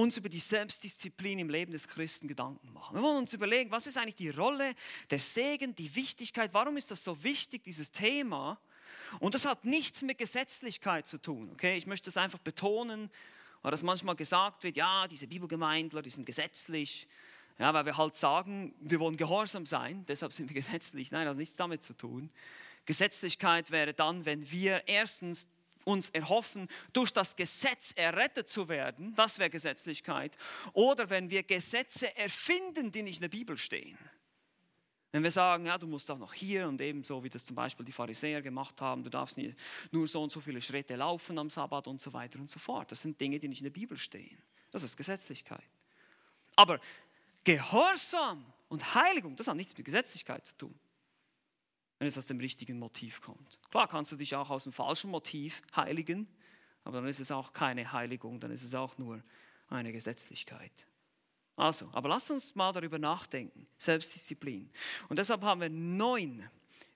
uns 0.00 0.16
über 0.16 0.28
die 0.28 0.38
Selbstdisziplin 0.38 1.38
im 1.38 1.50
Leben 1.50 1.72
des 1.72 1.88
Christen 1.88 2.28
Gedanken 2.28 2.72
machen. 2.72 2.96
Wir 2.96 3.02
wollen 3.02 3.18
uns 3.18 3.32
überlegen, 3.32 3.70
was 3.70 3.86
ist 3.86 3.96
eigentlich 3.96 4.16
die 4.16 4.30
Rolle, 4.30 4.74
der 5.10 5.18
Segen, 5.18 5.74
die 5.74 5.94
Wichtigkeit, 5.94 6.54
warum 6.54 6.76
ist 6.76 6.90
das 6.90 7.04
so 7.04 7.22
wichtig, 7.22 7.64
dieses 7.64 7.90
Thema? 7.90 8.58
Und 9.18 9.34
das 9.34 9.44
hat 9.44 9.64
nichts 9.64 10.02
mit 10.02 10.18
Gesetzlichkeit 10.18 11.06
zu 11.06 11.18
tun. 11.18 11.50
Okay? 11.52 11.76
Ich 11.76 11.86
möchte 11.86 12.06
das 12.06 12.16
einfach 12.16 12.38
betonen 12.38 13.10
weil 13.62 13.70
das 13.70 13.82
manchmal 13.82 14.16
gesagt 14.16 14.62
wird, 14.62 14.76
ja, 14.76 15.06
diese 15.06 15.26
Bibelgemeindler, 15.26 16.02
die 16.02 16.10
sind 16.10 16.26
gesetzlich, 16.26 17.06
Ja, 17.58 17.74
weil 17.74 17.84
wir 17.84 17.98
halt 17.98 18.16
sagen, 18.16 18.74
wir 18.80 19.00
wollen 19.00 19.18
gehorsam 19.18 19.66
sein, 19.66 20.06
deshalb 20.08 20.32
sind 20.32 20.48
wir 20.48 20.54
gesetzlich. 20.62 21.10
Nein, 21.10 21.26
das 21.26 21.32
hat 21.32 21.36
nichts 21.36 21.56
damit 21.56 21.82
zu 21.82 21.92
tun. 21.92 22.30
Gesetzlichkeit 22.86 23.70
wäre 23.70 23.92
dann, 23.92 24.24
wenn 24.24 24.50
wir 24.50 24.88
erstens 24.88 25.46
uns 25.84 26.10
erhoffen, 26.10 26.68
durch 26.92 27.12
das 27.12 27.36
Gesetz 27.36 27.92
errettet 27.96 28.48
zu 28.48 28.68
werden, 28.68 29.14
das 29.14 29.38
wäre 29.38 29.50
Gesetzlichkeit, 29.50 30.36
oder 30.72 31.10
wenn 31.10 31.30
wir 31.30 31.42
Gesetze 31.42 32.16
erfinden, 32.16 32.90
die 32.90 33.02
nicht 33.02 33.16
in 33.16 33.22
der 33.22 33.28
Bibel 33.28 33.56
stehen. 33.56 33.98
Wenn 35.12 35.24
wir 35.24 35.30
sagen, 35.30 35.66
ja, 35.66 35.76
du 35.76 35.88
musst 35.88 36.08
auch 36.10 36.18
noch 36.18 36.32
hier 36.32 36.68
und 36.68 36.80
ebenso, 36.80 37.24
wie 37.24 37.30
das 37.30 37.44
zum 37.44 37.56
Beispiel 37.56 37.84
die 37.84 37.92
Pharisäer 37.92 38.42
gemacht 38.42 38.80
haben, 38.80 39.02
du 39.02 39.10
darfst 39.10 39.36
nie, 39.36 39.54
nur 39.90 40.06
so 40.06 40.22
und 40.22 40.30
so 40.30 40.40
viele 40.40 40.60
Schritte 40.60 40.94
laufen 40.94 41.36
am 41.38 41.50
Sabbat 41.50 41.88
und 41.88 42.00
so 42.00 42.12
weiter 42.12 42.38
und 42.38 42.48
so 42.48 42.60
fort. 42.60 42.92
Das 42.92 43.02
sind 43.02 43.20
Dinge, 43.20 43.40
die 43.40 43.48
nicht 43.48 43.60
in 43.60 43.64
der 43.64 43.72
Bibel 43.72 43.98
stehen. 43.98 44.40
Das 44.70 44.84
ist 44.84 44.96
Gesetzlichkeit. 44.96 45.68
Aber 46.54 46.78
Gehorsam 47.42 48.44
und 48.68 48.94
Heiligung, 48.94 49.34
das 49.34 49.48
hat 49.48 49.56
nichts 49.56 49.76
mit 49.76 49.84
Gesetzlichkeit 49.84 50.46
zu 50.46 50.56
tun, 50.56 50.78
wenn 52.00 52.08
es 52.08 52.16
aus 52.16 52.26
dem 52.26 52.40
richtigen 52.40 52.78
Motiv 52.78 53.20
kommt. 53.20 53.58
Klar 53.70 53.86
kannst 53.86 54.10
du 54.10 54.16
dich 54.16 54.34
auch 54.34 54.48
aus 54.48 54.64
dem 54.64 54.72
falschen 54.72 55.10
Motiv 55.10 55.62
heiligen, 55.76 56.26
aber 56.82 57.00
dann 57.00 57.08
ist 57.08 57.20
es 57.20 57.30
auch 57.30 57.52
keine 57.52 57.92
Heiligung, 57.92 58.40
dann 58.40 58.50
ist 58.50 58.62
es 58.62 58.74
auch 58.74 58.96
nur 58.96 59.22
eine 59.68 59.92
Gesetzlichkeit. 59.92 60.86
Also, 61.56 61.90
aber 61.92 62.08
lass 62.08 62.30
uns 62.30 62.54
mal 62.54 62.72
darüber 62.72 62.98
nachdenken. 62.98 63.66
Selbstdisziplin. 63.76 64.70
Und 65.10 65.18
deshalb 65.18 65.42
haben 65.42 65.60
wir 65.60 65.68
neun 65.68 66.48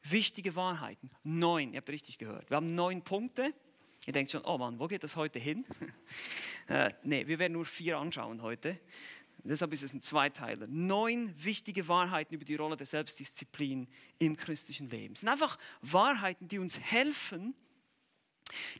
wichtige 0.02 0.56
Wahrheiten. 0.56 1.10
Neun, 1.22 1.74
ihr 1.74 1.78
habt 1.78 1.90
richtig 1.90 2.16
gehört. 2.16 2.48
Wir 2.48 2.56
haben 2.56 2.74
neun 2.74 3.02
Punkte. 3.02 3.52
Ihr 4.06 4.14
denkt 4.14 4.32
schon, 4.32 4.42
oh 4.44 4.56
Mann, 4.56 4.78
wo 4.78 4.86
geht 4.86 5.04
das 5.04 5.16
heute 5.16 5.38
hin? 5.38 5.66
äh, 6.68 6.90
nee, 7.02 7.26
wir 7.26 7.38
werden 7.38 7.52
nur 7.52 7.66
vier 7.66 7.98
anschauen 7.98 8.40
heute. 8.40 8.80
Deshalb 9.44 9.72
ist 9.74 9.82
es 9.82 9.92
ein 9.92 10.00
Zweiteiler. 10.00 10.66
Neun 10.66 11.32
wichtige 11.44 11.86
Wahrheiten 11.86 12.34
über 12.34 12.46
die 12.46 12.54
Rolle 12.54 12.76
der 12.76 12.86
Selbstdisziplin 12.86 13.88
im 14.18 14.36
christlichen 14.36 14.88
Leben. 14.88 15.14
Es 15.14 15.20
sind 15.20 15.28
einfach 15.28 15.58
Wahrheiten, 15.82 16.48
die 16.48 16.58
uns 16.58 16.78
helfen, 16.78 17.54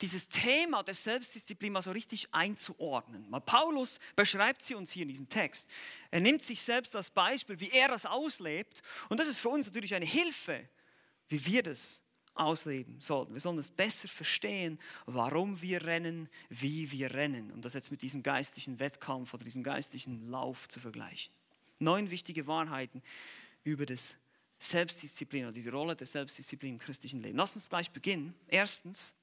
dieses 0.01 0.29
Thema 0.29 0.83
der 0.83 0.95
Selbstdisziplin 0.95 1.73
mal 1.73 1.83
so 1.83 1.91
richtig 1.91 2.29
einzuordnen. 2.33 3.29
Mal 3.29 3.41
Paulus 3.41 3.99
beschreibt 4.17 4.63
sie 4.63 4.75
uns 4.75 4.93
hier 4.93 5.03
in 5.03 5.09
diesem 5.09 5.29
Text. 5.29 5.69
Er 6.11 6.21
nimmt 6.21 6.43
sich 6.43 6.61
selbst 6.61 6.95
als 6.97 7.11
Beispiel, 7.11 7.61
wie 7.61 7.71
er 7.71 7.89
das 7.89 8.07
auslebt. 8.07 8.83
Und 9.09 9.21
das 9.21 9.29
ist 9.29 9.41
für 9.41 9.49
uns 9.49 9.67
natürlich 9.67 9.95
eine 9.95 10.07
Hilfe, 10.07 10.69
wie 11.29 11.45
wir 11.47 11.63
das 11.63 12.04
ausleben 12.35 13.01
sollten. 13.01 13.33
Wir 13.35 13.41
sollen 13.41 13.59
es 13.59 13.71
besser 13.71 14.09
verstehen, 14.09 14.79
warum 15.07 15.61
wir 15.61 15.85
rennen, 15.85 16.29
wie 16.49 16.91
wir 16.91 17.13
rennen. 17.15 17.51
Und 17.53 17.65
das 17.65 17.75
jetzt 17.75 17.91
mit 17.91 18.03
diesem 18.03 18.23
geistlichen 18.23 18.79
Wettkampf 18.79 19.33
oder 19.35 19.45
diesem 19.45 19.63
geistlichen 19.63 20.29
Lauf 20.31 20.69
zu 20.69 20.81
vergleichen. 20.81 21.33
Neun 21.79 22.11
wichtige 22.11 22.47
Wahrheiten 22.47 23.03
über 23.63 23.87
das 23.87 24.17
Selbstdisziplin 24.59 25.45
oder 25.45 25.53
die 25.53 25.69
Rolle 25.69 25.95
der 25.97 26.07
Selbstdisziplin 26.07 26.75
im 26.75 26.79
christlichen 26.79 27.21
Leben. 27.21 27.37
Lass 27.37 27.55
uns 27.55 27.69
gleich 27.69 27.91
beginnen. 27.91 28.35
Erstens, 28.49 29.15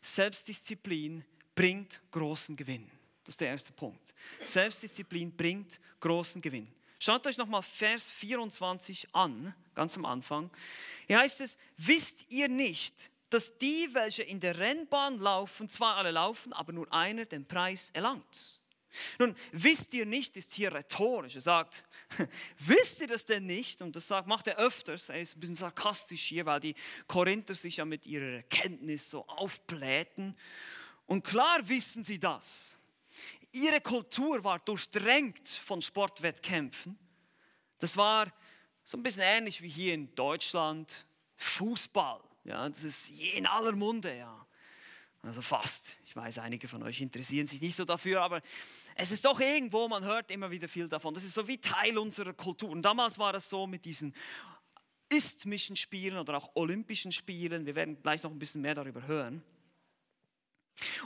Selbstdisziplin 0.00 1.24
bringt 1.54 2.00
großen 2.10 2.56
Gewinn. 2.56 2.90
Das 3.24 3.34
ist 3.34 3.40
der 3.40 3.48
erste 3.48 3.72
Punkt. 3.72 4.14
Selbstdisziplin 4.42 5.32
bringt 5.32 5.80
großen 6.00 6.40
Gewinn. 6.40 6.68
Schaut 7.06 7.24
euch 7.28 7.36
nochmal 7.36 7.62
Vers 7.62 8.10
24 8.10 9.14
an, 9.14 9.54
ganz 9.76 9.96
am 9.96 10.04
Anfang. 10.04 10.50
Hier 11.06 11.20
heißt 11.20 11.40
es, 11.40 11.56
wisst 11.76 12.28
ihr 12.30 12.48
nicht, 12.48 13.12
dass 13.30 13.56
die, 13.58 13.88
welche 13.92 14.24
in 14.24 14.40
der 14.40 14.58
Rennbahn 14.58 15.20
laufen, 15.20 15.68
zwar 15.68 15.98
alle 15.98 16.10
laufen, 16.10 16.52
aber 16.52 16.72
nur 16.72 16.92
einer 16.92 17.24
den 17.24 17.46
Preis 17.46 17.90
erlangt. 17.92 18.60
Nun, 19.20 19.36
wisst 19.52 19.94
ihr 19.94 20.04
nicht, 20.04 20.36
ist 20.36 20.52
hier 20.54 20.74
rhetorisch. 20.74 21.36
Er 21.36 21.42
sagt, 21.42 21.84
wisst 22.58 23.00
ihr 23.00 23.06
das 23.06 23.24
denn 23.24 23.46
nicht? 23.46 23.82
Und 23.82 23.94
das 23.94 24.08
sagt, 24.08 24.26
macht 24.26 24.48
er 24.48 24.58
öfters. 24.58 25.08
Er 25.08 25.20
ist 25.20 25.36
ein 25.36 25.40
bisschen 25.40 25.54
sarkastisch 25.54 26.24
hier, 26.24 26.44
weil 26.44 26.58
die 26.58 26.74
Korinther 27.06 27.54
sich 27.54 27.76
ja 27.76 27.84
mit 27.84 28.04
ihrer 28.06 28.38
Erkenntnis 28.38 29.08
so 29.08 29.24
aufblähten. 29.28 30.36
Und 31.06 31.22
klar 31.22 31.68
wissen 31.68 32.02
sie 32.02 32.18
das. 32.18 32.75
Ihre 33.56 33.80
Kultur 33.80 34.44
war 34.44 34.58
durchdrängt 34.58 35.48
von 35.48 35.80
Sportwettkämpfen. 35.80 36.98
Das 37.78 37.96
war 37.96 38.30
so 38.84 38.98
ein 38.98 39.02
bisschen 39.02 39.22
ähnlich 39.22 39.62
wie 39.62 39.68
hier 39.70 39.94
in 39.94 40.14
Deutschland 40.14 41.06
Fußball. 41.36 42.20
Ja, 42.44 42.68
das 42.68 42.84
ist 42.84 43.10
in 43.10 43.46
aller 43.46 43.72
Munde, 43.72 44.14
ja. 44.14 44.46
Also 45.22 45.40
fast. 45.40 45.96
Ich 46.04 46.14
weiß, 46.14 46.38
einige 46.38 46.68
von 46.68 46.82
euch 46.82 47.00
interessieren 47.00 47.46
sich 47.46 47.62
nicht 47.62 47.76
so 47.76 47.86
dafür, 47.86 48.20
aber 48.20 48.42
es 48.94 49.10
ist 49.10 49.24
doch 49.24 49.40
irgendwo, 49.40 49.88
man 49.88 50.04
hört 50.04 50.30
immer 50.30 50.50
wieder 50.50 50.68
viel 50.68 50.86
davon. 50.86 51.14
Das 51.14 51.24
ist 51.24 51.32
so 51.32 51.48
wie 51.48 51.56
Teil 51.56 51.96
unserer 51.96 52.34
Kultur. 52.34 52.68
Und 52.68 52.82
damals 52.82 53.18
war 53.18 53.32
das 53.32 53.48
so 53.48 53.66
mit 53.66 53.86
diesen 53.86 54.14
isthmischen 55.08 55.76
Spielen 55.76 56.18
oder 56.18 56.36
auch 56.36 56.50
olympischen 56.56 57.10
Spielen. 57.10 57.64
Wir 57.64 57.74
werden 57.74 58.02
gleich 58.02 58.22
noch 58.22 58.30
ein 58.30 58.38
bisschen 58.38 58.60
mehr 58.60 58.74
darüber 58.74 59.06
hören. 59.06 59.42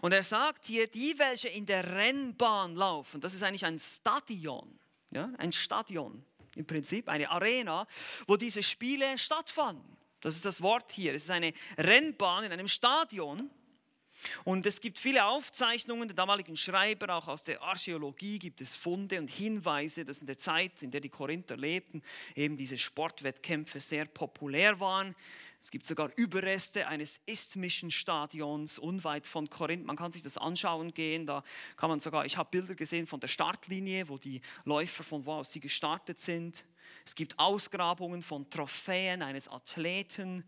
Und 0.01 0.13
er 0.13 0.23
sagt 0.23 0.67
hier, 0.67 0.87
die, 0.87 1.19
welche 1.19 1.49
in 1.49 1.67
der 1.67 1.95
Rennbahn 1.95 2.75
laufen, 2.75 3.21
das 3.21 3.35
ist 3.35 3.43
eigentlich 3.43 3.65
ein 3.65 3.79
Stadion, 3.79 4.79
ja, 5.11 5.31
ein 5.39 5.53
Stadion 5.53 6.25
im 6.57 6.67
Prinzip, 6.67 7.09
eine 7.09 7.31
Arena, 7.31 7.87
wo 8.27 8.37
diese 8.37 8.63
Spiele 8.63 9.19
stattfanden. 9.19 9.97
Das 10.21 10.37
ist 10.37 10.45
das 10.45 10.61
Wort 10.61 10.93
hier. 10.93 11.15
Es 11.15 11.25
ist 11.25 11.31
eine 11.31 11.53
Rennbahn 11.79 12.45
in 12.45 12.53
einem 12.53 12.69
Stadion. 12.69 13.51
Und 14.45 14.67
es 14.67 14.83
gibt 14.83 14.99
viele 14.99 15.25
Aufzeichnungen 15.25 16.09
der 16.09 16.15
damaligen 16.15 16.57
Schreiber, 16.57 17.15
auch 17.15 17.29
aus 17.29 17.43
der 17.43 17.63
Archäologie 17.63 18.39
gibt 18.39 18.61
es 18.61 18.77
Funde 18.77 19.19
und 19.19 19.31
Hinweise, 19.31 20.05
dass 20.05 20.21
in 20.21 20.27
der 20.27 20.37
Zeit, 20.37 20.83
in 20.83 20.91
der 20.91 21.01
die 21.01 21.09
Korinther 21.09 21.57
lebten, 21.57 22.03
eben 22.35 22.59
diese 22.59 22.77
Sportwettkämpfe 22.77 23.81
sehr 23.81 24.05
populär 24.05 24.79
waren. 24.79 25.15
Es 25.63 25.71
gibt 25.71 25.85
sogar 25.85 26.11
Überreste 26.17 26.89
eines 26.89 27.21
isthmischen 27.27 27.91
Stadions 27.91 28.79
unweit 28.79 29.27
von 29.27 29.51
Korinth. 29.51 29.85
Man 29.85 29.97
kann 29.97 30.11
sich 30.11 30.23
das 30.23 30.39
anschauen 30.39 30.95
gehen. 30.95 31.27
Da 31.27 31.45
kann 31.77 31.91
man 31.91 32.01
sogar, 32.01 32.25
ich 32.25 32.39
habe 32.39 32.49
Bilder 32.51 32.75
gesehen 32.75 33.07
von 33.07 33.21
der 33.21 33.29
Startlinie, 33.29 34.09
wo 34.09 34.17
die 34.17 34.41
Läufer 34.65 35.05
von 35.05 35.27
wo 35.27 35.35
aus 35.35 35.53
sie 35.53 35.61
gestartet 35.61 36.19
sind. 36.19 36.65
Es 37.05 37.15
gibt 37.15 37.39
Ausgrabungen 37.39 38.23
von 38.23 38.49
Trophäen 38.49 39.23
eines 39.23 39.49
Athleten, 39.49 40.45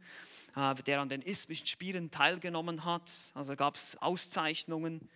äh, 0.56 0.74
der 0.74 1.00
an 1.00 1.10
den 1.10 1.20
isthmischen 1.20 1.66
Spielen 1.66 2.10
teilgenommen 2.10 2.86
hat. 2.86 3.32
Also 3.34 3.54
gab 3.54 3.76
es 3.76 3.96
Auszeichnungen. 3.96 5.10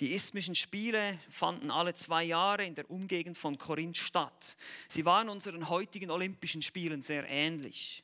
Die 0.00 0.12
isthmischen 0.12 0.56
Spiele 0.56 1.18
fanden 1.30 1.70
alle 1.70 1.94
zwei 1.94 2.24
Jahre 2.24 2.64
in 2.64 2.74
der 2.74 2.90
Umgegend 2.90 3.38
von 3.38 3.56
Korinth 3.56 3.96
statt. 3.96 4.56
Sie 4.88 5.04
waren 5.04 5.28
unseren 5.28 5.68
heutigen 5.68 6.10
Olympischen 6.10 6.62
Spielen 6.62 7.00
sehr 7.00 7.26
ähnlich. 7.28 8.02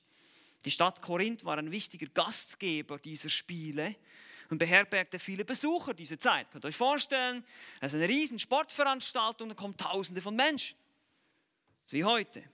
Die 0.64 0.70
Stadt 0.70 1.03
Korinth 1.03 1.44
war 1.44 1.59
ein 1.59 1.70
wichtiger 1.70 2.07
Gastgeber 2.07 2.98
dieser 2.98 3.29
Spiele 3.29 3.96
und 4.51 4.59
beherbergte 4.59 5.18
viele 5.18 5.44
Besucher 5.44 5.94
dieser 5.94 6.18
Zeit. 6.18 6.51
Könnt 6.51 6.64
ihr 6.64 6.68
euch 6.68 6.77
vorstellen, 6.77 7.44
es 7.81 7.92
ist 7.92 7.98
eine 7.98 8.09
riesen 8.09 8.38
Sportveranstaltung, 8.38 9.48
da 9.48 9.55
kommen 9.55 9.77
Tausende 9.77 10.20
von 10.20 10.37
Menschen. 10.37 10.77
Ist 11.85 11.92
wie 11.92 12.05
heute. 12.05 12.44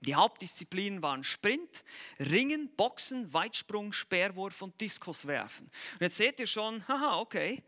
Die 0.00 0.14
Hauptdisziplinen 0.14 1.02
waren 1.02 1.24
Sprint, 1.24 1.84
Ringen, 2.18 2.74
Boxen, 2.76 3.32
Weitsprung, 3.32 3.92
Speerwurf 3.92 4.60
und 4.60 4.78
Diskuswerfen. 4.80 5.66
Und 5.94 6.00
jetzt 6.00 6.16
seht 6.16 6.40
ihr 6.40 6.46
schon, 6.46 6.86
haha, 6.88 7.18
okay, 7.18 7.62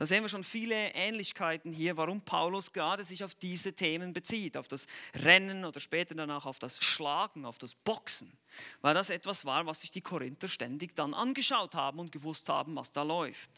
da 0.00 0.06
sehen 0.06 0.24
wir 0.24 0.30
schon 0.30 0.44
viele 0.44 0.94
Ähnlichkeiten 0.94 1.74
hier, 1.74 1.94
warum 1.98 2.22
Paulus 2.22 2.72
gerade 2.72 3.04
sich 3.04 3.22
auf 3.22 3.34
diese 3.34 3.74
Themen 3.74 4.14
bezieht, 4.14 4.56
auf 4.56 4.66
das 4.66 4.86
Rennen 5.14 5.66
oder 5.66 5.78
später 5.78 6.14
danach 6.14 6.46
auf 6.46 6.58
das 6.58 6.82
Schlagen, 6.82 7.44
auf 7.44 7.58
das 7.58 7.74
Boxen, 7.74 8.32
weil 8.80 8.94
das 8.94 9.10
etwas 9.10 9.44
war, 9.44 9.66
was 9.66 9.82
sich 9.82 9.90
die 9.90 10.00
Korinther 10.00 10.48
ständig 10.48 10.96
dann 10.96 11.12
angeschaut 11.12 11.74
haben 11.74 11.98
und 11.98 12.12
gewusst 12.12 12.48
haben, 12.48 12.76
was 12.76 12.92
da 12.92 13.02
läuft. 13.02 13.50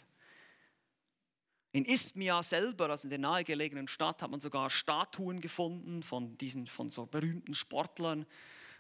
In 1.70 1.85
Isthmia 1.85 2.42
selber, 2.42 2.90
also 2.90 3.07
in 3.07 3.11
der 3.11 3.20
nahegelegenen 3.20 3.87
Stadt, 3.87 4.20
hat 4.20 4.33
man 4.33 4.40
sogar 4.40 4.68
Statuen 4.68 5.40
gefunden 5.40 6.02
von 6.02 6.37
diesen 6.38 6.66
von 6.66 6.90
so 6.90 7.07
berühmten 7.07 7.55
Sportlern, 7.55 8.26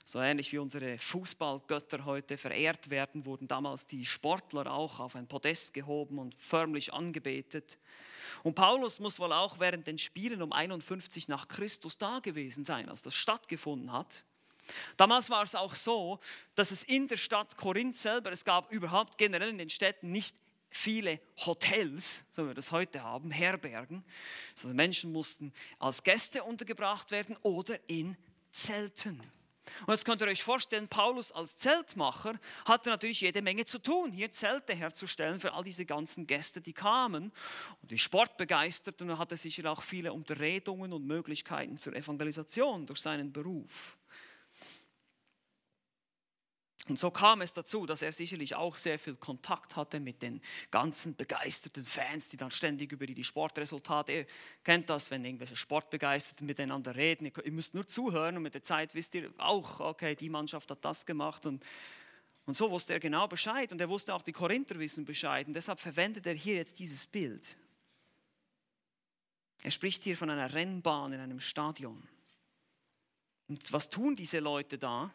so 0.04 0.20
ähnlich 0.20 0.52
wie 0.52 0.58
unsere 0.58 0.98
Fußballgötter 0.98 2.04
heute 2.04 2.36
verehrt 2.36 2.90
werden, 2.90 3.24
wurden 3.24 3.48
damals 3.48 3.86
die 3.86 4.04
Sportler 4.04 4.72
auch 4.72 5.00
auf 5.00 5.16
ein 5.16 5.26
Podest 5.26 5.74
gehoben 5.74 6.18
und 6.18 6.34
förmlich 6.34 6.92
angebetet. 6.92 7.78
Und 8.42 8.54
Paulus 8.54 9.00
muss 9.00 9.18
wohl 9.18 9.32
auch 9.32 9.58
während 9.60 9.86
den 9.86 9.98
Spielen 9.98 10.42
um 10.42 10.52
51 10.52 11.28
nach 11.28 11.48
Christus 11.48 11.98
da 11.98 12.18
gewesen 12.18 12.64
sein, 12.64 12.88
als 12.88 13.02
das 13.02 13.14
stattgefunden 13.14 13.92
hat. 13.92 14.24
Damals 14.96 15.28
war 15.30 15.42
es 15.42 15.54
auch 15.54 15.74
so, 15.74 16.20
dass 16.54 16.70
es 16.70 16.82
in 16.82 17.08
der 17.08 17.16
Stadt 17.16 17.56
Korinth 17.56 17.96
selber, 17.96 18.32
es 18.32 18.44
gab 18.44 18.72
überhaupt 18.72 19.18
generell 19.18 19.50
in 19.50 19.58
den 19.58 19.70
Städten 19.70 20.12
nicht 20.12 20.36
viele 20.70 21.20
Hotels, 21.44 22.24
so 22.30 22.44
wie 22.44 22.48
wir 22.48 22.54
das 22.54 22.72
heute 22.72 23.02
haben, 23.02 23.30
Herbergen, 23.30 24.04
sondern 24.54 24.76
Menschen 24.76 25.12
mussten 25.12 25.52
als 25.78 26.02
Gäste 26.02 26.42
untergebracht 26.44 27.10
werden 27.10 27.36
oder 27.42 27.78
in 27.88 28.16
Zelten. 28.52 29.20
Und 29.86 29.94
jetzt 29.94 30.04
könnt 30.04 30.20
ihr 30.22 30.28
euch 30.28 30.42
vorstellen, 30.42 30.88
Paulus 30.88 31.32
als 31.32 31.56
Zeltmacher 31.56 32.38
hatte 32.64 32.90
natürlich 32.90 33.20
jede 33.20 33.42
Menge 33.42 33.64
zu 33.64 33.78
tun, 33.78 34.12
hier 34.12 34.32
Zelte 34.32 34.74
herzustellen 34.74 35.40
für 35.40 35.52
all 35.52 35.64
diese 35.64 35.86
ganzen 35.86 36.26
Gäste, 36.26 36.60
die 36.60 36.72
kamen. 36.72 37.32
Und 37.80 37.90
die 37.90 37.98
Sportbegeisterten 37.98 39.18
hatte 39.18 39.36
sicher 39.36 39.70
auch 39.70 39.82
viele 39.82 40.12
Unterredungen 40.12 40.92
und 40.92 41.06
Möglichkeiten 41.06 41.76
zur 41.76 41.94
Evangelisation 41.94 42.86
durch 42.86 43.00
seinen 43.00 43.32
Beruf. 43.32 43.96
Und 46.88 46.98
so 46.98 47.12
kam 47.12 47.42
es 47.42 47.52
dazu, 47.52 47.86
dass 47.86 48.02
er 48.02 48.12
sicherlich 48.12 48.56
auch 48.56 48.76
sehr 48.76 48.98
viel 48.98 49.14
Kontakt 49.14 49.76
hatte 49.76 50.00
mit 50.00 50.20
den 50.20 50.40
ganzen 50.72 51.14
begeisterten 51.14 51.84
Fans, 51.84 52.28
die 52.28 52.36
dann 52.36 52.50
ständig 52.50 52.90
über 52.90 53.06
die 53.06 53.22
Sportresultate, 53.22 54.12
ihr 54.12 54.26
kennt 54.64 54.90
das, 54.90 55.10
wenn 55.10 55.24
irgendwelche 55.24 55.54
Sportbegeisterten 55.54 56.44
miteinander 56.44 56.96
reden, 56.96 57.30
ihr 57.44 57.52
müsst 57.52 57.74
nur 57.74 57.86
zuhören 57.86 58.36
und 58.36 58.42
mit 58.42 58.54
der 58.54 58.64
Zeit 58.64 58.96
wisst 58.96 59.14
ihr 59.14 59.32
auch, 59.38 59.78
okay, 59.78 60.16
die 60.16 60.28
Mannschaft 60.28 60.72
hat 60.72 60.84
das 60.84 61.06
gemacht 61.06 61.46
und, 61.46 61.64
und 62.46 62.56
so 62.56 62.68
wusste 62.68 62.94
er 62.94 63.00
genau 63.00 63.28
Bescheid 63.28 63.70
und 63.70 63.80
er 63.80 63.88
wusste 63.88 64.12
auch, 64.12 64.22
die 64.22 64.32
Korinther 64.32 64.76
wissen 64.80 65.04
Bescheid 65.04 65.46
und 65.46 65.54
deshalb 65.54 65.78
verwendet 65.78 66.26
er 66.26 66.34
hier 66.34 66.56
jetzt 66.56 66.80
dieses 66.80 67.06
Bild. 67.06 67.56
Er 69.62 69.70
spricht 69.70 70.02
hier 70.02 70.16
von 70.16 70.30
einer 70.30 70.52
Rennbahn 70.52 71.12
in 71.12 71.20
einem 71.20 71.38
Stadion. 71.38 72.08
Und 73.46 73.72
was 73.72 73.88
tun 73.88 74.16
diese 74.16 74.40
Leute 74.40 74.78
da? 74.78 75.14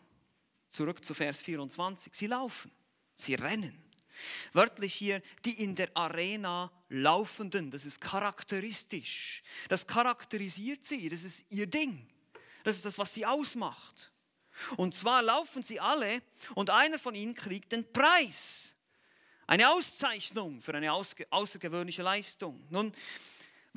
Zurück 0.78 1.04
zu 1.04 1.16
Vers 1.16 1.42
24. 1.42 2.14
Sie 2.14 2.28
laufen, 2.28 2.72
sie 3.16 3.34
rennen. 3.34 3.84
Wörtlich 4.54 4.94
hier, 4.94 5.24
die 5.44 5.64
in 5.64 5.74
der 5.74 5.90
Arena 5.96 6.72
Laufenden, 6.90 7.72
das 7.72 7.84
ist 7.84 8.00
charakteristisch. 8.00 9.42
Das 9.70 9.88
charakterisiert 9.88 10.86
sie, 10.86 11.10
das 11.10 11.24
ist 11.24 11.48
ihr 11.50 11.66
Ding. 11.66 12.08
Das 12.64 12.76
ist 12.76 12.86
das, 12.86 13.00
was 13.00 13.12
sie 13.12 13.26
ausmacht. 13.26 14.12
Und 14.76 14.94
zwar 14.94 15.24
laufen 15.24 15.64
sie 15.64 15.80
alle 15.80 16.22
und 16.54 16.70
einer 16.70 17.00
von 17.00 17.16
ihnen 17.16 17.34
kriegt 17.34 17.72
den 17.72 17.92
Preis. 17.92 18.76
Eine 19.48 19.72
Auszeichnung 19.72 20.62
für 20.62 20.76
eine 20.76 20.94
außergewöhnliche 20.94 22.04
Leistung. 22.04 22.68
Nun, 22.70 22.94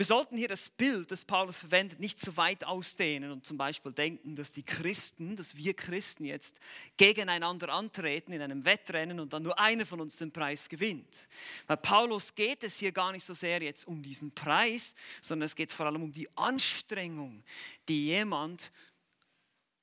wir 0.01 0.07
sollten 0.07 0.39
hier 0.39 0.49
das 0.49 0.71
Bild, 0.71 1.11
das 1.11 1.27
Paulus 1.27 1.59
verwendet, 1.59 2.01
nicht 2.01 2.19
zu 2.19 2.35
weit 2.39 2.65
ausdehnen 2.65 3.33
und 3.33 3.45
zum 3.45 3.59
Beispiel 3.59 3.93
denken, 3.93 4.35
dass 4.35 4.55
die 4.55 4.63
Christen, 4.63 5.37
dass 5.37 5.55
wir 5.55 5.75
Christen 5.75 6.25
jetzt 6.25 6.59
gegeneinander 6.97 7.69
antreten 7.69 8.33
in 8.33 8.41
einem 8.41 8.65
Wettrennen 8.65 9.21
und 9.21 9.35
dann 9.35 9.43
nur 9.43 9.61
einer 9.61 9.85
von 9.85 10.01
uns 10.01 10.17
den 10.17 10.33
Preis 10.33 10.71
gewinnt. 10.71 11.29
Bei 11.67 11.77
Paulus 11.77 12.35
geht 12.35 12.65
es 12.65 12.79
hier 12.79 12.93
gar 12.93 13.13
nicht 13.13 13.27
so 13.27 13.35
sehr 13.35 13.61
jetzt 13.61 13.87
um 13.87 14.03
diesen 14.03 14.35
Preis, 14.35 14.95
sondern 15.21 15.45
es 15.45 15.55
geht 15.55 15.71
vor 15.71 15.85
allem 15.85 16.03
um 16.03 16.13
die 16.13 16.35
Anstrengung, 16.35 17.45
die 17.87 18.07
jemand 18.07 18.73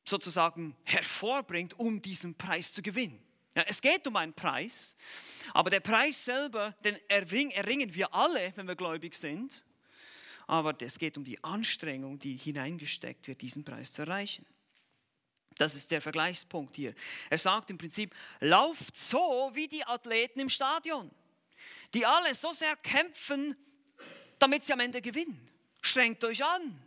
sozusagen 0.03 0.75
hervorbringt, 0.83 1.77
um 1.77 2.01
diesen 2.01 2.33
Preis 2.33 2.73
zu 2.73 2.81
gewinnen. 2.81 3.23
Ja, 3.55 3.65
es 3.67 3.79
geht 3.79 4.07
um 4.07 4.15
einen 4.15 4.33
Preis, 4.33 4.97
aber 5.53 5.69
der 5.69 5.79
Preis 5.79 6.25
selber, 6.25 6.75
den 6.83 6.97
erringen 7.07 7.93
wir 7.93 8.11
alle, 8.15 8.51
wenn 8.55 8.67
wir 8.67 8.75
gläubig 8.75 9.13
sind 9.13 9.61
aber 10.47 10.73
es 10.81 10.97
geht 10.97 11.17
um 11.17 11.25
die 11.25 11.43
Anstrengung, 11.43 12.17
die 12.19 12.35
hineingesteckt 12.35 13.27
wird, 13.27 13.41
diesen 13.41 13.63
Preis 13.63 13.91
zu 13.91 14.03
erreichen. 14.03 14.45
Das 15.57 15.75
ist 15.75 15.91
der 15.91 16.01
Vergleichspunkt 16.01 16.75
hier. 16.75 16.93
Er 17.29 17.37
sagt 17.37 17.69
im 17.69 17.77
Prinzip, 17.77 18.13
lauft 18.39 18.95
so 18.95 19.51
wie 19.53 19.67
die 19.67 19.83
Athleten 19.83 20.39
im 20.39 20.49
Stadion, 20.49 21.11
die 21.93 22.05
alle 22.05 22.33
so 22.33 22.53
sehr 22.53 22.75
kämpfen, 22.77 23.55
damit 24.39 24.63
sie 24.63 24.73
am 24.73 24.79
Ende 24.79 25.01
gewinnen. 25.01 25.49
Strengt 25.81 26.23
euch 26.23 26.43
an. 26.43 26.81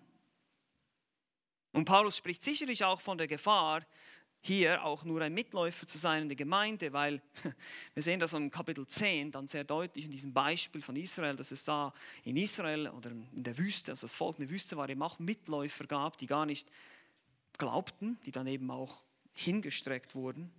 Und 1.73 1.85
Paulus 1.85 2.17
spricht 2.17 2.43
sicherlich 2.43 2.85
auch 2.85 3.01
von 3.01 3.19
der 3.19 3.27
Gefahr, 3.27 3.87
hier 4.41 4.85
auch 4.85 5.05
nur 5.05 5.21
ein 5.21 5.35
Mitläufer 5.35 5.87
zu 5.87 5.99
sein 5.99 6.23
in 6.23 6.29
der 6.29 6.37
Gemeinde, 6.37 6.93
weil 6.93 7.23
wir 7.95 8.03
sehen 8.03 8.21
das 8.21 8.33
im 8.33 8.51
Kapitel 8.51 8.87
10 8.87 9.33
dann 9.33 9.47
sehr 9.47 9.65
deutlich 9.65 10.05
in 10.07 10.11
diesem 10.11 10.33
Beispiel 10.33 10.83
von 10.83 10.97
Israel, 10.97 11.37
dass 11.37 11.51
es 11.51 11.65
da 11.65 11.93
in 12.25 12.37
Israel 12.37 12.89
oder 12.89 13.11
in 13.11 13.43
der 13.43 13.59
Wüste, 13.59 13.93
also 13.93 14.03
das 14.03 14.15
Volk 14.15 14.39
in 14.39 14.47
der 14.47 14.51
Wüste 14.51 14.77
war, 14.77 14.89
eben 14.89 15.03
auch 15.03 15.19
Mitläufer 15.19 15.87
gab, 15.87 16.17
die 16.19 16.27
gar 16.27 16.47
nicht 16.47 16.71
glaubten, 17.59 18.19
die 18.25 18.33
dann 18.33 18.47
eben 18.47 18.71
auch 18.71 19.03
hingestreckt 19.35 20.15
wurden. 20.15 20.51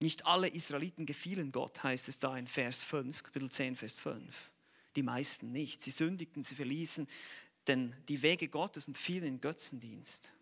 Nicht 0.00 0.26
alle 0.26 0.48
Israeliten 0.48 1.06
gefielen 1.06 1.52
Gott, 1.52 1.82
heißt 1.82 2.08
es 2.08 2.18
da 2.18 2.36
in 2.36 2.46
Vers 2.46 2.82
5, 2.82 3.22
Kapitel 3.22 3.50
10, 3.50 3.76
Vers 3.76 3.98
5. 3.98 4.50
Die 4.96 5.02
meisten 5.02 5.52
nicht. 5.52 5.82
Sie 5.82 5.90
sündigten, 5.90 6.42
sie 6.42 6.54
verließen 6.54 7.06
denn 7.66 7.94
die 8.08 8.22
Wege 8.22 8.48
Gottes 8.48 8.88
und 8.88 8.98
fielen 8.98 9.24
in 9.24 9.40
Götzendienst. 9.40 10.32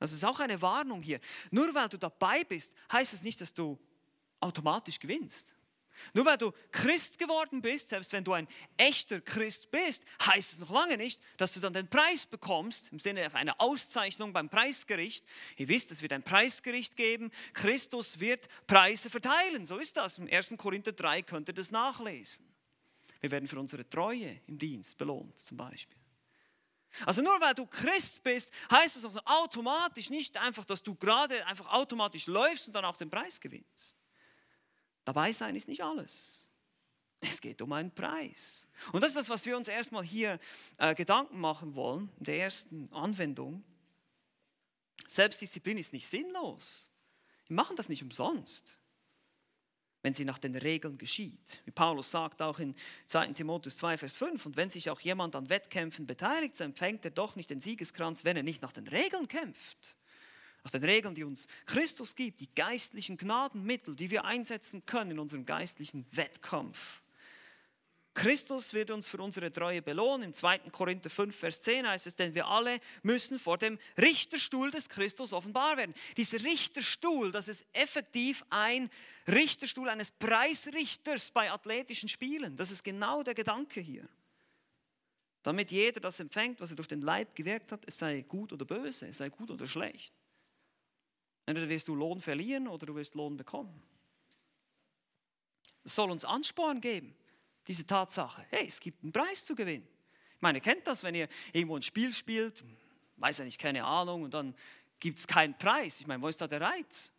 Das 0.00 0.12
ist 0.12 0.24
auch 0.24 0.40
eine 0.40 0.60
Warnung 0.60 1.02
hier. 1.02 1.20
Nur 1.50 1.72
weil 1.74 1.88
du 1.88 1.98
dabei 1.98 2.42
bist, 2.42 2.74
heißt 2.92 3.14
es 3.14 3.22
nicht, 3.22 3.40
dass 3.40 3.54
du 3.54 3.78
automatisch 4.40 4.98
gewinnst. 4.98 5.54
Nur 6.14 6.24
weil 6.24 6.38
du 6.38 6.52
Christ 6.72 7.18
geworden 7.18 7.60
bist, 7.60 7.90
selbst 7.90 8.14
wenn 8.14 8.24
du 8.24 8.32
ein 8.32 8.48
echter 8.78 9.20
Christ 9.20 9.70
bist, 9.70 10.02
heißt 10.24 10.54
es 10.54 10.58
noch 10.58 10.70
lange 10.70 10.96
nicht, 10.96 11.20
dass 11.36 11.52
du 11.52 11.60
dann 11.60 11.74
den 11.74 11.88
Preis 11.88 12.24
bekommst, 12.24 12.90
im 12.90 12.98
Sinne 12.98 13.34
einer 13.34 13.60
Auszeichnung 13.60 14.32
beim 14.32 14.48
Preisgericht. 14.48 15.24
Ihr 15.58 15.68
wisst, 15.68 15.92
es 15.92 16.00
wird 16.00 16.14
ein 16.14 16.22
Preisgericht 16.22 16.96
geben. 16.96 17.30
Christus 17.52 18.18
wird 18.18 18.48
Preise 18.66 19.10
verteilen. 19.10 19.66
So 19.66 19.76
ist 19.76 19.98
das. 19.98 20.16
Im 20.16 20.28
1. 20.32 20.54
Korinther 20.56 20.92
3 20.92 21.20
könnt 21.22 21.48
ihr 21.48 21.54
das 21.54 21.70
nachlesen. 21.70 22.46
Wir 23.20 23.30
werden 23.30 23.46
für 23.46 23.60
unsere 23.60 23.88
Treue 23.88 24.40
im 24.46 24.58
Dienst 24.58 24.96
belohnt, 24.96 25.38
zum 25.38 25.58
Beispiel. 25.58 25.99
Also 27.06 27.22
nur 27.22 27.40
weil 27.40 27.54
du 27.54 27.66
Christ 27.66 28.22
bist, 28.22 28.52
heißt 28.70 28.96
es 28.96 29.04
auch 29.04 29.16
automatisch 29.26 30.10
nicht 30.10 30.36
einfach, 30.36 30.64
dass 30.64 30.82
du 30.82 30.94
gerade 30.94 31.44
einfach 31.46 31.72
automatisch 31.72 32.26
läufst 32.26 32.66
und 32.66 32.72
dann 32.72 32.84
auch 32.84 32.96
den 32.96 33.10
Preis 33.10 33.40
gewinnst. 33.40 34.00
Dabei 35.04 35.32
sein 35.32 35.56
ist 35.56 35.68
nicht 35.68 35.82
alles. 35.82 36.48
Es 37.20 37.40
geht 37.40 37.60
um 37.62 37.72
einen 37.72 37.94
Preis. 37.94 38.66
Und 38.92 39.02
das 39.02 39.10
ist 39.10 39.16
das, 39.16 39.28
was 39.28 39.44
wir 39.46 39.56
uns 39.56 39.68
erstmal 39.68 40.02
hier 40.02 40.40
äh, 40.78 40.94
Gedanken 40.94 41.38
machen 41.38 41.74
wollen, 41.74 42.10
in 42.18 42.24
der 42.24 42.38
ersten 42.38 42.92
Anwendung. 42.92 43.62
Selbstdisziplin 45.06 45.78
ist 45.78 45.92
nicht 45.92 46.08
sinnlos. 46.08 46.90
Wir 47.46 47.56
machen 47.56 47.76
das 47.76 47.88
nicht 47.88 48.02
umsonst 48.02 48.79
wenn 50.02 50.14
sie 50.14 50.24
nach 50.24 50.38
den 50.38 50.56
Regeln 50.56 50.98
geschieht. 50.98 51.62
Wie 51.64 51.70
Paulus 51.70 52.10
sagt 52.10 52.40
auch 52.42 52.58
in 52.58 52.74
2 53.06 53.28
Timotheus 53.28 53.76
2, 53.76 53.98
Vers 53.98 54.16
5, 54.16 54.46
und 54.46 54.56
wenn 54.56 54.70
sich 54.70 54.90
auch 54.90 55.00
jemand 55.00 55.36
an 55.36 55.48
Wettkämpfen 55.48 56.06
beteiligt, 56.06 56.56
so 56.56 56.64
empfängt 56.64 57.04
er 57.04 57.10
doch 57.10 57.36
nicht 57.36 57.50
den 57.50 57.60
Siegeskranz, 57.60 58.24
wenn 58.24 58.36
er 58.36 58.42
nicht 58.42 58.62
nach 58.62 58.72
den 58.72 58.86
Regeln 58.86 59.28
kämpft. 59.28 59.96
Nach 60.64 60.70
den 60.70 60.84
Regeln, 60.84 61.14
die 61.14 61.24
uns 61.24 61.48
Christus 61.66 62.14
gibt, 62.14 62.40
die 62.40 62.54
geistlichen 62.54 63.16
Gnadenmittel, 63.16 63.96
die 63.96 64.10
wir 64.10 64.24
einsetzen 64.24 64.84
können 64.84 65.12
in 65.12 65.18
unserem 65.18 65.46
geistlichen 65.46 66.06
Wettkampf. 66.10 67.02
Christus 68.12 68.74
wird 68.74 68.90
uns 68.90 69.06
für 69.06 69.18
unsere 69.18 69.52
Treue 69.52 69.82
belohnen. 69.82 70.24
Im 70.24 70.32
2. 70.32 70.70
Korinther 70.70 71.10
5, 71.10 71.34
Vers 71.34 71.62
10 71.62 71.86
heißt 71.86 72.08
es, 72.08 72.16
denn 72.16 72.34
wir 72.34 72.46
alle 72.46 72.80
müssen 73.02 73.38
vor 73.38 73.56
dem 73.56 73.78
Richterstuhl 73.96 74.70
des 74.70 74.88
Christus 74.88 75.32
offenbar 75.32 75.76
werden. 75.76 75.94
Dieser 76.16 76.42
Richterstuhl, 76.42 77.30
das 77.30 77.46
ist 77.46 77.64
effektiv 77.72 78.44
ein 78.50 78.90
Richterstuhl 79.28 79.88
eines 79.88 80.10
Preisrichters 80.10 81.30
bei 81.30 81.52
athletischen 81.52 82.08
Spielen. 82.08 82.56
Das 82.56 82.72
ist 82.72 82.82
genau 82.82 83.22
der 83.22 83.34
Gedanke 83.34 83.80
hier. 83.80 84.08
Damit 85.42 85.70
jeder 85.70 86.00
das 86.00 86.18
empfängt, 86.18 86.60
was 86.60 86.70
er 86.70 86.76
durch 86.76 86.88
den 86.88 87.00
Leib 87.02 87.34
gewirkt 87.36 87.70
hat, 87.70 87.84
es 87.86 87.96
sei 87.96 88.22
gut 88.22 88.52
oder 88.52 88.64
böse, 88.64 89.06
es 89.06 89.18
sei 89.18 89.28
gut 89.30 89.50
oder 89.50 89.66
schlecht. 89.68 90.12
Entweder 91.46 91.68
wirst 91.68 91.86
du 91.88 91.94
Lohn 91.94 92.20
verlieren 92.20 92.66
oder 92.66 92.86
du 92.86 92.94
wirst 92.96 93.14
Lohn 93.14 93.36
bekommen. 93.36 93.82
Es 95.84 95.94
soll 95.94 96.10
uns 96.10 96.24
Ansporn 96.24 96.80
geben 96.80 97.14
diese 97.66 97.86
Tatsache. 97.86 98.44
Hey, 98.50 98.66
es 98.66 98.80
gibt 98.80 99.02
einen 99.02 99.12
Preis 99.12 99.44
zu 99.44 99.54
gewinnen. 99.54 99.86
Ich 100.34 100.42
meine, 100.42 100.58
ihr 100.58 100.62
kennt 100.62 100.86
das, 100.86 101.02
wenn 101.02 101.14
ihr 101.14 101.28
irgendwo 101.52 101.76
ein 101.76 101.82
Spiel 101.82 102.12
spielt, 102.12 102.64
weiß 103.16 103.38
ja 103.38 103.44
nicht, 103.44 103.60
keine 103.60 103.84
Ahnung, 103.84 104.22
und 104.22 104.32
dann 104.32 104.54
gibt 104.98 105.18
es 105.18 105.26
keinen 105.26 105.56
Preis. 105.56 106.00
Ich 106.00 106.06
meine, 106.06 106.22
wo 106.22 106.28
ist 106.28 106.40
da 106.40 106.46
der 106.46 106.60
Reiz? 106.60 107.12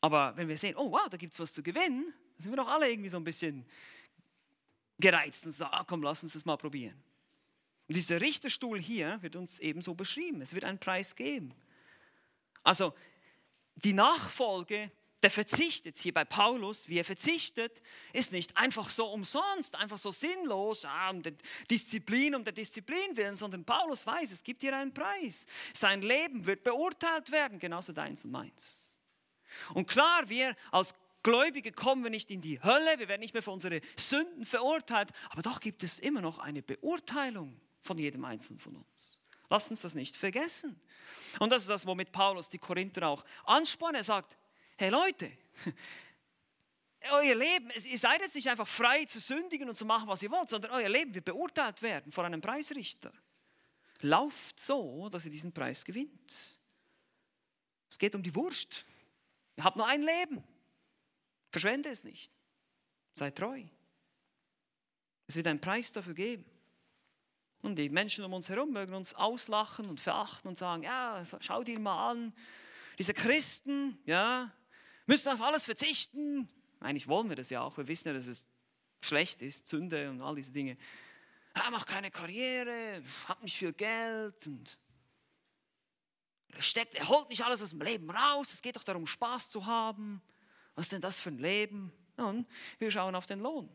Aber 0.00 0.36
wenn 0.36 0.48
wir 0.48 0.58
sehen, 0.58 0.76
oh 0.76 0.90
wow, 0.90 1.08
da 1.08 1.16
gibt 1.16 1.32
es 1.32 1.40
was 1.40 1.52
zu 1.52 1.62
gewinnen, 1.62 2.04
dann 2.06 2.40
sind 2.42 2.52
wir 2.52 2.56
doch 2.56 2.68
alle 2.68 2.90
irgendwie 2.90 3.08
so 3.08 3.16
ein 3.16 3.24
bisschen 3.24 3.64
gereizt 4.98 5.46
und 5.46 5.52
sagen, 5.52 5.72
ah, 5.74 5.84
komm, 5.86 6.02
lass 6.02 6.22
uns 6.22 6.32
das 6.32 6.44
mal 6.44 6.56
probieren. 6.56 7.00
Und 7.88 7.96
dieser 7.96 8.20
Richterstuhl 8.20 8.80
hier 8.80 9.20
wird 9.22 9.36
uns 9.36 9.58
ebenso 9.58 9.94
beschrieben. 9.94 10.40
Es 10.40 10.54
wird 10.54 10.64
einen 10.64 10.78
Preis 10.78 11.14
geben. 11.14 11.54
Also 12.62 12.94
die 13.74 13.92
Nachfolge 13.92 14.90
der 15.22 15.30
Verzicht 15.30 15.86
jetzt 15.86 16.00
hier 16.00 16.12
bei 16.12 16.24
Paulus, 16.24 16.88
wie 16.88 16.98
er 16.98 17.04
verzichtet, 17.04 17.80
ist 18.12 18.32
nicht 18.32 18.56
einfach 18.56 18.90
so 18.90 19.06
umsonst, 19.06 19.76
einfach 19.76 19.98
so 19.98 20.10
sinnlos, 20.10 20.84
ah, 20.84 21.10
um 21.10 21.22
der 21.22 21.32
Disziplin, 21.70 22.34
um 22.34 22.44
der 22.44 22.52
Disziplin 22.52 23.16
willen, 23.16 23.36
sondern 23.36 23.64
Paulus 23.64 24.06
weiß, 24.06 24.32
es 24.32 24.42
gibt 24.42 24.62
hier 24.62 24.76
einen 24.76 24.92
Preis. 24.92 25.46
Sein 25.72 26.02
Leben 26.02 26.44
wird 26.44 26.64
beurteilt 26.64 27.30
werden, 27.30 27.58
genauso 27.58 27.92
deins 27.92 28.24
und 28.24 28.32
meins. 28.32 28.96
Und 29.74 29.86
klar, 29.86 30.28
wir 30.28 30.56
als 30.70 30.94
Gläubige 31.22 31.70
kommen 31.70 32.02
wir 32.02 32.10
nicht 32.10 32.30
in 32.30 32.40
die 32.40 32.60
Hölle, 32.60 32.98
wir 32.98 33.08
werden 33.08 33.20
nicht 33.20 33.34
mehr 33.34 33.44
für 33.44 33.52
unsere 33.52 33.80
Sünden 33.96 34.44
verurteilt, 34.44 35.10
aber 35.30 35.42
doch 35.42 35.60
gibt 35.60 35.84
es 35.84 36.00
immer 36.00 36.20
noch 36.20 36.40
eine 36.40 36.62
Beurteilung 36.62 37.60
von 37.80 37.96
jedem 37.96 38.24
Einzelnen 38.24 38.58
von 38.58 38.76
uns. 38.76 39.20
Lasst 39.48 39.70
uns 39.70 39.82
das 39.82 39.94
nicht 39.94 40.16
vergessen. 40.16 40.80
Und 41.38 41.50
das 41.50 41.62
ist 41.62 41.68
das, 41.68 41.86
womit 41.86 42.10
Paulus 42.10 42.48
die 42.48 42.58
Korinther 42.58 43.06
auch 43.06 43.24
anspornt. 43.44 43.96
Er 43.96 44.04
sagt, 44.04 44.36
hey 44.82 44.90
Leute, 44.90 45.30
euer 47.12 47.36
Leben, 47.36 47.70
ihr 47.84 47.98
seid 47.98 48.20
jetzt 48.20 48.34
nicht 48.34 48.50
einfach 48.50 48.66
frei 48.66 49.04
zu 49.04 49.20
sündigen 49.20 49.68
und 49.68 49.76
zu 49.76 49.84
machen, 49.84 50.08
was 50.08 50.24
ihr 50.24 50.30
wollt, 50.32 50.48
sondern 50.48 50.72
euer 50.72 50.88
Leben 50.88 51.14
wird 51.14 51.24
beurteilt 51.24 51.80
werden 51.82 52.10
von 52.10 52.24
einem 52.24 52.40
Preisrichter. 52.40 53.12
Lauft 54.00 54.58
so, 54.58 55.08
dass 55.08 55.24
ihr 55.24 55.30
diesen 55.30 55.52
Preis 55.52 55.84
gewinnt. 55.84 56.58
Es 57.88 57.96
geht 57.96 58.16
um 58.16 58.24
die 58.24 58.34
Wurst. 58.34 58.84
Ihr 59.56 59.62
habt 59.62 59.76
nur 59.76 59.86
ein 59.86 60.02
Leben. 60.02 60.42
Verschwende 61.52 61.90
es 61.90 62.02
nicht. 62.02 62.32
Sei 63.14 63.30
treu. 63.30 63.62
Es 65.28 65.36
wird 65.36 65.46
einen 65.46 65.60
Preis 65.60 65.92
dafür 65.92 66.14
geben. 66.14 66.44
Und 67.60 67.76
die 67.76 67.88
Menschen 67.88 68.24
um 68.24 68.32
uns 68.32 68.48
herum 68.48 68.72
mögen 68.72 68.94
uns 68.94 69.14
auslachen 69.14 69.86
und 69.86 70.00
verachten 70.00 70.48
und 70.48 70.58
sagen, 70.58 70.82
ja, 70.82 71.22
schau 71.38 71.62
dir 71.62 71.78
mal 71.78 72.10
an, 72.10 72.34
diese 72.98 73.14
Christen, 73.14 73.96
ja, 74.04 74.50
müssen 75.06 75.28
auf 75.28 75.40
alles 75.40 75.64
verzichten. 75.64 76.48
Eigentlich 76.80 77.08
wollen 77.08 77.28
wir 77.28 77.36
das 77.36 77.50
ja 77.50 77.60
auch. 77.62 77.76
Wir 77.76 77.86
wissen 77.88 78.08
ja, 78.08 78.14
dass 78.14 78.26
es 78.26 78.48
schlecht 79.00 79.42
ist, 79.42 79.68
Sünde 79.68 80.10
und 80.10 80.20
all 80.20 80.34
diese 80.34 80.52
Dinge. 80.52 80.76
Er 81.54 81.70
macht 81.70 81.86
keine 81.86 82.10
Karriere, 82.10 83.02
hat 83.28 83.42
nicht 83.42 83.56
viel 83.56 83.72
Geld 83.72 84.46
und 84.46 84.78
er, 86.48 86.62
steckt, 86.62 86.94
er 86.94 87.08
holt 87.08 87.28
nicht 87.28 87.44
alles 87.44 87.62
aus 87.62 87.70
dem 87.70 87.82
Leben 87.82 88.10
raus. 88.10 88.52
Es 88.52 88.62
geht 88.62 88.76
doch 88.76 88.84
darum, 88.84 89.06
Spaß 89.06 89.50
zu 89.50 89.66
haben. 89.66 90.22
Was 90.74 90.86
ist 90.86 90.92
denn 90.92 91.00
das 91.00 91.18
für 91.18 91.30
ein 91.30 91.38
Leben? 91.38 91.92
Nun, 92.16 92.46
wir 92.78 92.90
schauen 92.90 93.14
auf 93.14 93.26
den 93.26 93.40
Lohn. 93.40 93.68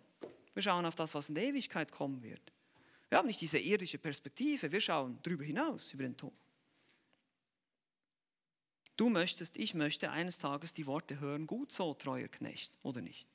Wir 0.54 0.64
schauen 0.64 0.86
auf 0.86 0.96
das, 0.96 1.14
was 1.14 1.30
in 1.30 1.36
der 1.36 1.46
Ewigkeit 1.46 1.92
kommen 1.92 2.22
wird. 2.24 2.42
Wir 3.10 3.18
haben 3.18 3.28
nicht 3.28 3.42
diese 3.42 3.60
irdische 3.60 3.98
Perspektive, 3.98 4.72
wir 4.72 4.82
schauen 4.82 5.20
darüber 5.24 5.44
hinaus, 5.44 5.94
über 5.94 6.04
den 6.04 6.18
Tod. 6.18 6.34
Du 8.98 9.10
möchtest, 9.10 9.58
ich 9.58 9.76
möchte 9.76 10.10
eines 10.10 10.40
Tages 10.40 10.74
die 10.74 10.88
Worte 10.88 11.20
hören, 11.20 11.46
gut 11.46 11.72
so, 11.72 11.94
treuer 11.94 12.28
Knecht, 12.28 12.74
oder 12.82 13.00
nicht? 13.00 13.28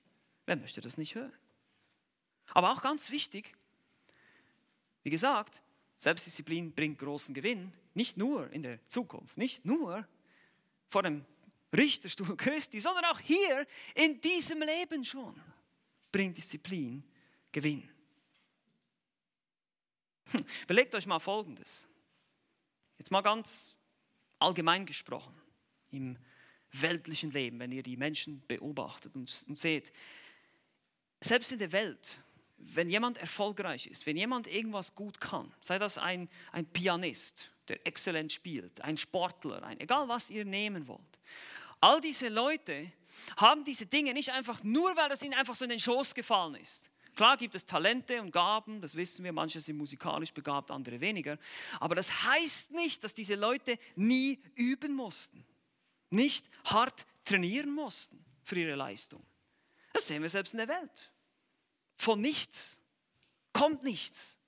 Wer 0.44 0.57
möchte 0.57 0.81
das 0.81 0.98
nicht 0.98 1.14
hören? 1.14 1.33
Aber 2.48 2.72
auch 2.72 2.83
ganz 2.83 3.11
wichtig, 3.11 3.55
wie 5.05 5.11
gesagt, 5.11 5.62
Selbstdisziplin 5.96 6.72
bringt 6.72 6.98
großen 6.98 7.33
Gewinn, 7.33 7.72
nicht 7.94 8.16
nur 8.16 8.51
in 8.51 8.64
der 8.64 8.87
Zukunft, 8.88 9.37
nicht 9.37 9.64
nur 9.64 10.07
vor 10.88 11.05
dem 11.05 11.25
Richterstuhl 11.75 12.37
Christi, 12.37 12.81
sondern 12.81 13.05
auch 13.05 13.20
hier 13.20 13.66
in 13.94 14.20
diesem 14.20 14.61
Leben 14.62 15.05
schon 15.05 15.40
bringt 16.11 16.37
Disziplin 16.37 17.05
Gewinn. 17.53 17.88
Hm, 20.33 20.44
überlegt 20.64 20.94
euch 20.94 21.07
mal 21.07 21.20
Folgendes. 21.20 21.87
Jetzt 22.98 23.11
mal 23.11 23.22
ganz 23.22 23.75
allgemein 24.38 24.85
gesprochen, 24.87 25.35
im 25.92 26.18
weltlichen 26.72 27.31
Leben, 27.31 27.59
wenn 27.59 27.72
ihr 27.72 27.83
die 27.83 27.96
Menschen 27.96 28.42
beobachtet 28.48 29.14
und, 29.14 29.44
und 29.48 29.59
seht, 29.59 29.92
selbst 31.20 31.52
in 31.52 31.59
der 31.59 31.72
Welt, 31.72 32.18
wenn 32.57 32.88
jemand 32.88 33.18
erfolgreich 33.18 33.87
ist, 33.87 34.07
wenn 34.07 34.16
jemand 34.16 34.46
irgendwas 34.46 34.94
gut 34.94 35.20
kann, 35.20 35.52
sei 35.61 35.78
das 35.78 35.98
ein, 35.98 36.28
ein 36.52 36.66
Pianist, 36.66 37.50
der 37.68 37.87
exzellent 37.87 38.33
spielt, 38.33 38.81
ein 38.81 38.96
Sportler, 38.96 39.62
ein, 39.62 39.78
egal 39.81 40.09
was 40.09 40.31
ihr 40.31 40.44
nehmen 40.44 40.87
wollt, 40.88 41.18
all 41.81 42.00
diese 42.00 42.28
Leute 42.28 42.92
haben 43.37 43.64
diese 43.64 43.87
Dinge 43.87 44.14
nicht 44.14 44.31
einfach 44.31 44.62
nur, 44.62 44.96
weil 44.96 45.09
das 45.09 45.22
ihnen 45.22 45.35
einfach 45.35 45.57
so 45.57 45.64
in 45.64 45.70
den 45.70 45.81
Schoß 45.81 46.14
gefallen 46.14 46.55
ist. 46.55 46.90
Klar 47.14 47.37
gibt 47.37 47.55
es 47.55 47.66
Talente 47.66 48.22
und 48.22 48.31
Gaben, 48.31 48.81
das 48.81 48.94
wissen 48.94 49.22
wir, 49.24 49.33
manche 49.33 49.61
sind 49.61 49.76
musikalisch 49.76 50.33
begabt, 50.33 50.70
andere 50.70 51.00
weniger. 51.00 51.38
Aber 51.78 51.94
das 51.94 52.24
heißt 52.24 52.70
nicht, 52.70 53.05
dass 53.05 53.12
diese 53.12 53.35
Leute 53.35 53.78
nie 53.96 54.40
üben 54.55 54.94
mussten, 54.94 55.44
nicht 56.12 56.46
hart 56.64 57.07
trainieren 57.25 57.70
mussten 57.70 58.25
für 58.44 58.59
ihre 58.59 58.75
Leistung. 58.75 59.25
Das 59.92 60.07
sehen 60.07 60.22
wir 60.22 60.31
selbst 60.31 60.55
in 60.55 60.59
der 60.59 60.68
Welt. 60.68 61.12
Von 61.96 62.20
nichts 62.20 62.81
kommt 63.53 63.83
nichts. 63.83 64.38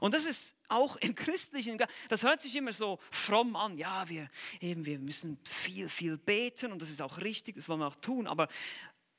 Und 0.00 0.14
das 0.14 0.26
ist 0.26 0.54
auch 0.68 0.96
im 0.96 1.14
Christlichen, 1.14 1.78
das 2.08 2.22
hört 2.22 2.40
sich 2.40 2.54
immer 2.54 2.72
so 2.72 2.98
fromm 3.10 3.56
an. 3.56 3.78
Ja, 3.78 4.08
wir, 4.08 4.28
eben, 4.60 4.84
wir 4.84 4.98
müssen 4.98 5.38
viel, 5.48 5.88
viel 5.88 6.18
beten 6.18 6.72
und 6.72 6.80
das 6.80 6.90
ist 6.90 7.00
auch 7.00 7.18
richtig, 7.18 7.56
das 7.56 7.68
wollen 7.68 7.80
wir 7.80 7.86
auch 7.86 7.96
tun. 7.96 8.26
Aber 8.26 8.48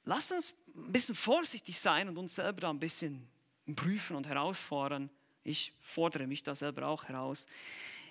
lasst 0.06 0.32
uns 0.32 0.54
ein 0.76 0.92
bisschen 0.92 1.16
vorsichtig 1.16 1.80
sein 1.80 2.08
und 2.08 2.18
uns 2.18 2.36
selber 2.36 2.62
da 2.62 2.70
ein 2.70 2.80
bisschen 2.80 3.28
prüfen 3.76 4.16
und 4.16 4.28
herausfordern. 4.28 5.10
Ich 5.44 5.74
fordere 5.82 6.28
mich 6.28 6.44
da 6.44 6.54
selber 6.54 6.88
auch 6.88 7.06
heraus. 7.06 7.48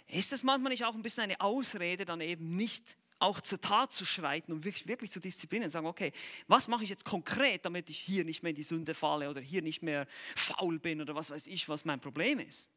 Ist 0.08 0.32
das 0.32 0.42
manchmal 0.42 0.70
nicht 0.70 0.84
auch 0.84 0.94
ein 0.94 1.02
bisschen 1.02 1.24
eine 1.24 1.40
Ausrede, 1.40 2.04
dann 2.04 2.20
eben 2.20 2.56
nicht 2.56 2.96
auch 3.18 3.40
zur 3.40 3.60
Tat 3.60 3.92
zu 3.92 4.04
schreiten 4.04 4.52
und 4.52 4.64
wirklich, 4.64 4.86
wirklich 4.86 5.10
zu 5.10 5.20
disziplinieren 5.20 5.70
sagen, 5.70 5.86
okay, 5.86 6.12
was 6.46 6.68
mache 6.68 6.84
ich 6.84 6.90
jetzt 6.90 7.04
konkret, 7.04 7.64
damit 7.64 7.90
ich 7.90 7.98
hier 7.98 8.24
nicht 8.24 8.42
mehr 8.42 8.50
in 8.50 8.56
die 8.56 8.62
Sünde 8.62 8.94
falle 8.94 9.28
oder 9.28 9.40
hier 9.40 9.62
nicht 9.62 9.82
mehr 9.82 10.06
faul 10.36 10.78
bin 10.78 11.00
oder 11.00 11.14
was 11.14 11.30
weiß 11.30 11.46
ich, 11.48 11.68
was 11.68 11.84
mein 11.84 12.00
Problem 12.00 12.38
ist. 12.38 12.70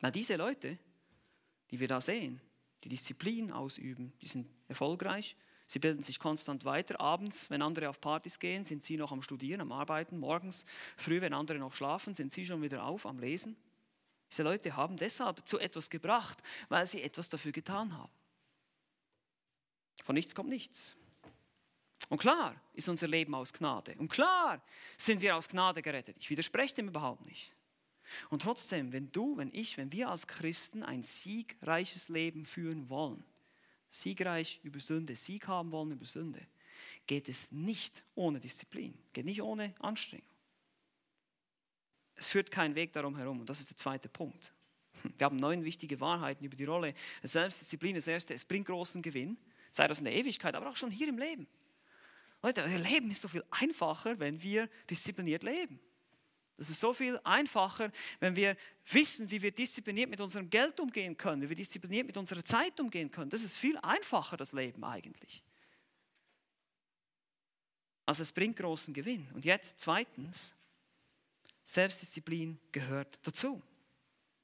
Weil 0.00 0.12
diese 0.12 0.36
Leute, 0.36 0.78
die 1.70 1.80
wir 1.80 1.88
da 1.88 2.00
sehen, 2.00 2.40
die 2.84 2.88
Disziplin 2.88 3.52
ausüben, 3.52 4.12
die 4.20 4.28
sind 4.28 4.46
erfolgreich, 4.68 5.36
sie 5.66 5.78
bilden 5.78 6.02
sich 6.02 6.18
konstant 6.18 6.64
weiter. 6.64 7.00
Abends, 7.00 7.50
wenn 7.50 7.62
andere 7.62 7.88
auf 7.88 8.00
Partys 8.00 8.38
gehen, 8.38 8.64
sind 8.64 8.82
sie 8.82 8.96
noch 8.96 9.12
am 9.12 9.22
Studieren, 9.22 9.60
am 9.60 9.72
Arbeiten. 9.72 10.18
Morgens, 10.18 10.64
früh, 10.96 11.20
wenn 11.20 11.34
andere 11.34 11.58
noch 11.58 11.72
schlafen, 11.72 12.14
sind 12.14 12.32
sie 12.32 12.44
schon 12.44 12.62
wieder 12.62 12.84
auf 12.84 13.06
am 13.06 13.18
Lesen. 13.18 13.56
Diese 14.30 14.42
Leute 14.42 14.76
haben 14.76 14.96
deshalb 14.96 15.46
zu 15.48 15.58
etwas 15.58 15.88
gebracht, 15.88 16.38
weil 16.68 16.86
sie 16.86 17.02
etwas 17.02 17.28
dafür 17.28 17.52
getan 17.52 17.96
haben. 17.96 18.12
Von 20.04 20.14
nichts 20.14 20.34
kommt 20.34 20.48
nichts. 20.48 20.96
Und 22.08 22.18
klar 22.18 22.60
ist 22.72 22.88
unser 22.88 23.06
Leben 23.06 23.34
aus 23.34 23.52
Gnade. 23.52 23.94
Und 23.98 24.08
klar 24.08 24.62
sind 24.96 25.20
wir 25.20 25.36
aus 25.36 25.48
Gnade 25.48 25.82
gerettet. 25.82 26.16
Ich 26.18 26.30
widerspreche 26.30 26.74
dem 26.74 26.88
überhaupt 26.88 27.26
nicht. 27.26 27.54
Und 28.30 28.42
trotzdem, 28.42 28.92
wenn 28.92 29.12
du, 29.12 29.36
wenn 29.36 29.52
ich, 29.52 29.76
wenn 29.76 29.92
wir 29.92 30.08
als 30.08 30.26
Christen 30.26 30.82
ein 30.82 31.02
siegreiches 31.02 32.08
Leben 32.08 32.46
führen 32.46 32.88
wollen, 32.88 33.22
siegreich 33.90 34.60
über 34.62 34.80
Sünde, 34.80 35.14
Sieg 35.16 35.46
haben 35.46 35.70
wollen 35.72 35.92
über 35.92 36.06
Sünde, 36.06 36.46
geht 37.06 37.28
es 37.28 37.50
nicht 37.52 38.04
ohne 38.14 38.40
Disziplin, 38.40 38.96
geht 39.12 39.26
nicht 39.26 39.42
ohne 39.42 39.74
Anstrengung. 39.80 40.26
Es 42.14 42.28
führt 42.28 42.50
kein 42.50 42.74
Weg 42.74 42.92
darum 42.92 43.16
herum 43.16 43.40
und 43.40 43.48
das 43.48 43.60
ist 43.60 43.70
der 43.70 43.76
zweite 43.76 44.08
Punkt. 44.08 44.52
Wir 45.16 45.26
haben 45.26 45.36
neun 45.36 45.64
wichtige 45.64 46.00
Wahrheiten 46.00 46.44
über 46.44 46.56
die 46.56 46.64
Rolle 46.64 46.94
der 47.22 47.28
Selbstdisziplin. 47.28 47.94
Das 47.94 48.08
erste, 48.08 48.34
es 48.34 48.44
bringt 48.44 48.66
großen 48.66 49.02
Gewinn 49.02 49.36
sei 49.70 49.88
das 49.88 49.98
in 49.98 50.04
der 50.04 50.14
Ewigkeit, 50.14 50.54
aber 50.54 50.68
auch 50.68 50.76
schon 50.76 50.90
hier 50.90 51.08
im 51.08 51.18
Leben. 51.18 51.46
Leute, 52.42 52.62
euer 52.62 52.78
Leben 52.78 53.10
ist 53.10 53.22
so 53.22 53.28
viel 53.28 53.44
einfacher, 53.50 54.18
wenn 54.20 54.40
wir 54.42 54.68
diszipliniert 54.88 55.42
leben. 55.42 55.80
Es 56.56 56.70
ist 56.70 56.80
so 56.80 56.92
viel 56.92 57.20
einfacher, 57.22 57.92
wenn 58.18 58.34
wir 58.34 58.56
wissen, 58.90 59.30
wie 59.30 59.40
wir 59.40 59.52
diszipliniert 59.52 60.10
mit 60.10 60.20
unserem 60.20 60.50
Geld 60.50 60.80
umgehen 60.80 61.16
können, 61.16 61.42
wie 61.42 61.48
wir 61.48 61.56
diszipliniert 61.56 62.06
mit 62.06 62.16
unserer 62.16 62.44
Zeit 62.44 62.78
umgehen 62.80 63.10
können. 63.10 63.30
Das 63.30 63.44
ist 63.44 63.56
viel 63.56 63.76
einfacher, 63.78 64.36
das 64.36 64.52
Leben 64.52 64.82
eigentlich. 64.84 65.42
Also 68.06 68.22
es 68.22 68.32
bringt 68.32 68.56
großen 68.56 68.92
Gewinn. 68.92 69.28
Und 69.34 69.44
jetzt 69.44 69.78
zweitens, 69.78 70.56
Selbstdisziplin 71.64 72.58
gehört 72.72 73.18
dazu. 73.22 73.62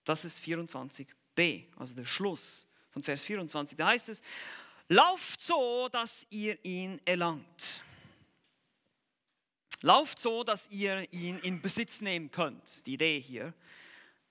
Das 0.04 0.24
ist 0.24 0.38
24b, 0.38 1.64
also 1.76 1.94
der 1.94 2.04
Schluss 2.04 2.68
von 2.90 3.02
Vers 3.02 3.24
24. 3.24 3.76
Da 3.76 3.88
heißt 3.88 4.10
es, 4.10 4.22
Lauft 4.94 5.40
so, 5.40 5.88
dass 5.90 6.24
ihr 6.30 6.56
ihn 6.64 7.00
erlangt. 7.04 7.82
Lauft 9.80 10.20
so, 10.20 10.44
dass 10.44 10.70
ihr 10.70 11.12
ihn 11.12 11.40
in 11.40 11.60
Besitz 11.60 12.00
nehmen 12.00 12.30
könnt. 12.30 12.86
Die 12.86 12.94
Idee 12.94 13.18
hier, 13.18 13.52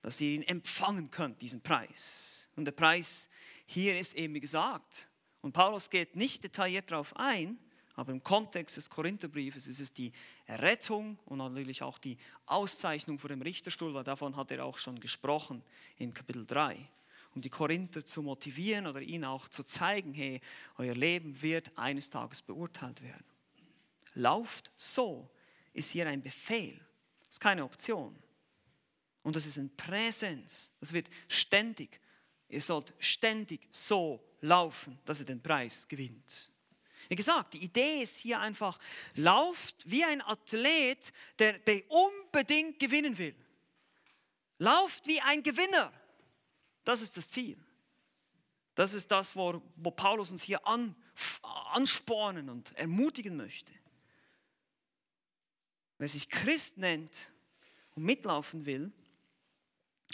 dass 0.00 0.22
ihr 0.22 0.30
ihn 0.30 0.42
empfangen 0.42 1.10
könnt, 1.10 1.42
diesen 1.42 1.60
Preis. 1.60 2.48
Und 2.56 2.64
der 2.64 2.72
Preis 2.72 3.28
hier 3.66 4.00
ist 4.00 4.14
eben 4.14 4.40
gesagt. 4.40 5.06
Und 5.42 5.52
Paulus 5.52 5.90
geht 5.90 6.16
nicht 6.16 6.42
detailliert 6.42 6.90
darauf 6.90 7.14
ein, 7.14 7.58
aber 7.94 8.12
im 8.12 8.22
Kontext 8.22 8.78
des 8.78 8.88
Korintherbriefes 8.88 9.66
ist 9.66 9.80
es 9.80 9.92
die 9.92 10.12
Errettung 10.46 11.18
und 11.26 11.36
natürlich 11.36 11.82
auch 11.82 11.98
die 11.98 12.16
Auszeichnung 12.46 13.18
vor 13.18 13.28
dem 13.28 13.42
Richterstuhl, 13.42 13.92
weil 13.92 14.04
davon 14.04 14.34
hat 14.34 14.50
er 14.50 14.64
auch 14.64 14.78
schon 14.78 14.98
gesprochen 14.98 15.62
in 15.98 16.14
Kapitel 16.14 16.46
3 16.46 16.88
um 17.34 17.42
die 17.42 17.50
Korinther 17.50 18.04
zu 18.04 18.22
motivieren 18.22 18.86
oder 18.86 19.00
ihnen 19.00 19.24
auch 19.24 19.48
zu 19.48 19.64
zeigen, 19.64 20.14
hey, 20.14 20.40
euer 20.78 20.94
Leben 20.94 21.40
wird 21.42 21.76
eines 21.76 22.10
Tages 22.10 22.42
beurteilt 22.42 23.02
werden. 23.02 23.24
Lauft 24.14 24.70
so 24.76 25.28
ist 25.72 25.90
hier 25.90 26.08
ein 26.08 26.22
Befehl, 26.22 26.80
ist 27.28 27.40
keine 27.40 27.64
Option. 27.64 28.16
Und 29.22 29.36
das 29.36 29.46
ist 29.46 29.56
ein 29.56 29.74
Präsens, 29.76 30.72
das 30.80 30.92
wird 30.92 31.08
ständig, 31.28 32.00
ihr 32.48 32.60
sollt 32.60 32.92
ständig 32.98 33.66
so 33.70 34.22
laufen, 34.40 34.98
dass 35.04 35.20
ihr 35.20 35.26
den 35.26 35.42
Preis 35.42 35.88
gewinnt. 35.88 36.50
Wie 37.08 37.16
gesagt, 37.16 37.54
die 37.54 37.64
Idee 37.64 38.02
ist 38.02 38.18
hier 38.18 38.38
einfach, 38.40 38.78
lauft 39.14 39.74
wie 39.84 40.04
ein 40.04 40.22
Athlet, 40.22 41.12
der 41.38 41.60
unbedingt 41.88 42.78
gewinnen 42.78 43.18
will. 43.18 43.34
Lauft 44.58 45.06
wie 45.06 45.20
ein 45.20 45.42
Gewinner. 45.42 45.92
Das 46.84 47.02
ist 47.02 47.16
das 47.16 47.30
Ziel. 47.30 47.58
Das 48.74 48.92
ist 48.92 49.10
das, 49.10 49.36
wo, 49.36 49.62
wo 49.76 49.90
Paulus 49.90 50.30
uns 50.30 50.42
hier 50.42 50.66
an, 50.66 50.94
anspornen 51.72 52.50
und 52.50 52.76
ermutigen 52.76 53.36
möchte. 53.36 53.72
Wer 55.98 56.08
sich 56.08 56.28
Christ 56.28 56.76
nennt 56.76 57.30
und 57.94 58.04
mitlaufen 58.04 58.66
will, 58.66 58.92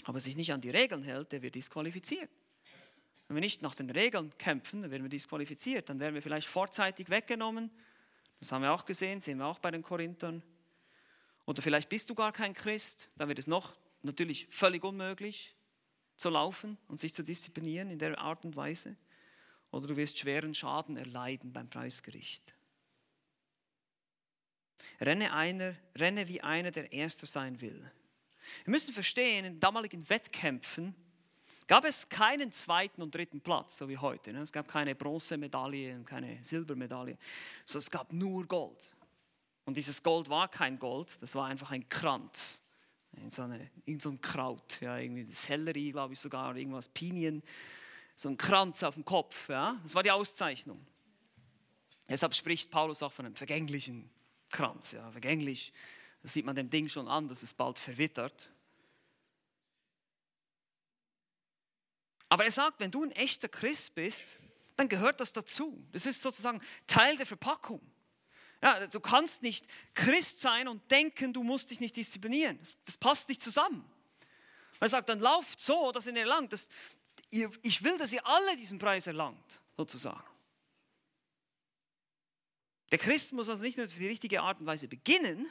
aber 0.03 0.19
sich 0.19 0.35
nicht 0.35 0.53
an 0.53 0.61
die 0.61 0.69
Regeln 0.69 1.03
hält, 1.03 1.31
der 1.31 1.41
wird 1.41 1.55
disqualifiziert. 1.55 2.29
Wenn 3.27 3.35
wir 3.35 3.41
nicht 3.41 3.61
nach 3.61 3.75
den 3.75 3.89
Regeln 3.89 4.35
kämpfen, 4.37 4.81
dann 4.81 4.91
werden 4.91 5.03
wir 5.03 5.09
disqualifiziert. 5.09 5.89
Dann 5.89 5.99
werden 5.99 6.13
wir 6.13 6.21
vielleicht 6.21 6.47
vorzeitig 6.47 7.09
weggenommen. 7.09 7.71
Das 8.39 8.51
haben 8.51 8.61
wir 8.61 8.73
auch 8.73 8.85
gesehen, 8.85 9.21
sehen 9.21 9.37
wir 9.37 9.45
auch 9.45 9.59
bei 9.59 9.71
den 9.71 9.81
Korinthern. 9.81 10.43
Oder 11.45 11.61
vielleicht 11.61 11.89
bist 11.89 12.09
du 12.09 12.15
gar 12.15 12.31
kein 12.31 12.53
Christ, 12.53 13.09
dann 13.15 13.27
wird 13.27 13.39
es 13.39 13.47
noch 13.47 13.75
natürlich 14.03 14.47
völlig 14.49 14.83
unmöglich 14.83 15.55
zu 16.21 16.29
laufen 16.29 16.77
und 16.87 16.99
sich 16.99 17.13
zu 17.13 17.23
disziplinieren 17.23 17.89
in 17.89 17.99
der 17.99 18.17
Art 18.19 18.45
und 18.45 18.55
Weise. 18.55 18.95
Oder 19.71 19.87
du 19.87 19.97
wirst 19.97 20.19
schweren 20.19 20.53
Schaden 20.53 20.97
erleiden 20.97 21.51
beim 21.51 21.69
Preisgericht. 21.69 22.53
Renne, 24.99 25.33
einer, 25.33 25.75
renne 25.97 26.27
wie 26.27 26.41
einer, 26.41 26.71
der 26.71 26.91
Erster 26.91 27.25
sein 27.25 27.59
will. 27.59 27.91
Wir 28.65 28.71
müssen 28.71 28.93
verstehen, 28.93 29.45
in 29.45 29.59
damaligen 29.59 30.07
Wettkämpfen 30.09 30.95
gab 31.67 31.85
es 31.85 32.07
keinen 32.09 32.51
zweiten 32.51 33.01
und 33.01 33.15
dritten 33.15 33.41
Platz, 33.41 33.77
so 33.77 33.89
wie 33.89 33.97
heute. 33.97 34.33
Ne? 34.33 34.41
Es 34.41 34.51
gab 34.51 34.67
keine 34.67 34.93
Bronzemedaille 34.93 35.95
und 35.95 36.05
keine 36.05 36.43
Silbermedaille, 36.43 37.17
sondern 37.65 37.83
es 37.83 37.91
gab 37.91 38.13
nur 38.13 38.45
Gold. 38.45 38.93
Und 39.65 39.77
dieses 39.77 40.03
Gold 40.03 40.29
war 40.29 40.49
kein 40.49 40.77
Gold, 40.77 41.17
das 41.21 41.33
war 41.33 41.47
einfach 41.47 41.71
ein 41.71 41.87
Kranz. 41.87 42.60
In 43.13 43.29
so, 43.29 43.41
eine, 43.41 43.69
in 43.85 43.99
so 43.99 44.09
ein 44.09 44.21
Kraut, 44.21 44.79
ja, 44.81 44.97
irgendwie 44.97 45.31
Sellerie, 45.33 45.91
glaube 45.91 46.13
ich 46.13 46.19
sogar, 46.19 46.55
irgendwas, 46.55 46.87
Pinien, 46.89 47.43
so 48.15 48.29
ein 48.29 48.37
Kranz 48.37 48.83
auf 48.83 48.95
dem 48.95 49.05
Kopf. 49.05 49.49
Ja? 49.49 49.79
Das 49.83 49.95
war 49.95 50.03
die 50.03 50.11
Auszeichnung. 50.11 50.85
Deshalb 52.07 52.33
spricht 52.35 52.71
Paulus 52.71 53.01
auch 53.03 53.11
von 53.11 53.25
einem 53.25 53.35
vergänglichen 53.35 54.09
Kranz. 54.49 54.91
Ja, 54.91 55.11
vergänglich, 55.11 55.73
das 56.23 56.33
sieht 56.33 56.45
man 56.45 56.55
dem 56.55 56.69
Ding 56.69 56.89
schon 56.89 57.07
an, 57.07 57.27
dass 57.27 57.43
es 57.43 57.53
bald 57.53 57.79
verwittert. 57.79 58.49
Aber 62.29 62.45
er 62.45 62.51
sagt, 62.51 62.79
wenn 62.79 62.91
du 62.91 63.03
ein 63.03 63.11
echter 63.11 63.49
Christ 63.49 63.95
bist, 63.95 64.37
dann 64.77 64.87
gehört 64.87 65.19
das 65.19 65.33
dazu. 65.33 65.85
Das 65.91 66.05
ist 66.05 66.21
sozusagen 66.21 66.61
Teil 66.87 67.17
der 67.17 67.25
Verpackung. 67.25 67.81
Ja, 68.61 68.85
du 68.87 68.99
kannst 68.99 69.41
nicht 69.41 69.65
Christ 69.95 70.39
sein 70.39 70.67
und 70.67 70.89
denken, 70.91 71.33
du 71.33 71.43
musst 71.43 71.71
dich 71.71 71.79
nicht 71.79 71.95
disziplinieren. 71.95 72.59
Das, 72.59 72.77
das 72.85 72.97
passt 72.97 73.27
nicht 73.27 73.41
zusammen. 73.41 73.83
Er 74.79 74.89
sagt, 74.89 75.09
dann 75.09 75.19
lauft 75.19 75.59
so, 75.59 75.91
dass 75.91 76.05
ihr 76.05 76.15
erlangt. 76.15 76.53
Das, 76.53 76.69
ihr, 77.29 77.51
ich 77.63 77.83
will, 77.83 77.97
dass 77.97 78.13
ihr 78.13 78.25
alle 78.25 78.57
diesen 78.57 78.77
Preis 78.77 79.07
erlangt, 79.07 79.59
sozusagen. 79.75 80.23
Der 82.91 82.99
Christ 82.99 83.33
muss 83.33 83.49
also 83.49 83.63
nicht 83.63 83.77
nur 83.77 83.87
auf 83.87 83.93
die 83.95 84.07
richtige 84.07 84.41
Art 84.41 84.59
und 84.59 84.65
Weise 84.65 84.87
beginnen, 84.87 85.49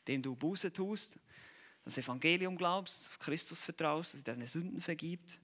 indem 0.00 0.22
du 0.22 0.34
Buße 0.34 0.72
tust, 0.72 1.18
das 1.84 1.98
Evangelium 1.98 2.56
glaubst, 2.56 3.10
Christus 3.18 3.60
vertraust, 3.60 4.14
dass 4.14 4.20
er 4.20 4.24
deine 4.24 4.48
Sünden 4.48 4.80
vergibt, 4.80 5.40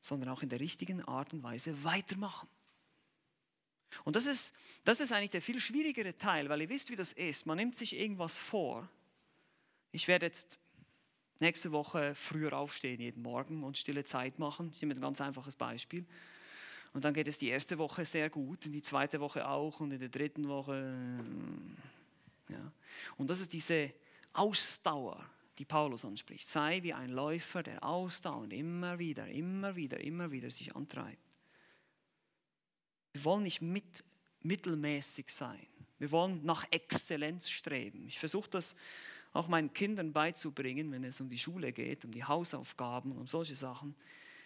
sondern 0.00 0.30
auch 0.30 0.42
in 0.42 0.48
der 0.48 0.60
richtigen 0.60 1.02
Art 1.02 1.32
und 1.32 1.42
Weise 1.42 1.84
weitermachen. 1.84 2.48
Und 4.04 4.16
das 4.16 4.26
ist, 4.26 4.54
das 4.84 5.00
ist 5.00 5.12
eigentlich 5.12 5.30
der 5.30 5.42
viel 5.42 5.60
schwierigere 5.60 6.16
Teil, 6.16 6.48
weil 6.48 6.62
ihr 6.62 6.68
wisst, 6.68 6.90
wie 6.90 6.96
das 6.96 7.12
ist. 7.12 7.46
Man 7.46 7.56
nimmt 7.56 7.76
sich 7.76 7.96
irgendwas 7.96 8.38
vor. 8.38 8.88
Ich 9.92 10.08
werde 10.08 10.26
jetzt 10.26 10.58
nächste 11.40 11.72
Woche 11.72 12.14
früher 12.14 12.52
aufstehen, 12.52 13.00
jeden 13.00 13.22
Morgen 13.22 13.62
und 13.62 13.78
stille 13.78 14.04
Zeit 14.04 14.38
machen. 14.38 14.70
Ich 14.74 14.80
nehme 14.80 14.92
jetzt 14.92 15.00
ein 15.00 15.02
ganz 15.02 15.20
einfaches 15.20 15.56
Beispiel. 15.56 16.04
Und 16.92 17.04
dann 17.04 17.12
geht 17.12 17.28
es 17.28 17.38
die 17.38 17.48
erste 17.48 17.78
Woche 17.78 18.04
sehr 18.06 18.30
gut, 18.30 18.64
und 18.64 18.72
die 18.72 18.80
zweite 18.80 19.20
Woche 19.20 19.46
auch 19.46 19.80
und 19.80 19.92
in 19.92 19.98
der 19.98 20.08
dritten 20.08 20.48
Woche. 20.48 20.96
Äh, 22.48 22.52
ja. 22.54 22.72
Und 23.18 23.28
das 23.28 23.40
ist 23.40 23.52
diese 23.52 23.92
Ausdauer, 24.32 25.28
die 25.58 25.64
Paulus 25.64 26.04
anspricht. 26.04 26.48
Sei 26.48 26.82
wie 26.82 26.94
ein 26.94 27.10
Läufer, 27.10 27.62
der 27.62 27.84
ausdauernd 27.84 28.52
immer 28.52 28.98
wieder, 28.98 29.28
immer 29.28 29.76
wieder, 29.76 30.00
immer 30.00 30.30
wieder 30.30 30.50
sich 30.50 30.74
antreibt. 30.74 31.25
Wir 33.16 33.24
wollen 33.24 33.44
nicht 33.44 33.62
mit, 33.62 34.04
mittelmäßig 34.42 35.30
sein. 35.30 35.66
Wir 35.98 36.10
wollen 36.10 36.44
nach 36.44 36.66
Exzellenz 36.70 37.48
streben. 37.48 38.06
Ich 38.08 38.18
versuche 38.18 38.50
das 38.50 38.76
auch 39.32 39.48
meinen 39.48 39.72
Kindern 39.72 40.12
beizubringen, 40.12 40.92
wenn 40.92 41.02
es 41.02 41.18
um 41.22 41.30
die 41.30 41.38
Schule 41.38 41.72
geht, 41.72 42.04
um 42.04 42.12
die 42.12 42.22
Hausaufgaben 42.22 43.12
und 43.12 43.18
um 43.20 43.26
solche 43.26 43.56
Sachen. 43.56 43.96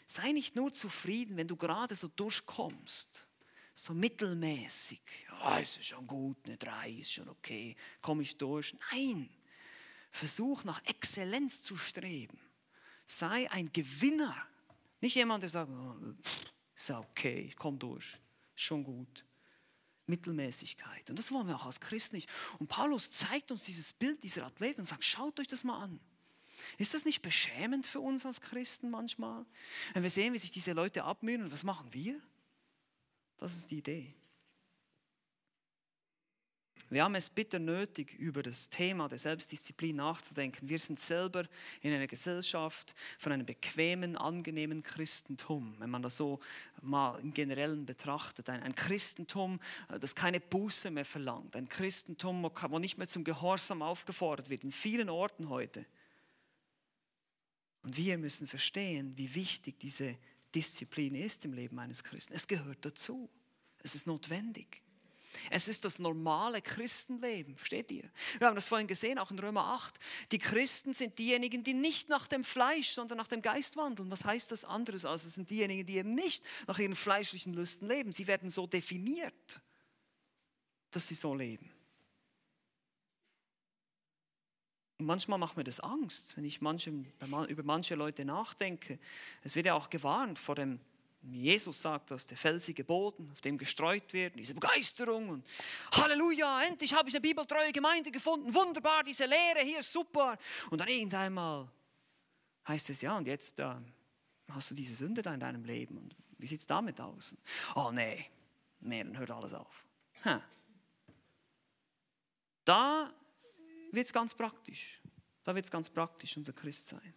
Sei 0.07 0.31
nicht 0.31 0.55
nur 0.55 0.73
zufrieden, 0.73 1.37
wenn 1.37 1.49
du 1.49 1.57
gerade 1.57 1.97
so 1.97 2.07
durchkommst, 2.07 3.27
so 3.75 3.93
mittelmäßig. 3.93 5.03
Ja, 5.29 5.59
ist 5.59 5.85
schon 5.85 6.07
gut, 6.07 6.37
eine 6.47 6.57
3 6.57 6.91
ist 6.91 7.13
schon 7.13 7.29
okay, 7.29 7.75
komme 8.01 8.23
ich 8.23 8.39
durch. 8.39 8.73
Nein, 8.93 9.29
versuch 10.13 10.63
nach 10.63 10.81
Exzellenz 10.85 11.65
zu 11.65 11.77
streben. 11.77 12.39
Sei 13.05 13.51
ein 13.51 13.73
Gewinner. 13.73 14.37
Nicht 15.01 15.17
jemand, 15.17 15.43
der 15.43 15.51
sagt, 15.51 15.73
oh, 15.73 15.97
ist 16.77 16.91
okay, 16.93 17.47
ich 17.49 17.57
komme 17.57 17.79
durch, 17.79 18.17
schon 18.61 18.85
gut. 18.85 19.25
Mittelmäßigkeit. 20.07 21.09
Und 21.09 21.19
das 21.19 21.31
wollen 21.33 21.47
wir 21.47 21.57
auch 21.57 21.67
als 21.67 21.81
Christen 21.81 22.17
nicht. 22.17 22.29
Und 22.59 22.69
Paulus 22.69 23.11
zeigt 23.11 23.51
uns 23.51 23.63
dieses 23.63 23.93
Bild 23.93 24.23
dieser 24.23 24.45
Athleten 24.45 24.81
und 24.81 24.87
sagt, 24.87 25.05
schaut 25.05 25.39
euch 25.39 25.47
das 25.47 25.65
mal 25.65 25.83
an. 25.83 26.01
Ist 26.77 26.95
das 26.95 27.05
nicht 27.05 27.23
beschämend 27.23 27.87
für 27.87 28.01
uns 28.01 28.27
als 28.27 28.41
Christen 28.41 28.91
manchmal? 28.91 29.47
Wenn 29.95 30.03
wir 30.03 30.11
sehen, 30.11 30.35
wie 30.35 30.39
sich 30.39 30.51
diese 30.51 30.73
Leute 30.73 31.05
abmühen 31.05 31.43
und 31.43 31.53
was 31.53 31.65
machen 31.65 31.93
wir? 31.95 32.21
Das 33.39 33.57
ist 33.57 33.71
die 33.71 33.79
Idee. 33.79 34.15
Wir 36.91 37.05
haben 37.05 37.15
es 37.15 37.31
bitter 37.31 37.61
nötig, 37.61 38.15
über 38.15 38.43
das 38.43 38.69
Thema 38.69 39.09
der 39.09 39.21
Selbstdisziplin 39.21 39.95
nachzudenken. 39.95 40.69
Wir 40.69 40.79
sind 40.81 40.99
selber 40.99 41.45
in 41.83 41.93
einer 41.93 42.09
Gesellschaft 42.09 42.97
von 43.17 43.31
einem 43.31 43.47
bequemen, 43.47 44.17
angenehmen 44.17 44.83
Christentum, 44.83 45.77
wenn 45.79 45.89
man 45.89 46.03
das 46.03 46.17
so 46.17 46.41
mal 46.83 47.17
im 47.21 47.33
Generellen 47.33 47.87
betrachtet. 47.87 48.51
Ein, 48.51 48.65
ein 48.65 48.75
Christentum, 48.75 49.61
äh, 49.89 50.01
das 50.01 50.17
keine 50.17 50.41
Buße 50.41 50.91
mehr 50.91 51.05
verlangt. 51.05 51.55
Ein 51.55 51.69
Christentum, 51.69 52.43
wo 52.43 52.79
nicht 52.81 52.99
mehr 52.99 53.07
zum 53.07 53.23
Gehorsam 53.23 53.83
aufgefordert 53.83 54.51
wird, 54.51 54.65
in 54.65 54.73
vielen 54.73 55.09
Orten 55.09 55.49
heute. 55.49 55.87
Und 57.83 57.97
wir 57.97 58.19
müssen 58.19 58.49
verstehen, 58.49 59.17
wie 59.17 59.33
wichtig 59.37 59.79
diese 59.79 60.19
Disziplin 60.57 61.15
ist 61.15 61.45
im 61.45 61.53
Leben 61.53 61.79
eines 61.79 62.03
Christen. 62.03 62.35
Es 62.35 62.49
gehört 62.49 62.85
dazu. 62.85 63.31
Es 63.79 63.95
ist 63.95 64.09
notwendig. 64.09 64.83
Es 65.51 65.69
ist 65.69 65.85
das 65.85 65.99
normale 65.99 66.61
Christenleben, 66.63 67.57
versteht 67.57 67.91
ihr? 67.91 68.11
Wir 68.39 68.47
haben 68.47 68.55
das 68.55 68.69
vorhin 68.69 68.87
gesehen, 68.87 69.19
auch 69.19 69.31
in 69.31 69.39
Römer 69.39 69.65
8. 69.67 69.95
Die 70.33 70.39
Christen 70.39 70.93
sind 70.93 71.19
diejenigen, 71.19 71.65
die 71.65 71.75
nicht 71.75 72.09
nach 72.09 72.27
dem 72.27 72.45
Fleisch, 72.45 72.91
sondern 72.91 73.19
nach 73.19 73.29
dem 73.29 73.43
Geist 73.43 73.77
wandeln. 73.77 74.11
Was 74.11 74.25
heißt 74.25 74.53
das 74.53 74.65
anderes? 74.65 75.05
Also 75.05 75.29
es 75.29 75.35
sind 75.35 75.51
diejenigen, 75.51 75.87
die 75.87 75.97
eben 75.97 76.15
nicht 76.15 76.45
nach 76.67 76.79
ihren 76.79 76.97
fleischlichen 76.97 77.55
Lüsten 77.55 77.89
leben. 77.89 78.13
Sie 78.13 78.27
werden 78.27 78.51
so 78.51 78.67
definiert, 78.67 79.61
dass 80.91 81.09
sie 81.09 81.15
so 81.15 81.35
leben. 81.35 81.71
Und 84.99 85.07
manchmal 85.07 85.39
macht 85.39 85.57
mir 85.57 85.65
das 85.65 85.81
Angst, 85.81 86.37
wenn 86.37 86.45
ich 86.45 86.61
manchem, 86.61 87.07
über 87.49 87.63
manche 87.63 87.95
Leute 87.95 88.27
nachdenke. 88.27 88.99
Es 89.43 89.57
wird 89.57 89.65
ja 89.67 89.75
auch 89.75 89.89
gewarnt 89.89 90.39
vor 90.39 90.55
dem 90.55 90.79
Jesus 91.23 91.83
sagt 91.83 92.11
das, 92.11 92.27
der 92.27 92.37
felsige 92.37 92.83
Boden, 92.83 93.31
auf 93.31 93.41
dem 93.43 93.59
gestreut 93.59 94.11
wird, 94.13 94.37
diese 94.37 94.55
Begeisterung 94.55 95.29
und 95.29 95.47
Halleluja, 95.93 96.63
endlich 96.63 96.95
habe 96.95 97.09
ich 97.11 97.15
eine 97.15 97.21
bibeltreue 97.21 97.73
Gemeinde 97.73 98.11
gefunden, 98.11 98.55
wunderbar, 98.55 99.05
diese 99.05 99.27
Lehre 99.27 99.61
hier, 99.63 99.83
super. 99.83 100.39
Und 100.71 100.79
dann 100.79 100.89
irgendeinmal 100.89 101.71
heißt 102.67 102.89
es, 102.91 103.03
ja, 103.03 103.19
und 103.19 103.27
jetzt 103.27 103.59
äh, 103.59 103.75
hast 104.49 104.71
du 104.71 104.75
diese 104.75 104.95
Sünde 104.95 105.21
da 105.21 105.35
in 105.35 105.41
deinem 105.41 105.65
Leben 105.65 105.99
und 105.99 106.17
wie 106.39 106.47
sieht 106.47 106.61
es 106.61 106.67
damit 106.67 106.99
aus? 107.01 107.37
Oh 107.75 107.91
nee, 107.93 108.27
nee, 108.81 109.05
dann 109.05 109.19
hört 109.19 109.31
alles 109.31 109.53
auf. 109.53 109.85
Hm. 110.23 110.41
Da 112.65 113.13
wird 113.93 114.07
es 114.07 114.13
ganz 114.13 114.35
praktisch. 114.35 115.01
Da 115.43 115.55
wird 115.55 115.67
es 115.67 115.71
ganz 115.71 115.91
praktisch, 115.91 116.37
unser 116.37 116.53
Christ 116.53 116.89
sein. 116.89 117.15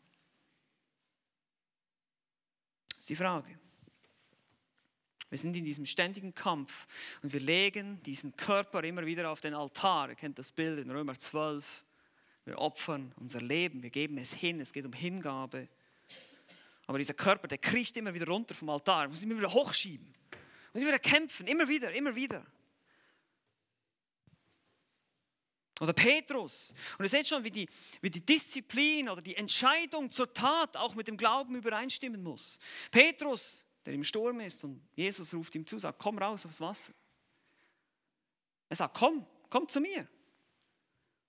Das 2.90 3.00
ist 3.00 3.10
die 3.10 3.16
Frage. 3.16 3.60
Wir 5.34 5.40
sind 5.40 5.56
in 5.56 5.66
diesem 5.66 5.88
ständigen 5.88 6.36
Kampf 6.36 6.86
und 7.24 7.34
wir 7.34 7.40
legen 7.40 8.00
diesen 8.04 8.36
Körper 8.38 8.84
immer 8.84 9.04
wieder 9.04 9.32
auf 9.32 9.42
den 9.42 9.56
Altar. 9.56 10.10
Ihr 10.10 10.16
kennt 10.16 10.38
das 10.38 10.52
Bild 10.52 10.78
in 10.78 10.92
Römer 10.92 11.18
12. 11.18 11.84
Wir 12.46 12.60
opfern 12.60 13.12
unser 13.16 13.42
Leben, 13.42 13.82
wir 13.82 13.90
geben 13.90 14.20
es 14.20 14.32
hin, 14.32 14.62
es 14.62 14.72
geht 14.72 14.86
um 14.86 14.94
Hingabe. 14.94 15.68
Aber 16.86 17.00
dieser 17.00 17.16
Körper, 17.16 17.48
der 17.48 17.58
kriecht 17.58 17.98
immer 17.98 18.14
wieder 18.14 18.28
runter 18.28 18.54
vom 18.54 18.70
Altar, 18.70 19.08
muss 19.08 19.24
immer 19.24 19.36
wieder 19.36 19.52
hochschieben, 19.52 20.06
muss 20.72 20.84
immer 20.84 20.92
wieder 20.92 21.00
kämpfen, 21.00 21.48
immer 21.48 21.68
wieder, 21.68 21.92
immer 21.92 22.16
wieder. 22.16 22.46
Oder 25.80 25.94
Petrus. 25.94 26.76
Und 27.00 27.06
ihr 27.06 27.10
seht 27.10 27.28
schon, 27.28 27.44
wie 27.44 27.50
die, 27.50 27.68
wie 28.02 28.12
die 28.12 28.24
Disziplin 28.24 29.10
oder 29.10 29.24
die 29.24 29.36
Entscheidung 29.36 30.12
zur 30.12 30.32
Tat 30.32 30.78
auch 30.78 30.94
mit 30.94 31.08
dem 31.08 31.18
Glauben 31.18 31.56
übereinstimmen 31.56 32.22
muss. 32.22 32.60
Petrus, 32.92 33.63
der 33.86 33.94
im 33.94 34.04
Sturm 34.04 34.40
ist 34.40 34.64
und 34.64 34.82
Jesus 34.96 35.34
ruft 35.34 35.54
ihm 35.56 35.66
zu, 35.66 35.78
sagt, 35.78 36.00
komm 36.00 36.18
raus 36.18 36.46
aufs 36.46 36.62
Wasser. 36.62 36.94
Er 38.70 38.76
sagt, 38.76 38.98
komm, 38.98 39.26
komm 39.50 39.68
zu 39.68 39.82
mir. 39.82 40.08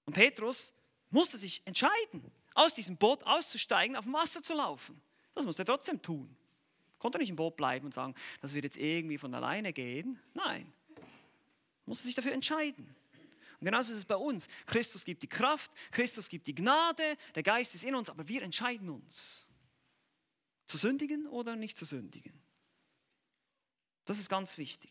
Und 0.07 0.15
Petrus 0.15 0.73
musste 1.11 1.39
sich 1.39 1.63
entscheiden, 1.65 2.31
aus 2.55 2.75
diesem 2.75 2.97
Boot 2.97 3.25
auszusteigen, 3.25 3.97
auf 3.97 4.05
dem 4.05 4.13
Wasser 4.13 4.43
zu 4.43 4.55
laufen. 4.55 5.01
Das 5.35 5.45
musste 5.45 5.63
er 5.63 5.67
trotzdem 5.67 6.01
tun. 6.01 6.35
Konnte 6.99 7.19
nicht 7.19 7.31
im 7.31 7.37
Boot 7.37 7.57
bleiben 7.57 7.87
und 7.87 7.93
sagen, 7.93 8.15
das 8.41 8.55
wird 8.55 8.65
jetzt 8.65 8.77
irgendwie 8.77 9.19
von 9.19 9.35
alleine 9.35 9.73
gehen. 9.73 10.19
Nein, 10.33 10.73
musste 11.85 12.07
sich 12.07 12.15
dafür 12.15 12.33
entscheiden. 12.33 12.95
Und 13.61 13.67
genauso 13.67 13.93
ist 13.93 13.99
es 13.99 14.05
bei 14.05 14.17
uns. 14.17 14.49
Christus 14.67 15.05
gibt 15.05 15.23
die 15.23 15.29
Kraft, 15.29 15.71
Christus 15.91 16.29
gibt 16.29 16.47
die 16.47 16.55
Gnade, 16.55 17.17
der 17.35 17.43
Geist 17.43 17.75
ist 17.75 17.85
in 17.85 17.95
uns, 17.95 18.11
aber 18.11 18.27
wir 18.29 18.43
entscheiden 18.43 18.89
uns, 18.91 19.49
zu 20.67 20.79
sündigen 20.79 21.27
oder 21.27 21.57
nicht 21.57 21.77
zu 21.77 21.85
sündigen. 21.85 22.44
Das 24.05 24.19
ist 24.19 24.29
ganz 24.29 24.59
wichtig. 24.59 24.91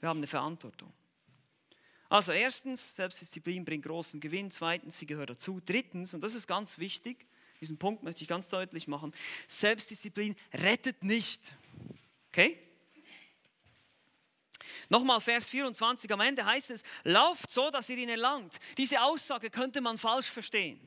Wir 0.00 0.08
haben 0.08 0.18
eine 0.18 0.26
Verantwortung. 0.26 0.92
Also 2.08 2.32
erstens, 2.32 2.96
Selbstdisziplin 2.96 3.64
bringt 3.64 3.84
großen 3.84 4.20
Gewinn. 4.20 4.50
Zweitens, 4.50 4.98
sie 4.98 5.06
gehört 5.06 5.30
dazu. 5.30 5.60
Drittens, 5.64 6.14
und 6.14 6.22
das 6.22 6.34
ist 6.34 6.46
ganz 6.46 6.78
wichtig, 6.78 7.26
diesen 7.60 7.76
Punkt 7.76 8.02
möchte 8.02 8.22
ich 8.22 8.28
ganz 8.28 8.48
deutlich 8.48 8.88
machen, 8.88 9.12
Selbstdisziplin 9.46 10.36
rettet 10.54 11.02
nicht. 11.02 11.54
Okay? 12.30 12.58
Nochmal 14.88 15.20
Vers 15.20 15.48
24 15.48 16.10
am 16.12 16.20
Ende 16.20 16.44
heißt 16.44 16.70
es, 16.70 16.82
lauft 17.04 17.50
so, 17.50 17.70
dass 17.70 17.88
ihr 17.90 17.98
ihn 17.98 18.08
erlangt. 18.08 18.58
Diese 18.78 19.02
Aussage 19.02 19.50
könnte 19.50 19.80
man 19.80 19.98
falsch 19.98 20.30
verstehen. 20.30 20.80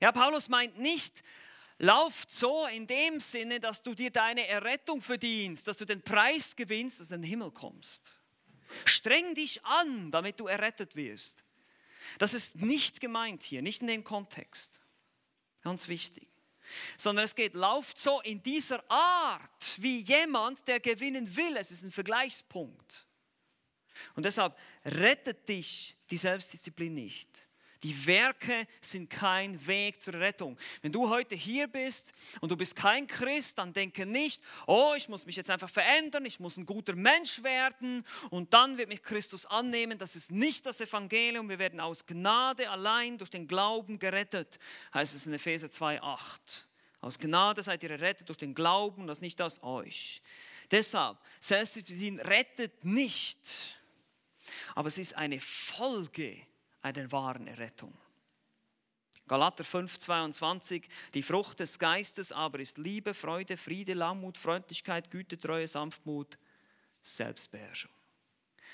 Ja, 0.00 0.12
Paulus 0.12 0.48
meint 0.48 0.78
nicht, 0.78 1.22
lauft 1.78 2.30
so 2.30 2.66
in 2.66 2.86
dem 2.86 3.20
Sinne, 3.20 3.60
dass 3.60 3.82
du 3.82 3.94
dir 3.94 4.10
deine 4.10 4.46
Errettung 4.46 5.00
verdienst, 5.00 5.66
dass 5.66 5.78
du 5.78 5.84
den 5.84 6.02
Preis 6.02 6.56
gewinnst, 6.56 7.00
dass 7.00 7.08
du 7.08 7.14
in 7.14 7.22
den 7.22 7.28
Himmel 7.28 7.50
kommst. 7.50 8.12
Streng 8.84 9.34
dich 9.34 9.64
an, 9.64 10.10
damit 10.10 10.40
du 10.40 10.46
errettet 10.46 10.96
wirst. 10.96 11.44
Das 12.18 12.34
ist 12.34 12.56
nicht 12.56 13.00
gemeint 13.00 13.42
hier, 13.42 13.62
nicht 13.62 13.82
in 13.82 13.88
dem 13.88 14.04
Kontext. 14.04 14.80
Ganz 15.62 15.88
wichtig. 15.88 16.28
Sondern 16.96 17.24
es 17.24 17.34
geht, 17.34 17.54
lauft 17.54 17.98
so 17.98 18.20
in 18.22 18.42
dieser 18.42 18.82
Art 18.90 19.76
wie 19.78 20.00
jemand, 20.00 20.66
der 20.66 20.80
gewinnen 20.80 21.36
will. 21.36 21.56
Es 21.56 21.70
ist 21.70 21.82
ein 21.82 21.92
Vergleichspunkt. 21.92 23.06
Und 24.14 24.24
deshalb 24.26 24.56
rettet 24.84 25.48
dich 25.48 25.96
die 26.10 26.16
Selbstdisziplin 26.16 26.94
nicht. 26.94 27.45
Die 27.82 28.06
Werke 28.06 28.66
sind 28.80 29.10
kein 29.10 29.66
Weg 29.66 30.00
zur 30.00 30.14
Rettung. 30.14 30.58
Wenn 30.82 30.92
du 30.92 31.08
heute 31.08 31.34
hier 31.34 31.68
bist 31.68 32.12
und 32.40 32.50
du 32.50 32.56
bist 32.56 32.74
kein 32.74 33.06
Christ, 33.06 33.58
dann 33.58 33.72
denke 33.72 34.06
nicht, 34.06 34.42
oh, 34.66 34.94
ich 34.96 35.08
muss 35.08 35.26
mich 35.26 35.36
jetzt 35.36 35.50
einfach 35.50 35.70
verändern, 35.70 36.24
ich 36.24 36.40
muss 36.40 36.56
ein 36.56 36.66
guter 36.66 36.94
Mensch 36.94 37.42
werden 37.42 38.04
und 38.30 38.54
dann 38.54 38.78
wird 38.78 38.88
mich 38.88 39.02
Christus 39.02 39.46
annehmen. 39.46 39.98
Das 39.98 40.16
ist 40.16 40.30
nicht 40.30 40.66
das 40.66 40.80
Evangelium. 40.80 41.48
Wir 41.48 41.58
werden 41.58 41.80
aus 41.80 42.06
Gnade 42.06 42.70
allein 42.70 43.18
durch 43.18 43.30
den 43.30 43.46
Glauben 43.46 43.98
gerettet, 43.98 44.58
heißt 44.94 45.14
es 45.14 45.26
in 45.26 45.34
Epheser 45.34 45.68
2,8. 45.68 46.64
Aus 47.00 47.18
Gnade 47.18 47.62
seid 47.62 47.82
ihr 47.82 47.90
errettet 47.90 48.28
durch 48.28 48.38
den 48.38 48.54
Glauben 48.54 49.02
und 49.02 49.06
das 49.06 49.20
nicht 49.20 49.40
aus 49.42 49.62
euch. 49.62 50.22
Deshalb, 50.70 51.18
Selbstdisziplin 51.38 52.20
rettet 52.20 52.84
nicht, 52.84 53.78
aber 54.74 54.88
es 54.88 54.98
ist 54.98 55.14
eine 55.14 55.40
Folge 55.40 56.40
einer 56.86 57.10
wahren 57.10 57.48
Errettung. 57.48 57.92
Galater 59.26 59.64
5, 59.64 59.98
22, 59.98 60.88
die 61.14 61.22
Frucht 61.22 61.58
des 61.58 61.80
Geistes 61.80 62.30
aber 62.30 62.60
ist 62.60 62.78
Liebe, 62.78 63.12
Freude, 63.12 63.56
Friede, 63.56 63.94
Langmut, 63.94 64.38
Freundlichkeit, 64.38 65.10
Güte, 65.10 65.36
Treue, 65.36 65.66
Sanftmut, 65.66 66.38
Selbstbeherrschung. 67.00 67.90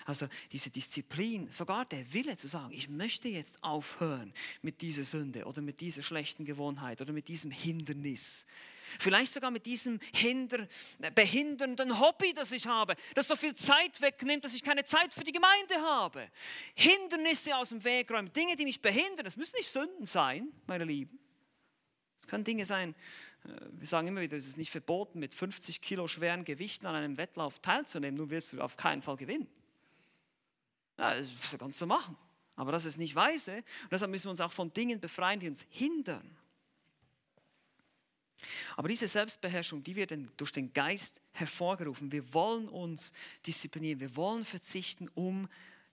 Also 0.04 0.28
diese 0.50 0.70
Disziplin, 0.70 1.50
sogar 1.50 1.86
der 1.86 2.12
Wille 2.12 2.36
zu 2.36 2.48
sagen, 2.48 2.72
ich 2.72 2.88
möchte 2.88 3.28
jetzt 3.28 3.62
aufhören 3.62 4.34
mit 4.60 4.82
dieser 4.82 5.04
Sünde 5.04 5.44
oder 5.46 5.62
mit 5.62 5.80
dieser 5.80 6.02
schlechten 6.02 6.44
Gewohnheit 6.44 7.00
oder 7.00 7.12
mit 7.12 7.28
diesem 7.28 7.50
Hindernis. 7.50 8.46
Vielleicht 8.98 9.32
sogar 9.32 9.50
mit 9.50 9.66
diesem 9.66 9.98
hinder, 10.14 10.66
behindernden 11.14 11.98
Hobby, 12.00 12.32
das 12.34 12.52
ich 12.52 12.66
habe, 12.66 12.94
das 13.14 13.28
so 13.28 13.36
viel 13.36 13.54
Zeit 13.54 14.00
wegnimmt, 14.00 14.44
dass 14.44 14.54
ich 14.54 14.62
keine 14.62 14.84
Zeit 14.84 15.14
für 15.14 15.24
die 15.24 15.32
Gemeinde 15.32 15.74
habe. 15.82 16.28
Hindernisse 16.74 17.56
aus 17.56 17.70
dem 17.70 17.82
Weg 17.84 18.10
räumen, 18.10 18.32
Dinge, 18.32 18.56
die 18.56 18.64
mich 18.64 18.80
behindern. 18.80 19.24
Das 19.24 19.36
müssen 19.36 19.56
nicht 19.56 19.70
Sünden 19.70 20.06
sein, 20.06 20.48
meine 20.66 20.84
Lieben. 20.84 21.18
Es 22.20 22.26
können 22.26 22.44
Dinge 22.44 22.64
sein, 22.66 22.94
äh, 23.44 23.48
wir 23.72 23.86
sagen 23.86 24.08
immer 24.08 24.20
wieder, 24.20 24.36
es 24.36 24.46
ist 24.46 24.56
nicht 24.56 24.70
verboten, 24.70 25.18
mit 25.18 25.34
50 25.34 25.80
Kilo 25.80 26.06
schweren 26.08 26.44
Gewichten 26.44 26.86
an 26.86 26.94
einem 26.94 27.16
Wettlauf 27.16 27.58
teilzunehmen, 27.60 28.16
nur 28.16 28.30
wirst 28.30 28.52
du 28.52 28.60
auf 28.60 28.76
keinen 28.76 29.02
Fall 29.02 29.16
gewinnen. 29.16 29.48
Ja, 30.98 31.14
das 31.14 31.28
kannst 31.58 31.80
du 31.80 31.86
machen. 31.86 32.16
Aber 32.54 32.70
das 32.70 32.84
ist 32.84 32.98
nicht 32.98 33.14
weise. 33.14 33.56
Und 33.56 33.92
deshalb 33.92 34.10
müssen 34.10 34.26
wir 34.26 34.30
uns 34.32 34.40
auch 34.40 34.52
von 34.52 34.72
Dingen 34.72 35.00
befreien, 35.00 35.40
die 35.40 35.48
uns 35.48 35.64
hindern. 35.70 36.36
Aber 38.76 38.88
diese 38.88 39.08
Selbstbeherrschung, 39.08 39.82
die 39.82 39.96
wird 39.96 40.12
durch 40.36 40.52
den 40.52 40.72
Geist 40.72 41.20
hervorgerufen. 41.32 42.12
Wir 42.12 42.32
wollen 42.32 42.68
uns 42.68 43.12
disziplinieren, 43.46 44.00
wir 44.00 44.16
wollen 44.16 44.44
verzichten, 44.44 45.08
um 45.14 45.48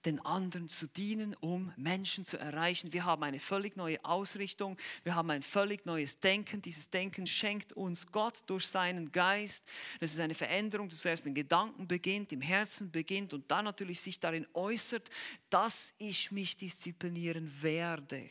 den 0.05 0.23
anderen 0.25 0.69
zu 0.69 0.87
dienen, 0.87 1.35
um 1.41 1.73
Menschen 1.75 2.25
zu 2.25 2.37
erreichen. 2.37 2.93
Wir 2.93 3.03
haben 3.03 3.23
eine 3.23 3.39
völlig 3.39 3.75
neue 3.75 4.03
Ausrichtung, 4.05 4.77
wir 5.03 5.15
haben 5.15 5.29
ein 5.29 5.41
völlig 5.41 5.85
neues 5.85 6.19
Denken. 6.19 6.61
Dieses 6.61 6.89
Denken 6.89 7.27
schenkt 7.27 7.73
uns 7.73 8.07
Gott 8.07 8.43
durch 8.45 8.67
seinen 8.67 9.11
Geist. 9.11 9.65
Das 9.99 10.13
ist 10.13 10.19
eine 10.19 10.35
Veränderung, 10.35 10.87
die 10.87 10.95
zuerst 10.95 11.25
in 11.25 11.33
Gedanken 11.33 11.87
beginnt, 11.87 12.31
im 12.31 12.41
Herzen 12.41 12.91
beginnt 12.91 13.33
und 13.33 13.51
dann 13.51 13.65
natürlich 13.65 13.99
sich 13.99 14.19
darin 14.19 14.47
äußert, 14.53 15.09
dass 15.49 15.93
ich 15.97 16.31
mich 16.31 16.55
disziplinieren 16.55 17.51
werde. 17.61 18.29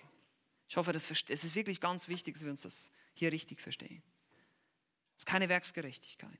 Ich 0.71 0.77
hoffe, 0.77 0.93
das 0.93 1.11
ist 1.11 1.55
wirklich 1.55 1.81
ganz 1.81 2.09
wichtig, 2.09 2.35
dass 2.35 2.45
wir 2.45 2.51
uns 2.51 2.63
das 2.63 2.93
hier 3.15 3.33
richtig 3.33 3.61
verstehen. 3.61 4.03
Es 5.19 5.23
ist 5.23 5.27
keine 5.27 5.49
Werksgerechtigkeit. 5.49 6.39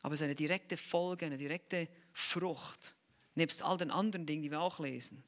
Aber 0.00 0.14
es 0.14 0.20
ist 0.20 0.24
eine 0.24 0.34
direkte 0.34 0.76
Folge, 0.76 1.26
eine 1.26 1.38
direkte 1.38 1.88
Frucht, 2.12 2.96
nebst 3.36 3.62
all 3.62 3.78
den 3.78 3.92
anderen 3.92 4.26
Dingen, 4.26 4.42
die 4.42 4.50
wir 4.50 4.60
auch 4.60 4.80
lesen. 4.80 5.22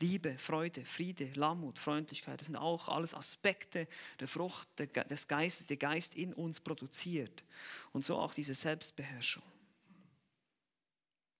Liebe, 0.00 0.38
Freude, 0.38 0.84
Friede, 0.84 1.32
Lammut, 1.34 1.78
Freundlichkeit, 1.78 2.38
das 2.38 2.46
sind 2.46 2.56
auch 2.56 2.88
alles 2.88 3.14
Aspekte 3.14 3.88
der 4.20 4.28
Frucht 4.28 4.68
des 4.78 5.26
Geistes, 5.26 5.66
der 5.66 5.78
Geist 5.78 6.14
in 6.14 6.34
uns 6.34 6.60
produziert. 6.60 7.42
Und 7.92 8.04
so 8.04 8.16
auch 8.16 8.34
diese 8.34 8.54
Selbstbeherrschung. 8.54 9.42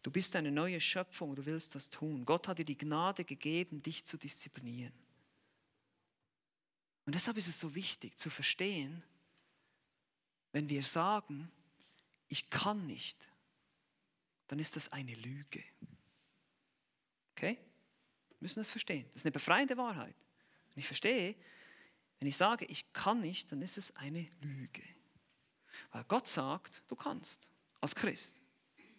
Du 0.03 0.11
bist 0.11 0.35
eine 0.35 0.51
neue 0.51 0.81
Schöpfung, 0.81 1.37
du 1.37 1.45
willst 1.45 1.75
das 1.75 1.91
tun. 1.91 2.25
Gott 2.25 2.49
hat 2.49 2.59
dir 2.59 2.65
die 2.65 2.79
Gnade 2.79 3.25
gegeben, 3.25 3.83
dich 3.83 4.07
zu 4.07 4.17
disziplinieren. 4.17 4.95
Und 7.05 7.15
deshalb 7.15 7.37
ist 7.37 7.49
es 7.49 7.61
so 7.61 7.75
wichtig 7.75 8.17
zu 8.17 8.31
verstehen, 8.31 9.03
wenn 10.59 10.69
wir 10.69 10.83
sagen, 10.83 11.53
ich 12.27 12.51
kann 12.51 12.89
nicht, 12.89 13.29
dann 14.49 14.59
ist 14.59 14.75
das 14.75 14.91
eine 14.91 15.15
Lüge. 15.15 15.63
Okay? 17.37 17.59
Wir 18.31 18.37
müssen 18.41 18.59
das 18.59 18.69
verstehen. 18.69 19.05
Das 19.07 19.19
ist 19.19 19.25
eine 19.25 19.31
befreiende 19.31 19.77
Wahrheit. 19.77 20.17
Und 20.75 20.79
ich 20.81 20.87
verstehe, 20.89 21.37
wenn 22.19 22.27
ich 22.27 22.37
sage, 22.37 22.65
ich 22.65 22.93
kann 22.93 23.21
nicht, 23.21 23.53
dann 23.53 23.63
ist 23.63 23.79
es 23.79 23.95
eine 23.95 24.29
Lüge. 24.41 24.83
Weil 25.93 26.03
Gott 26.09 26.27
sagt, 26.27 26.83
du 26.89 26.97
kannst, 26.97 27.49
als 27.81 27.95
Christ. 27.95 28.43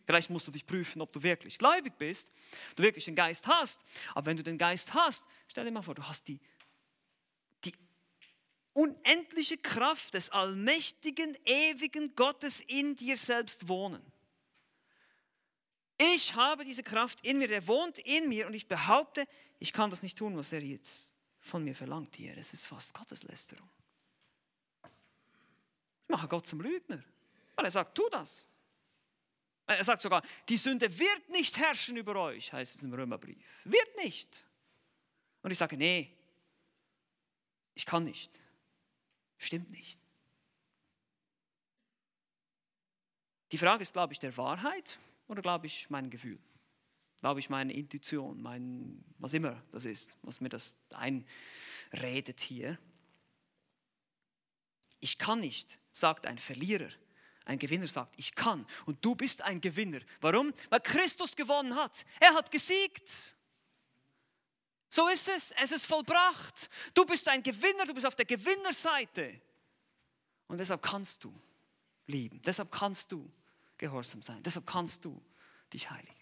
Vielleicht 0.05 0.30
musst 0.30 0.47
du 0.47 0.51
dich 0.51 0.66
prüfen, 0.66 1.01
ob 1.01 1.12
du 1.12 1.24
wirklich 1.24 1.57
gläubig 1.57 1.97
bist, 1.97 2.32
du 2.78 2.84
wirklich 2.84 3.03
den 3.03 3.16
Geist 3.16 3.47
hast. 3.47 3.84
Aber 4.16 4.28
wenn 4.28 4.38
du 4.38 4.43
den 4.43 4.57
Geist 4.57 4.93
hast, 4.93 5.26
stell 5.49 5.66
dir 5.66 5.72
mal 5.72 5.82
vor, 5.82 5.93
du 5.93 6.07
hast 6.07 6.30
die 6.30 6.39
unendliche 8.80 9.57
Kraft 9.57 10.13
des 10.13 10.30
allmächtigen, 10.30 11.38
ewigen 11.45 12.15
Gottes 12.15 12.61
in 12.61 12.95
dir 12.95 13.17
selbst 13.17 13.67
wohnen. 13.67 14.01
Ich 15.97 16.34
habe 16.34 16.63
diese 16.63 16.82
Kraft 16.82 17.25
in 17.25 17.39
mir, 17.39 17.49
der 17.49 17.67
wohnt 17.67 17.99
in 17.99 18.30
mir 18.30 18.47
und 18.47 18.53
ich 18.53 18.67
behaupte, 18.67 19.27
ich 19.59 19.73
kann 19.73 19.89
das 19.89 20.01
nicht 20.01 20.17
tun, 20.17 20.38
was 20.38 20.53
er 20.53 20.61
jetzt 20.61 21.13
von 21.41 21.61
mir 21.61 21.75
verlangt 21.75 22.15
hier. 22.15 22.38
Es 22.38 22.53
ist 22.53 22.67
fast 22.67 22.93
Gotteslästerung. 22.93 23.69
Ich 24.84 26.09
mache 26.09 26.30
Gott 26.30 26.47
zum 26.47 26.61
Lügner, 26.61 27.03
weil 27.55 27.65
er 27.65 27.71
sagt, 27.71 27.95
tu 27.95 28.07
das. 28.09 28.47
Er 29.67 29.84
sagt 29.84 30.01
sogar, 30.01 30.23
die 30.47 30.57
Sünde 30.57 30.97
wird 30.97 31.30
nicht 31.30 31.57
herrschen 31.57 31.97
über 31.97 32.15
euch, 32.15 32.53
heißt 32.53 32.75
es 32.75 32.84
im 32.84 32.93
Römerbrief. 32.93 33.38
Wird 33.65 33.97
nicht. 33.97 34.45
Und 35.43 35.51
ich 35.51 35.57
sage, 35.57 35.75
nee, 35.75 36.17
ich 37.75 37.86
kann 37.86 38.05
nicht. 38.05 38.32
Stimmt 39.39 39.71
nicht. 39.71 39.99
Die 43.51 43.57
Frage 43.57 43.81
ist, 43.81 43.93
glaube 43.93 44.13
ich, 44.13 44.19
der 44.19 44.35
Wahrheit 44.37 44.99
oder 45.27 45.41
glaube 45.41 45.65
ich 45.65 45.89
mein 45.89 46.09
Gefühl? 46.09 46.37
Glaube 47.21 47.39
ich 47.39 47.49
meine 47.49 47.73
Intuition, 47.73 48.41
mein, 48.41 49.03
was 49.17 49.33
immer 49.33 49.63
das 49.71 49.85
ist, 49.85 50.15
was 50.21 50.39
mir 50.39 50.49
das 50.49 50.75
einredet 50.91 52.41
hier. 52.41 52.77
Ich 54.99 55.17
kann 55.17 55.39
nicht, 55.39 55.79
sagt 55.91 56.27
ein 56.27 56.37
Verlierer. 56.37 56.89
Ein 57.45 57.57
Gewinner 57.57 57.87
sagt, 57.87 58.13
ich 58.17 58.35
kann. 58.35 58.67
Und 58.85 59.03
du 59.03 59.15
bist 59.15 59.41
ein 59.41 59.59
Gewinner. 59.59 60.01
Warum? 60.21 60.53
Weil 60.69 60.81
Christus 60.81 61.35
gewonnen 61.35 61.75
hat. 61.75 62.05
Er 62.19 62.35
hat 62.35 62.51
gesiegt. 62.51 63.35
So 64.89 65.07
ist 65.07 65.29
es. 65.29 65.51
Es 65.51 65.71
ist 65.71 65.85
vollbracht. 65.85 66.69
Du 66.93 67.05
bist 67.05 67.27
ein 67.27 67.41
Gewinner. 67.41 67.85
Du 67.85 67.93
bist 67.93 68.05
auf 68.05 68.15
der 68.15 68.25
Gewinnerseite. 68.25 69.39
Und 70.47 70.57
deshalb 70.57 70.81
kannst 70.81 71.23
du 71.23 71.33
lieben. 72.07 72.41
Deshalb 72.41 72.71
kannst 72.71 73.11
du 73.11 73.31
gehorsam 73.77 74.21
sein. 74.21 74.43
Deshalb 74.43 74.65
kannst 74.65 75.05
du 75.05 75.21
dich 75.71 75.89
heiligen. 75.89 76.13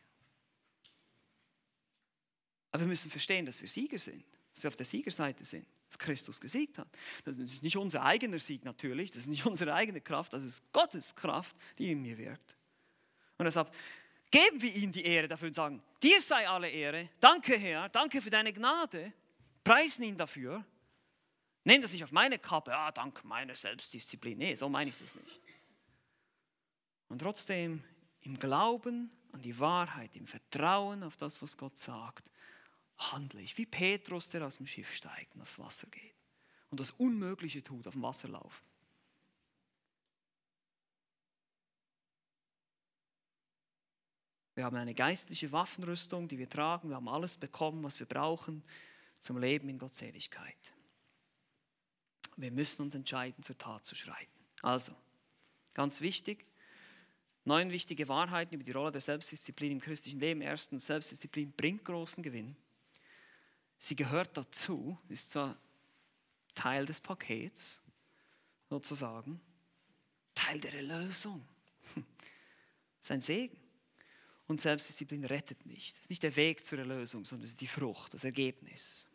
Aber 2.72 2.84
wir 2.84 2.88
müssen 2.88 3.10
verstehen, 3.10 3.46
dass 3.46 3.62
wir 3.62 3.70
Sieger 3.70 3.98
sind. 3.98 4.24
Dass 4.54 4.64
wir 4.64 4.68
auf 4.68 4.76
der 4.76 4.86
Siegerseite 4.86 5.46
sind 5.46 5.66
dass 5.88 5.98
Christus 5.98 6.40
gesiegt 6.40 6.78
hat. 6.78 6.88
Das 7.24 7.38
ist 7.38 7.64
nicht 7.64 7.78
unser 7.78 8.04
eigener 8.04 8.40
Sieg 8.40 8.66
natürlich, 8.66 9.12
das 9.12 9.24
ist 9.24 9.30
nicht 9.30 9.46
unsere 9.46 9.74
eigene 9.74 10.02
Kraft, 10.02 10.34
das 10.34 10.44
ist 10.44 10.62
Gottes 10.72 11.16
Kraft, 11.16 11.56
die 11.78 11.92
in 11.92 12.02
mir 12.02 12.18
wirkt. 12.18 12.56
Und 13.38 13.46
deshalb 13.46 13.74
geben 14.32 14.62
wir 14.62 14.74
ihm 14.76 14.92
die 14.92 15.06
Ehre 15.06 15.28
dafür 15.28 15.48
und 15.48 15.54
sagen, 15.54 15.84
dir 16.02 16.22
sei 16.22 16.48
alle 16.48 16.70
Ehre, 16.70 17.10
danke 17.20 17.58
Herr, 17.58 17.90
danke 17.90 18.22
für 18.22 18.30
deine 18.30 18.54
Gnade, 18.54 19.14
preisen 19.64 20.04
ihn 20.04 20.18
dafür. 20.18 20.64
Nehmen 21.64 21.82
das 21.82 21.92
nicht 21.92 22.04
auf 22.04 22.12
meine 22.12 22.40
Kappe, 22.40 22.74
ah, 22.76 22.92
dank 22.92 23.24
meiner 23.26 23.56
Selbstdisziplin. 23.56 24.38
Nee, 24.38 24.56
so 24.56 24.70
meine 24.70 24.90
ich 24.90 24.98
das 24.98 25.16
nicht. 25.16 25.42
Und 27.10 27.20
trotzdem 27.20 27.84
im 28.22 28.40
Glauben 28.40 29.12
an 29.32 29.42
die 29.42 29.60
Wahrheit, 29.60 30.16
im 30.16 30.28
Vertrauen 30.28 31.04
auf 31.04 31.18
das, 31.18 31.42
was 31.42 31.58
Gott 31.58 31.78
sagt, 31.78 32.32
handle 32.98 33.42
ich 33.42 33.58
wie 33.58 33.66
Petrus, 33.66 34.30
der 34.30 34.46
aus 34.46 34.58
dem 34.58 34.68
Schiff 34.68 34.94
steigt 34.94 35.36
und 35.36 35.42
aufs 35.42 35.60
Wasser 35.60 35.88
geht 35.88 36.16
und 36.70 36.80
das 36.80 36.92
Unmögliche 36.92 37.64
tut, 37.64 37.88
auf 37.88 37.94
dem 37.94 38.04
Wasser 38.04 38.28
laufen. 38.28 38.66
Wir 44.58 44.66
haben 44.66 44.76
eine 44.76 44.96
geistliche 44.96 45.52
Waffenrüstung, 45.52 46.28
die 46.28 46.40
wir 46.40 46.50
tragen. 46.50 46.90
Wir 46.90 46.96
haben 46.96 47.08
alles 47.08 47.38
bekommen, 47.38 47.84
was 47.84 48.00
wir 48.00 48.08
brauchen 48.08 48.64
zum 49.20 49.38
Leben 49.38 49.70
in 49.70 49.78
Gottseligkeit. 49.78 50.74
Wir 52.38 52.52
müssen 52.52 52.82
uns 52.82 52.96
entscheiden, 52.96 53.44
zur 53.44 53.56
Tat 53.56 53.86
zu 53.86 53.94
schreiten. 53.94 54.32
Also, 54.64 54.94
ganz 55.76 56.02
wichtig, 56.02 56.44
neun 57.46 57.70
wichtige 57.70 58.08
Wahrheiten 58.08 58.56
über 58.56 58.64
die 58.64 58.72
Rolle 58.72 58.92
der 58.92 59.02
Selbstdisziplin 59.02 59.74
im 59.74 59.80
christlichen 59.80 60.20
Leben. 60.20 60.42
Erstens, 60.42 60.88
Selbstdisziplin 60.88 61.52
bringt 61.52 61.86
großen 61.86 62.24
Gewinn. 62.24 62.56
Sie 63.78 63.96
gehört 63.96 64.36
dazu, 64.36 64.98
ist 65.08 65.30
zwar 65.30 65.56
Teil 66.56 66.88
des 66.88 67.00
Pakets, 67.00 67.80
sozusagen, 68.72 69.40
Teil 70.34 70.60
der 70.60 70.74
Erlösung. 70.74 71.48
Das 73.00 73.12
ist 73.12 73.12
ein 73.12 73.22
Segen. 73.22 73.67
Und 74.48 74.62
Selbstdisziplin 74.62 75.26
rettet 75.26 75.66
nicht. 75.66 75.96
Das 75.96 76.04
ist 76.04 76.10
nicht 76.10 76.24
der 76.24 76.36
Weg 76.36 76.66
zur 76.66 76.80
Erlösung, 76.80 77.26
sondern 77.26 77.44
es 77.44 77.52
ist 77.52 77.62
die 77.62 77.68
Frucht, 77.68 78.14
das 78.14 78.24
Ergebnis. 78.24 79.08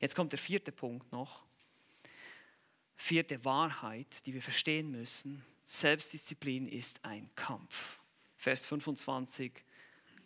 Jetzt 0.00 0.14
kommt 0.14 0.32
der 0.32 0.38
vierte 0.38 0.72
Punkt 0.72 1.10
noch. 1.12 1.44
Vierte 2.96 3.44
Wahrheit, 3.44 4.24
die 4.26 4.34
wir 4.34 4.42
verstehen 4.42 4.90
müssen. 4.90 5.44
Selbstdisziplin 5.66 6.68
ist 6.68 7.04
ein 7.04 7.28
Kampf. 7.34 7.98
Vers 8.36 8.64
25, 8.64 9.64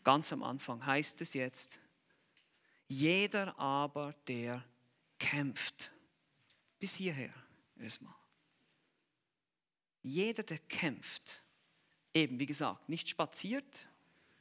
ganz 0.05 0.33
am 0.33 0.43
Anfang 0.43 0.85
heißt 0.85 1.21
es 1.21 1.35
jetzt, 1.35 1.81
jeder 2.89 3.59
aber, 3.59 4.15
der 4.29 4.65
kämpft. 5.19 5.91
Bis 6.79 6.95
hierher 6.95 7.35
erstmal. 7.79 8.15
Jeder, 10.03 10.43
der 10.43 10.59
kämpft, 10.59 11.43
eben 12.17 12.41
wie 12.41 12.47
gesagt, 12.47 12.89
nicht 12.89 13.09
spaziert, 13.09 13.87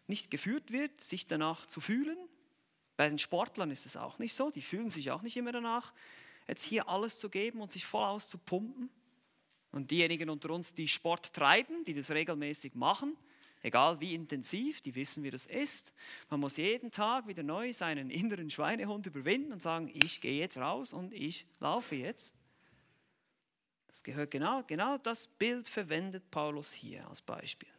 nicht 0.07 0.31
geführt 0.31 0.71
wird, 0.71 1.01
sich 1.01 1.27
danach 1.27 1.65
zu 1.65 1.81
fühlen. 1.81 2.17
Bei 2.95 3.09
den 3.09 3.19
Sportlern 3.19 3.69
ist 3.69 3.85
es 3.85 3.97
auch 3.97 4.17
nicht 4.17 4.33
so, 4.33 4.49
die 4.49 4.61
fühlen 4.61 4.89
sich 4.89 5.11
auch 5.11 5.21
nicht 5.21 5.35
immer 5.35 5.51
danach, 5.51 5.93
jetzt 6.47 6.63
hier 6.63 6.87
alles 6.87 7.19
zu 7.19 7.29
geben 7.29 7.61
und 7.61 7.71
sich 7.71 7.85
voll 7.85 8.05
auszupumpen. 8.05 8.89
Und 9.71 9.91
diejenigen 9.91 10.29
unter 10.29 10.51
uns, 10.51 10.73
die 10.73 10.87
Sport 10.87 11.33
treiben, 11.33 11.83
die 11.83 11.93
das 11.93 12.09
regelmäßig 12.09 12.75
machen, 12.75 13.17
egal 13.61 13.99
wie 13.99 14.15
intensiv, 14.15 14.79
die 14.79 14.95
wissen, 14.95 15.23
wie 15.23 15.31
das 15.31 15.45
ist. 15.45 15.93
Man 16.29 16.39
muss 16.39 16.55
jeden 16.55 16.91
Tag 16.91 17.27
wieder 17.27 17.43
neu 17.43 17.73
seinen 17.73 18.09
inneren 18.09 18.49
Schweinehund 18.49 19.05
überwinden 19.07 19.51
und 19.51 19.61
sagen, 19.61 19.91
ich 19.93 20.21
gehe 20.21 20.39
jetzt 20.39 20.57
raus 20.57 20.93
und 20.93 21.11
ich 21.11 21.45
laufe 21.59 21.95
jetzt. 21.95 22.35
Das 23.95 24.03
gehört 24.03 24.31
genau, 24.31 24.61
genau 24.67 24.97
das 24.97 25.25
Bild 25.25 25.69
verwendet 25.69 26.29
Paulus 26.29 26.73
hier 26.73 27.07
als 27.07 27.21
Beispiel. 27.21 27.69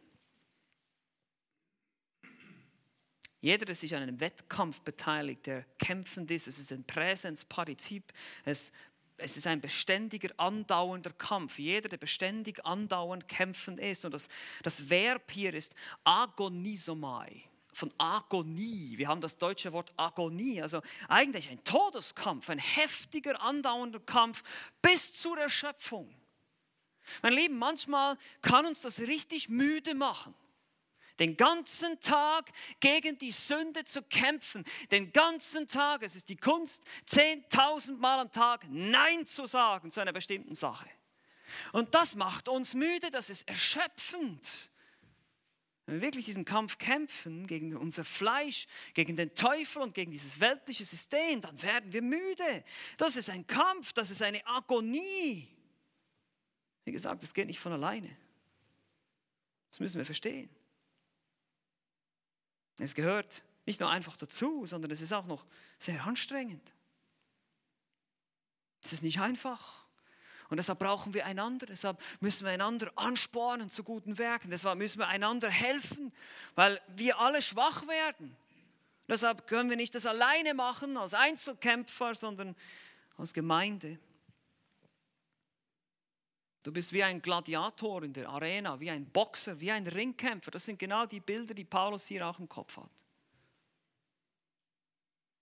Jeder, 3.39 3.65
der 3.65 3.75
sich 3.75 3.93
an 3.93 4.01
einem 4.01 4.19
Wettkampf 4.19 4.81
beteiligt, 4.81 5.45
der 5.45 5.63
kämpfend 5.77 6.31
ist, 6.31 6.47
es 6.47 6.57
ist 6.57 6.71
ein 6.71 6.83
Präsenzpartizip, 6.85 8.11
es 8.45 8.71
es 9.17 9.37
ist 9.37 9.45
ein 9.45 9.61
beständiger, 9.61 10.29
andauernder 10.37 11.11
Kampf. 11.11 11.59
Jeder, 11.59 11.89
der 11.89 11.97
beständig, 11.97 12.65
andauernd 12.65 13.27
kämpfend 13.27 13.79
ist. 13.79 14.05
Und 14.05 14.13
das, 14.13 14.27
das 14.61 14.89
Verb 14.89 15.31
hier 15.31 15.53
ist 15.55 15.75
agonisomai, 16.03 17.46
von 17.77 17.93
Agonie. 17.99 18.97
Wir 18.97 19.07
haben 19.07 19.21
das 19.21 19.37
deutsche 19.37 19.71
Wort 19.71 19.93
Agonie, 19.97 20.61
also 20.63 20.81
eigentlich 21.07 21.47
ein 21.49 21.63
Todeskampf, 21.63 22.49
ein 22.49 22.57
heftiger, 22.57 23.39
andauernder 23.39 23.99
Kampf 23.99 24.43
bis 24.81 25.13
zur 25.13 25.37
Erschöpfung. 25.37 26.11
Mein 27.21 27.33
Lieben, 27.33 27.57
manchmal 27.57 28.17
kann 28.41 28.65
uns 28.65 28.81
das 28.81 28.99
richtig 28.99 29.49
müde 29.49 29.93
machen 29.93 30.33
den 31.19 31.35
ganzen 31.35 31.99
Tag 31.99 32.51
gegen 32.79 33.17
die 33.17 33.31
Sünde 33.31 33.83
zu 33.85 34.03
kämpfen, 34.03 34.63
den 34.91 35.11
ganzen 35.11 35.67
Tag, 35.67 36.03
es 36.03 36.15
ist 36.15 36.29
die 36.29 36.37
Kunst, 36.37 36.83
10.000 37.09 37.97
Mal 37.97 38.19
am 38.19 38.31
Tag 38.31 38.67
Nein 38.69 39.25
zu 39.25 39.47
sagen 39.47 39.89
zu 39.89 39.99
einer 39.99 40.13
bestimmten 40.13 40.53
Sache. 40.53 40.87
Und 41.71 41.95
das 41.95 42.15
macht 42.15 42.49
uns 42.49 42.75
müde, 42.75 43.09
das 43.09 43.31
ist 43.31 43.47
erschöpfend. 43.47 44.69
Wenn 45.87 45.95
wir 45.95 46.01
wirklich 46.01 46.25
diesen 46.25 46.43
Kampf 46.43 46.77
kämpfen 46.77 47.47
gegen 47.47 47.75
unser 47.75 48.03
Fleisch, 48.03 48.67
gegen 48.93 49.15
den 49.15 49.33
Teufel 49.35 49.81
und 49.81 49.95
gegen 49.95 50.11
dieses 50.11 50.41
weltliche 50.41 50.83
System, 50.83 51.39
dann 51.39 51.61
werden 51.61 51.93
wir 51.93 52.01
müde. 52.01 52.65
Das 52.97 53.15
ist 53.15 53.29
ein 53.29 53.47
Kampf, 53.47 53.93
das 53.93 54.11
ist 54.11 54.21
eine 54.21 54.45
Agonie. 54.45 55.47
Wie 56.83 56.91
gesagt, 56.91 57.23
das 57.23 57.33
geht 57.33 57.47
nicht 57.47 57.61
von 57.61 57.71
alleine. 57.71 58.15
Das 59.69 59.79
müssen 59.79 59.97
wir 59.97 60.05
verstehen. 60.05 60.49
Es 62.79 62.93
gehört 62.93 63.45
nicht 63.65 63.79
nur 63.79 63.89
einfach 63.89 64.17
dazu, 64.17 64.65
sondern 64.65 64.91
es 64.91 64.99
ist 64.99 65.13
auch 65.13 65.25
noch 65.25 65.45
sehr 65.79 66.03
anstrengend. 66.03 66.73
Es 68.83 68.91
ist 68.91 69.03
nicht 69.03 69.21
einfach. 69.21 69.86
Und 70.49 70.57
deshalb 70.57 70.79
brauchen 70.79 71.13
wir 71.13 71.25
einander, 71.25 71.65
deshalb 71.65 72.01
müssen 72.21 72.45
wir 72.45 72.51
einander 72.51 72.91
anspornen 72.95 73.69
zu 73.69 73.83
guten 73.83 74.17
Werken, 74.17 74.49
deshalb 74.49 74.77
müssen 74.77 74.99
wir 74.99 75.07
einander 75.07 75.49
helfen, 75.49 76.13
weil 76.55 76.81
wir 76.95 77.19
alle 77.19 77.41
schwach 77.41 77.85
werden. 77.87 78.35
Deshalb 79.07 79.47
können 79.47 79.69
wir 79.69 79.77
nicht 79.77 79.95
das 79.95 80.05
alleine 80.05 80.53
machen 80.53 80.97
als 80.97 81.13
Einzelkämpfer, 81.13 82.15
sondern 82.15 82.55
als 83.17 83.33
Gemeinde. 83.33 83.99
Du 86.63 86.73
bist 86.73 86.91
wie 86.91 87.03
ein 87.03 87.21
Gladiator 87.21 88.03
in 88.03 88.11
der 88.11 88.27
Arena, 88.27 88.79
wie 88.79 88.89
ein 88.89 89.05
Boxer, 89.05 89.59
wie 89.59 89.71
ein 89.71 89.87
Ringkämpfer. 89.87 90.51
Das 90.51 90.65
sind 90.65 90.77
genau 90.77 91.05
die 91.05 91.21
Bilder, 91.21 91.53
die 91.53 91.63
Paulus 91.63 92.05
hier 92.05 92.27
auch 92.27 92.39
im 92.39 92.49
Kopf 92.49 92.75
hat. 92.77 92.91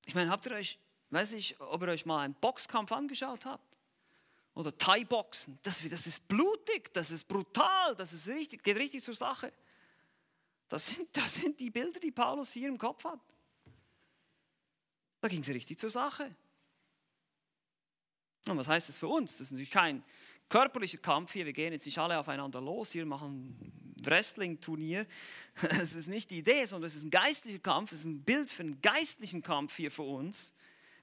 Ich 0.06 0.14
meine, 0.14 0.30
habt 0.30 0.46
ihr 0.46 0.52
euch, 0.52 0.78
weiß 1.10 1.34
ich, 1.34 1.60
ob 1.60 1.82
ihr 1.82 1.88
euch 1.88 2.06
mal 2.06 2.20
einen 2.20 2.36
Boxkampf 2.36 2.92
angeschaut 2.92 3.46
habt? 3.46 3.75
Oder 4.56 4.76
Thai-Boxen. 4.78 5.60
Das, 5.64 5.88
das 5.88 6.08
ist 6.08 6.28
blutig, 6.28 6.94
das 6.94 7.12
ist 7.12 7.28
brutal, 7.28 7.96
das 7.96 8.14
ist 8.14 8.28
richtig, 8.28 8.64
geht 8.64 8.78
richtig 8.78 9.04
zur 9.04 9.16
Sache. 9.16 9.54
Das 10.68 10.88
sind, 10.88 11.16
das 11.16 11.36
sind 11.36 11.60
die 11.60 11.70
Bilder, 11.70 12.00
die 12.00 12.12
Paulus 12.12 12.52
hier 12.52 12.70
im 12.70 12.78
Kopf 12.78 13.04
hat. 13.04 13.20
Da 15.22 15.28
ging 15.28 15.42
es 15.42 15.50
richtig 15.50 15.78
zur 15.78 15.90
Sache. 15.90 16.36
Und 18.48 18.58
was 18.58 18.68
heißt 18.68 18.90
das 18.90 18.98
für 18.98 19.08
uns? 19.08 19.34
Das 19.34 19.48
ist 19.48 19.52
natürlich 19.52 19.72
kein, 19.72 20.04
körperlicher 20.50 20.98
Kampf 20.98 21.34
hier, 21.34 21.46
wir 21.46 21.54
gehen 21.54 21.74
jetzt 21.74 21.86
nicht 21.86 21.98
alle 21.98 22.18
aufeinander 22.18 22.62
los, 22.62 22.92
hier 22.92 23.06
machen 23.06 23.94
Wrestling-Turnier. 24.04 25.08
Es 25.82 25.96
ist 25.96 26.08
nicht 26.08 26.30
die 26.30 26.40
Idee, 26.40 26.66
sondern 26.66 26.88
es 26.88 26.96
ist 26.96 27.04
ein 27.04 27.10
geistlicher 27.10 27.60
Kampf, 27.60 27.92
es 27.92 28.00
ist 28.00 28.06
ein 28.06 28.24
Bild 28.24 28.52
für 28.52 28.64
einen 28.64 28.82
geistlichen 28.82 29.42
Kampf 29.42 29.76
hier 29.76 29.92
für 29.92 30.04
uns. 30.04 30.54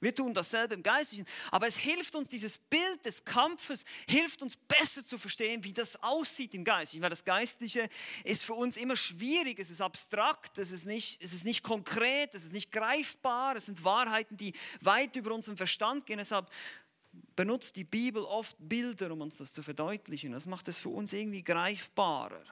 Wir 0.03 0.13
tun 0.13 0.35
dasselbe 0.35 0.75
im 0.75 0.83
Geistlichen. 0.83 1.27
Aber 1.53 1.69
es 1.69 1.77
hilft 1.77 2.17
uns, 2.17 2.29
dieses 2.29 2.59
Bild 2.59 3.07
des 3.07 3.25
Kampfes 3.25 3.85
hilft 4.09 4.43
uns 4.43 4.57
besser 4.57 5.05
zu 5.05 5.17
verstehen, 5.17 5.63
wie 5.63 5.73
das 5.73 6.03
aussieht 6.03 6.55
im 6.55 6.65
Geistlichen. 6.65 7.05
Weil 7.05 7.11
das 7.11 7.25
Geistliche 7.25 7.89
ist 8.25 8.43
für 8.43 8.55
uns 8.55 8.77
immer 8.77 8.97
schwierig, 8.97 9.61
es 9.61 9.71
ist 9.71 9.81
abstrakt, 9.81 10.59
es 10.59 10.73
ist 10.73 10.87
nicht, 10.87 11.23
es 11.23 11.33
ist 11.33 11.45
nicht 11.45 11.63
konkret, 11.63 12.35
es 12.35 12.43
ist 12.43 12.53
nicht 12.53 12.73
greifbar, 12.73 13.55
es 13.55 13.67
sind 13.67 13.85
Wahrheiten, 13.85 14.37
die 14.37 14.55
weit 14.81 15.15
über 15.15 15.33
unseren 15.33 15.57
Verstand 15.57 16.05
gehen. 16.05 16.19
Deshalb 16.19 16.51
benutzt 17.37 17.77
die 17.77 17.85
Bibel 17.85 18.25
oft 18.25 18.57
Bilder, 18.59 19.13
um 19.13 19.21
uns 19.21 19.37
das 19.37 19.53
zu 19.53 19.63
verdeutlichen. 19.63 20.33
Das 20.33 20.47
macht 20.47 20.67
es 20.67 20.81
für 20.81 20.89
uns 20.89 21.13
irgendwie 21.13 21.45
greifbarer 21.45 22.43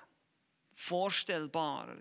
vorstellbarer. 0.81 1.99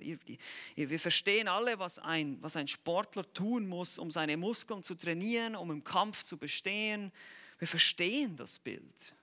Wir 0.76 1.00
verstehen 1.00 1.50
alle, 1.50 1.80
was 1.80 2.00
ein, 2.00 2.42
was 2.42 2.56
ein 2.56 2.68
Sportler 2.68 3.32
tun 3.34 3.68
muss, 3.68 4.00
um 4.00 4.10
seine 4.10 4.38
Muskeln 4.38 4.84
zu 4.84 4.96
trainieren, 4.96 5.56
um 5.56 5.70
im 5.70 5.84
Kampf 5.84 6.24
zu 6.24 6.38
bestehen. 6.38 7.12
Wir 7.58 7.68
verstehen 7.68 8.38
das 8.38 8.58
Bild. 8.58 9.14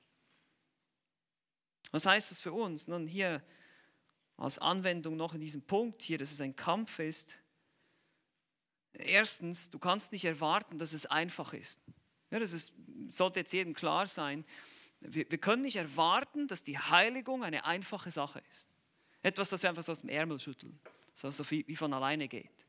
Was 1.91 2.05
heißt 2.05 2.31
das 2.31 2.41
für 2.41 2.53
uns? 2.53 2.87
Nun, 2.87 3.07
hier 3.07 3.43
als 4.37 4.59
Anwendung 4.59 5.17
noch 5.17 5.33
in 5.33 5.41
diesem 5.41 5.63
Punkt 5.63 6.03
hier, 6.03 6.19
dass 6.19 6.33
es 6.33 6.41
ein 6.43 6.55
Kampf 6.55 6.99
ist. 6.99 7.39
Erstens, 8.93 9.71
du 9.71 9.79
kannst 9.79 10.13
nicht 10.13 10.27
erwarten, 10.27 10.77
dass 10.77 10.93
es 10.93 11.07
einfach 11.07 11.55
ist. 11.55 11.81
Ja, 12.31 12.39
das 12.39 12.53
ist, 12.53 12.75
sollte 13.09 13.41
jetzt 13.41 13.55
jedem 13.55 13.73
klar 13.73 14.07
sein. 14.07 14.45
Wir, 15.01 15.31
wir 15.31 15.39
können 15.39 15.63
nicht 15.63 15.77
erwarten, 15.77 16.47
dass 16.47 16.63
die 16.63 16.79
Heiligung 16.79 17.43
eine 17.43 17.65
einfache 17.65 18.11
Sache 18.11 18.43
ist. 18.51 18.76
Etwas, 19.27 19.49
das 19.49 19.61
wir 19.61 19.71
einfach 19.71 19.83
so 19.83 19.91
aus 19.91 20.03
dem 20.03 20.09
Ärmel 20.09 20.39
schütteln, 20.39 20.79
so, 21.15 21.51
wie 21.51 21.75
von 21.75 21.93
alleine 21.93 22.29
geht. 22.29 22.65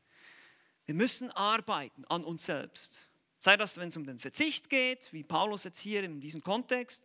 Wir 0.86 0.94
müssen 0.96 1.30
arbeiten 1.30 2.04
an 2.06 2.24
uns 2.24 2.46
selbst. 2.46 2.98
Sei 3.38 3.56
das, 3.56 3.76
wenn 3.76 3.90
es 3.90 3.96
um 3.96 4.04
den 4.04 4.18
Verzicht 4.18 4.68
geht, 4.68 5.12
wie 5.12 5.22
Paulus 5.22 5.62
jetzt 5.62 5.78
hier 5.78 6.02
in 6.02 6.20
diesem 6.20 6.40
Kontext, 6.40 7.04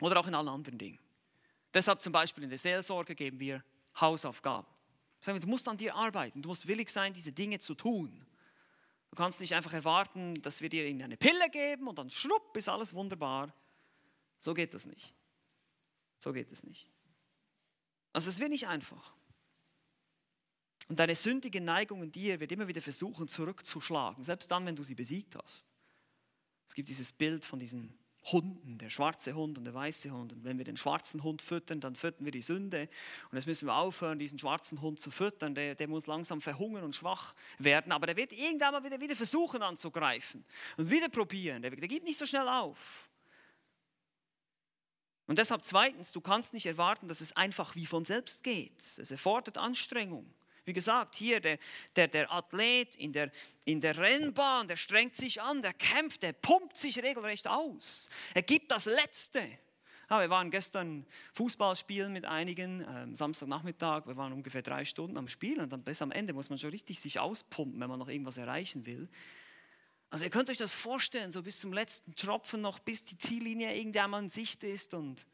oder 0.00 0.18
auch 0.18 0.26
in 0.26 0.34
allen 0.34 0.48
anderen 0.48 0.78
Dingen. 0.78 0.98
Deshalb 1.74 2.00
zum 2.00 2.14
Beispiel 2.14 2.42
in 2.44 2.48
der 2.48 2.58
Seelsorge 2.58 3.14
geben 3.14 3.38
wir 3.38 3.62
Hausaufgaben. 4.00 4.66
Du 5.26 5.46
musst 5.46 5.68
an 5.68 5.76
dir 5.76 5.94
arbeiten, 5.94 6.40
du 6.40 6.48
musst 6.48 6.66
willig 6.66 6.88
sein, 6.88 7.12
diese 7.12 7.32
Dinge 7.32 7.58
zu 7.58 7.74
tun. 7.74 8.24
Du 9.10 9.16
kannst 9.16 9.42
nicht 9.42 9.54
einfach 9.54 9.74
erwarten, 9.74 10.40
dass 10.40 10.62
wir 10.62 10.70
dir 10.70 10.86
eine 10.86 11.18
Pille 11.18 11.50
geben 11.50 11.86
und 11.86 11.98
dann 11.98 12.10
schrupp 12.10 12.56
ist 12.56 12.70
alles 12.70 12.94
wunderbar. 12.94 13.54
So 14.38 14.54
geht 14.54 14.72
das 14.72 14.86
nicht. 14.86 15.12
So 16.16 16.32
geht 16.32 16.50
es 16.50 16.64
nicht. 16.64 16.88
Also 18.12 18.30
es 18.30 18.38
wird 18.38 18.50
nicht 18.50 18.68
einfach. 18.68 19.12
Und 20.88 20.98
deine 20.98 21.14
sündige 21.14 21.60
Neigung 21.60 22.02
in 22.02 22.12
dir 22.12 22.40
wird 22.40 22.52
immer 22.52 22.68
wieder 22.68 22.82
versuchen 22.82 23.28
zurückzuschlagen, 23.28 24.24
selbst 24.24 24.50
dann, 24.50 24.66
wenn 24.66 24.76
du 24.76 24.84
sie 24.84 24.94
besiegt 24.94 25.36
hast. 25.36 25.66
Es 26.68 26.74
gibt 26.74 26.88
dieses 26.88 27.12
Bild 27.12 27.44
von 27.44 27.58
diesen 27.58 27.98
Hunden, 28.24 28.78
der 28.78 28.88
schwarze 28.88 29.34
Hund 29.34 29.58
und 29.58 29.64
der 29.64 29.74
weiße 29.74 30.10
Hund. 30.10 30.32
Und 30.32 30.44
wenn 30.44 30.56
wir 30.56 30.64
den 30.64 30.76
schwarzen 30.76 31.22
Hund 31.22 31.42
füttern, 31.42 31.80
dann 31.80 31.96
füttern 31.96 32.24
wir 32.24 32.30
die 32.30 32.42
Sünde. 32.42 32.88
Und 33.30 33.36
jetzt 33.36 33.46
müssen 33.46 33.66
wir 33.66 33.74
aufhören, 33.74 34.18
diesen 34.18 34.38
schwarzen 34.38 34.80
Hund 34.80 35.00
zu 35.00 35.10
füttern. 35.10 35.54
Der, 35.54 35.74
der 35.74 35.88
muss 35.88 36.06
langsam 36.06 36.40
verhungern 36.40 36.84
und 36.84 36.94
schwach 36.94 37.34
werden. 37.58 37.90
Aber 37.90 38.06
der 38.06 38.16
wird 38.16 38.32
irgendwann 38.32 38.72
mal 38.72 38.84
wieder, 38.84 39.00
wieder 39.00 39.16
versuchen 39.16 39.62
anzugreifen 39.62 40.44
und 40.76 40.88
wieder 40.88 41.08
probieren. 41.08 41.62
Der, 41.62 41.72
der 41.72 41.88
gibt 41.88 42.04
nicht 42.04 42.18
so 42.18 42.26
schnell 42.26 42.46
auf. 42.48 43.10
Und 45.32 45.38
deshalb 45.38 45.64
zweitens, 45.64 46.12
du 46.12 46.20
kannst 46.20 46.52
nicht 46.52 46.66
erwarten, 46.66 47.08
dass 47.08 47.22
es 47.22 47.34
einfach 47.34 47.74
wie 47.74 47.86
von 47.86 48.04
selbst 48.04 48.44
geht. 48.44 48.76
Es 48.76 49.10
erfordert 49.10 49.56
Anstrengung. 49.56 50.30
Wie 50.66 50.74
gesagt, 50.74 51.14
hier 51.14 51.40
der, 51.40 51.58
der, 51.96 52.06
der 52.08 52.30
Athlet 52.30 52.96
in 52.96 53.14
der, 53.14 53.32
in 53.64 53.80
der 53.80 53.96
Rennbahn, 53.96 54.68
der 54.68 54.76
strengt 54.76 55.16
sich 55.16 55.40
an, 55.40 55.62
der 55.62 55.72
kämpft, 55.72 56.22
der 56.22 56.34
pumpt 56.34 56.76
sich 56.76 57.02
regelrecht 57.02 57.48
aus. 57.48 58.10
Er 58.34 58.42
gibt 58.42 58.70
das 58.70 58.84
Letzte. 58.84 59.40
Ja, 60.10 60.20
wir 60.20 60.28
waren 60.28 60.50
gestern 60.50 61.06
Fußball 61.32 61.76
spielen 61.76 62.12
mit 62.12 62.26
einigen, 62.26 62.84
ähm, 62.86 63.14
Samstagnachmittag, 63.14 64.06
wir 64.06 64.18
waren 64.18 64.34
ungefähr 64.34 64.60
drei 64.60 64.84
Stunden 64.84 65.16
am 65.16 65.28
Spielen 65.28 65.60
und 65.60 65.72
dann 65.72 65.82
bis 65.82 66.02
am 66.02 66.12
Ende 66.12 66.34
muss 66.34 66.50
man 66.50 66.58
schon 66.58 66.68
richtig 66.68 67.00
sich 67.00 67.20
auspumpen, 67.20 67.80
wenn 67.80 67.88
man 67.88 67.98
noch 67.98 68.08
irgendwas 68.10 68.36
erreichen 68.36 68.84
will. 68.84 69.08
Also 70.12 70.26
ihr 70.26 70.30
könnt 70.30 70.50
euch 70.50 70.58
das 70.58 70.74
vorstellen, 70.74 71.32
so 71.32 71.42
bis 71.42 71.58
zum 71.58 71.72
letzten 71.72 72.14
Tropfen 72.14 72.60
noch, 72.60 72.80
bis 72.80 73.02
die 73.02 73.16
Ziellinie 73.16 73.74
irgendwann 73.74 74.24
in 74.24 74.28
Sicht 74.28 74.62
ist 74.62 74.92
und 74.92 75.24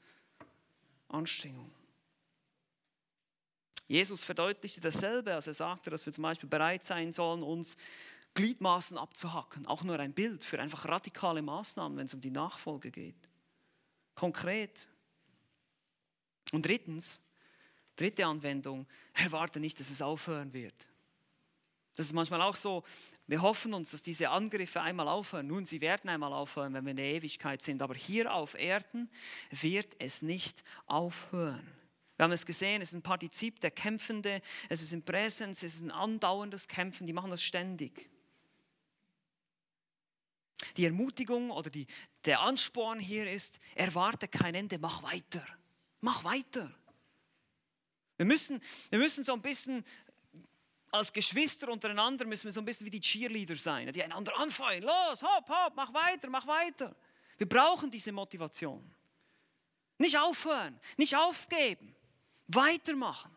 Anstrengung. 1.09 1.73
Jesus 3.89 4.23
verdeutlichte 4.23 4.81
dasselbe, 4.81 5.35
als 5.35 5.49
er 5.49 5.55
sagte, 5.55 5.91
dass 5.91 6.07
wir 6.07 6.13
zum 6.13 6.23
Beispiel 6.23 6.49
bereit 6.49 6.85
sein 6.85 7.11
sollen, 7.11 7.43
uns 7.43 7.77
Gliedmaßen 8.35 8.97
abzuhacken. 8.97 9.67
Auch 9.67 9.83
nur 9.83 9.99
ein 9.99 10.13
Bild 10.13 10.45
für 10.45 10.61
einfach 10.61 10.85
radikale 10.85 11.43
Maßnahmen, 11.43 11.99
wenn 11.99 12.07
es 12.07 12.15
um 12.15 12.21
die 12.21 12.31
Nachfolge 12.31 12.93
geht. 12.93 13.29
Konkret. 14.15 14.87
Und 16.53 16.65
drittens, 16.65 17.21
dritte 17.97 18.27
Anwendung, 18.27 18.87
erwarte 19.13 19.59
nicht, 19.59 19.81
dass 19.81 19.91
es 19.91 20.03
aufhören 20.03 20.53
wird. 20.53 20.87
Das 21.99 22.07
ist 22.07 22.13
manchmal 22.13 22.41
auch 22.43 22.55
so, 22.55 22.85
wir 23.27 23.43
hoffen 23.43 23.75
uns, 23.75 23.91
dass 23.91 24.05
diese 24.05 24.31
Angriffe 24.31 24.81
einmal 24.81 25.09
aufhören. 25.09 25.49
Nun, 25.49 25.67
sie 25.67 25.81
werden 25.81 26.09
einmal 26.09 26.33
aufhören, 26.33 26.73
wenn 26.73 26.85
wir 26.85 26.93
in 26.93 26.97
der 26.97 27.07
Ewigkeit 27.07 27.61
sind. 27.61 27.83
Aber 27.83 27.97
hier 27.97 28.33
auf 28.33 28.55
Erden 28.55 29.11
wird 29.51 29.97
es 29.99 30.23
nicht 30.23 30.63
aufhören. 30.87 31.67
Wir 32.17 32.23
haben 32.23 32.31
es 32.31 32.47
gesehen, 32.47 32.83
es 32.83 32.91
ist 32.91 32.95
ein 32.95 33.03
Partizip, 33.03 33.59
der 33.63 33.73
Kämpfende, 33.73 34.43
es 34.69 34.81
ist 34.81 34.93
ein 34.93 35.05
Präsens, 35.05 35.65
es 35.65 35.75
ist 35.75 35.81
ein 35.81 35.91
andauerndes 35.91 36.69
Kämpfen, 36.69 37.05
die 37.05 37.13
machen 37.13 37.33
das 37.33 37.43
ständig. 37.43 38.09
Die 40.77 40.85
Ermutigung 40.85 41.51
oder 41.51 41.69
die, 41.69 41.89
der 42.27 42.43
Ansporn 42.43 43.01
hier 43.01 43.29
ist, 43.29 43.59
erwarte 43.75 44.29
kein 44.29 44.55
Ende, 44.55 44.79
mach 44.79 45.03
weiter, 45.03 45.45
mach 46.01 46.23
weiter. 46.23 46.73
Wir 48.19 48.27
müssen, 48.27 48.61
wir 48.91 49.01
müssen 49.01 49.25
so 49.25 49.33
ein 49.33 49.43
bisschen 49.43 49.85
als 50.91 51.13
Geschwister 51.13 51.69
untereinander 51.69 52.25
müssen 52.25 52.45
wir 52.45 52.53
so 52.53 52.61
ein 52.61 52.65
bisschen 52.65 52.87
wie 52.87 52.91
die 52.91 53.01
Cheerleader 53.01 53.57
sein, 53.57 53.93
die 53.93 54.03
einander 54.03 54.37
anfeuern. 54.39 54.83
Los, 54.83 55.23
hopp, 55.23 55.49
hopp, 55.49 55.75
mach 55.77 55.93
weiter, 55.93 56.29
mach 56.31 56.47
weiter. 56.47 56.95
Wir 57.37 57.49
brauchen 57.49 57.91
diese 57.91 58.13
Motivation. 58.13 58.95
Nicht 59.99 60.19
aufhören, 60.19 60.79
nicht 60.97 61.17
aufgeben, 61.17 61.95
weitermachen. 62.47 63.37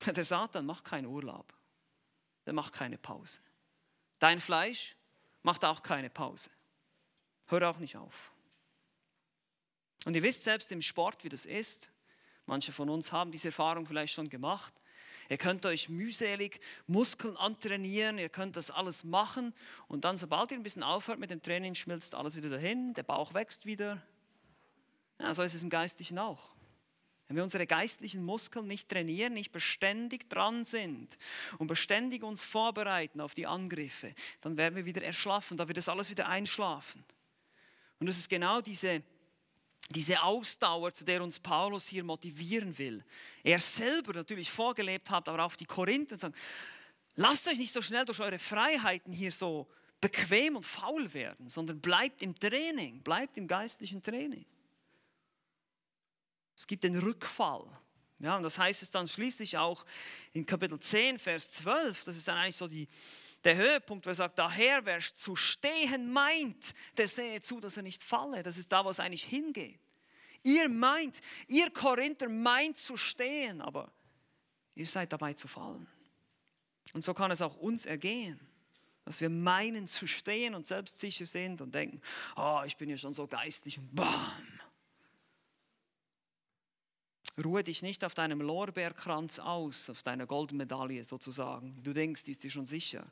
Der 0.06 0.24
Satan 0.24 0.66
macht 0.66 0.84
keinen 0.84 1.06
Urlaub, 1.06 1.52
der 2.44 2.52
macht 2.52 2.72
keine 2.74 2.98
Pause. 2.98 3.40
Dein 4.18 4.40
Fleisch 4.40 4.96
macht 5.42 5.64
auch 5.64 5.82
keine 5.82 6.10
Pause. 6.10 6.50
Hör 7.48 7.70
auch 7.70 7.78
nicht 7.78 7.96
auf. 7.96 8.32
Und 10.04 10.14
ihr 10.14 10.22
wisst 10.22 10.44
selbst 10.44 10.70
im 10.72 10.82
Sport, 10.82 11.24
wie 11.24 11.28
das 11.28 11.46
ist. 11.46 11.90
Manche 12.46 12.72
von 12.72 12.90
uns 12.90 13.12
haben 13.12 13.30
diese 13.30 13.48
Erfahrung 13.48 13.86
vielleicht 13.86 14.12
schon 14.12 14.28
gemacht. 14.28 14.74
Ihr 15.28 15.38
könnt 15.38 15.64
euch 15.66 15.88
mühselig 15.88 16.60
Muskeln 16.86 17.36
antrainieren, 17.36 18.18
ihr 18.18 18.28
könnt 18.28 18.56
das 18.56 18.70
alles 18.70 19.04
machen 19.04 19.54
und 19.88 20.04
dann, 20.04 20.18
sobald 20.18 20.50
ihr 20.50 20.58
ein 20.58 20.62
bisschen 20.62 20.82
aufhört 20.82 21.18
mit 21.18 21.30
dem 21.30 21.42
Training, 21.42 21.74
schmilzt 21.74 22.14
alles 22.14 22.36
wieder 22.36 22.50
dahin, 22.50 22.94
der 22.94 23.02
Bauch 23.02 23.34
wächst 23.34 23.66
wieder. 23.66 24.02
Ja, 25.18 25.32
so 25.32 25.42
ist 25.42 25.54
es 25.54 25.62
im 25.62 25.70
Geistlichen 25.70 26.18
auch. 26.18 26.54
Wenn 27.26 27.36
wir 27.36 27.42
unsere 27.42 27.66
geistlichen 27.66 28.22
Muskeln 28.22 28.66
nicht 28.66 28.88
trainieren, 28.90 29.32
nicht 29.32 29.50
beständig 29.50 30.28
dran 30.28 30.64
sind 30.64 31.16
und 31.58 31.68
beständig 31.68 32.22
uns 32.22 32.44
vorbereiten 32.44 33.20
auf 33.20 33.32
die 33.32 33.46
Angriffe, 33.46 34.14
dann 34.42 34.58
werden 34.58 34.76
wir 34.76 34.84
wieder 34.84 35.02
erschlafen, 35.02 35.56
da 35.56 35.66
wird 35.66 35.78
das 35.78 35.88
alles 35.88 36.10
wieder 36.10 36.28
einschlafen. 36.28 37.02
Und 37.98 38.08
es 38.08 38.18
ist 38.18 38.28
genau 38.28 38.60
diese 38.60 39.02
diese 39.90 40.22
Ausdauer, 40.22 40.92
zu 40.92 41.04
der 41.04 41.22
uns 41.22 41.38
Paulus 41.38 41.86
hier 41.86 42.04
motivieren 42.04 42.76
will. 42.78 43.04
Er 43.42 43.58
selber 43.58 44.14
natürlich 44.14 44.50
vorgelebt 44.50 45.10
hat, 45.10 45.28
aber 45.28 45.44
auch 45.44 45.56
die 45.56 45.66
Korinther 45.66 46.16
sagen, 46.16 46.34
lasst 47.16 47.46
euch 47.48 47.58
nicht 47.58 47.72
so 47.72 47.82
schnell 47.82 48.04
durch 48.04 48.20
eure 48.20 48.38
Freiheiten 48.38 49.12
hier 49.12 49.32
so 49.32 49.68
bequem 50.00 50.56
und 50.56 50.66
faul 50.66 51.12
werden, 51.14 51.48
sondern 51.48 51.80
bleibt 51.80 52.22
im 52.22 52.38
Training, 52.38 53.02
bleibt 53.02 53.36
im 53.38 53.46
geistlichen 53.46 54.02
Training. 54.02 54.44
Es 56.56 56.66
gibt 56.66 56.84
den 56.84 56.98
Rückfall. 56.98 57.66
Ja, 58.20 58.36
und 58.36 58.42
das 58.42 58.58
heißt 58.58 58.82
es 58.82 58.90
dann 58.90 59.08
schließlich 59.08 59.58
auch 59.58 59.84
in 60.32 60.46
Kapitel 60.46 60.78
10, 60.78 61.18
Vers 61.18 61.50
12, 61.52 62.04
das 62.04 62.16
ist 62.16 62.28
dann 62.28 62.38
eigentlich 62.38 62.56
so 62.56 62.68
die, 62.68 62.88
der 63.44 63.56
Höhepunkt, 63.56 64.06
wo 64.06 64.10
er 64.10 64.14
sagt, 64.14 64.38
daher 64.38 64.84
wer 64.86 65.00
zu 65.00 65.36
stehen 65.36 66.12
meint, 66.12 66.74
der 66.96 67.08
sehe 67.08 67.40
zu, 67.40 67.60
dass 67.60 67.76
er 67.76 67.82
nicht 67.82 68.02
falle. 68.02 68.42
Das 68.42 68.56
ist 68.56 68.72
da, 68.72 68.84
wo 68.84 68.90
es 68.90 69.00
eigentlich 69.00 69.24
hingeht. 69.24 69.80
Ihr 70.42 70.68
meint, 70.68 71.20
ihr 71.48 71.70
Korinther 71.70 72.28
meint 72.28 72.76
zu 72.76 72.96
stehen, 72.96 73.60
aber 73.60 73.90
ihr 74.74 74.86
seid 74.86 75.12
dabei 75.12 75.34
zu 75.34 75.48
fallen. 75.48 75.86
Und 76.92 77.02
so 77.02 77.14
kann 77.14 77.30
es 77.30 77.40
auch 77.40 77.56
uns 77.56 77.86
ergehen, 77.86 78.38
dass 79.04 79.20
wir 79.20 79.30
meinen 79.30 79.86
zu 79.86 80.06
stehen 80.06 80.54
und 80.54 80.66
selbstsicher 80.66 81.26
sind 81.26 81.60
und 81.60 81.74
denken, 81.74 82.00
oh, 82.36 82.62
ich 82.64 82.76
bin 82.76 82.88
ja 82.88 82.96
schon 82.96 83.14
so 83.14 83.26
geistlich 83.26 83.78
und 83.78 83.94
bam. 83.94 84.53
Ruhe 87.42 87.64
dich 87.64 87.82
nicht 87.82 88.04
auf 88.04 88.14
deinem 88.14 88.40
Lorbeerkranz 88.40 89.38
aus, 89.38 89.90
auf 89.90 90.02
deiner 90.02 90.26
Goldmedaille 90.26 91.02
sozusagen. 91.02 91.82
Du 91.82 91.92
denkst, 91.92 92.24
die 92.24 92.32
ist 92.32 92.44
dir 92.44 92.50
schon 92.50 92.66
sicher. 92.66 93.10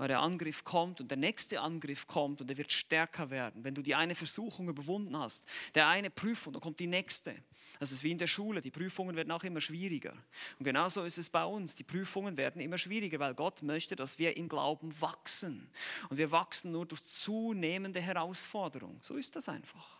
weil 0.00 0.08
der 0.08 0.20
Angriff 0.20 0.64
kommt 0.64 1.02
und 1.02 1.10
der 1.10 1.18
nächste 1.18 1.60
Angriff 1.60 2.06
kommt 2.06 2.40
und 2.40 2.50
er 2.50 2.56
wird 2.56 2.72
stärker 2.72 3.28
werden. 3.28 3.64
Wenn 3.64 3.74
du 3.74 3.82
die 3.82 3.94
eine 3.94 4.14
Versuchung 4.14 4.66
überwunden 4.70 5.14
hast, 5.14 5.44
der 5.74 5.88
eine 5.88 6.08
Prüfung, 6.08 6.54
dann 6.54 6.62
kommt 6.62 6.80
die 6.80 6.86
nächste. 6.86 7.34
Das 7.78 7.92
ist 7.92 8.02
wie 8.02 8.10
in 8.10 8.16
der 8.16 8.26
Schule, 8.26 8.62
die 8.62 8.70
Prüfungen 8.70 9.14
werden 9.14 9.30
auch 9.30 9.44
immer 9.44 9.60
schwieriger. 9.60 10.14
Und 10.58 10.64
genauso 10.64 11.04
ist 11.04 11.18
es 11.18 11.28
bei 11.28 11.44
uns, 11.44 11.74
die 11.74 11.84
Prüfungen 11.84 12.38
werden 12.38 12.62
immer 12.62 12.78
schwieriger, 12.78 13.18
weil 13.18 13.34
Gott 13.34 13.62
möchte, 13.62 13.94
dass 13.94 14.18
wir 14.18 14.38
im 14.38 14.48
Glauben 14.48 14.98
wachsen. 15.02 15.68
Und 16.08 16.16
wir 16.16 16.30
wachsen 16.30 16.72
nur 16.72 16.86
durch 16.86 17.04
zunehmende 17.04 18.00
Herausforderung. 18.00 18.98
So 19.02 19.16
ist 19.16 19.36
das 19.36 19.50
einfach. 19.50 19.99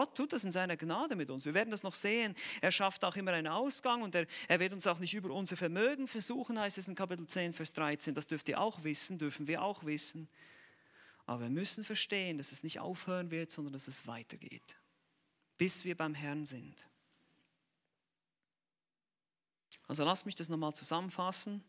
Gott 0.00 0.16
tut 0.16 0.32
das 0.32 0.44
in 0.44 0.50
seiner 0.50 0.78
Gnade 0.78 1.14
mit 1.14 1.28
uns. 1.28 1.44
Wir 1.44 1.52
werden 1.52 1.70
das 1.70 1.82
noch 1.82 1.94
sehen. 1.94 2.34
Er 2.62 2.72
schafft 2.72 3.04
auch 3.04 3.16
immer 3.16 3.32
einen 3.32 3.48
Ausgang 3.48 4.00
und 4.00 4.14
er, 4.14 4.26
er 4.48 4.58
wird 4.58 4.72
uns 4.72 4.86
auch 4.86 4.98
nicht 4.98 5.12
über 5.12 5.28
unser 5.28 5.58
Vermögen 5.58 6.08
versuchen, 6.08 6.58
heißt 6.58 6.78
es 6.78 6.88
in 6.88 6.94
Kapitel 6.94 7.26
10, 7.26 7.52
Vers 7.52 7.74
13. 7.74 8.14
Das 8.14 8.26
dürft 8.26 8.48
ihr 8.48 8.58
auch 8.58 8.82
wissen, 8.82 9.18
dürfen 9.18 9.46
wir 9.46 9.60
auch 9.60 9.84
wissen. 9.84 10.26
Aber 11.26 11.42
wir 11.42 11.50
müssen 11.50 11.84
verstehen, 11.84 12.38
dass 12.38 12.50
es 12.50 12.62
nicht 12.62 12.80
aufhören 12.80 13.30
wird, 13.30 13.50
sondern 13.50 13.74
dass 13.74 13.88
es 13.88 14.06
weitergeht, 14.06 14.78
bis 15.58 15.84
wir 15.84 15.98
beim 15.98 16.14
Herrn 16.14 16.46
sind. 16.46 16.88
Also 19.86 20.02
lasst 20.02 20.24
mich 20.24 20.34
das 20.34 20.48
nochmal 20.48 20.72
zusammenfassen, 20.72 21.62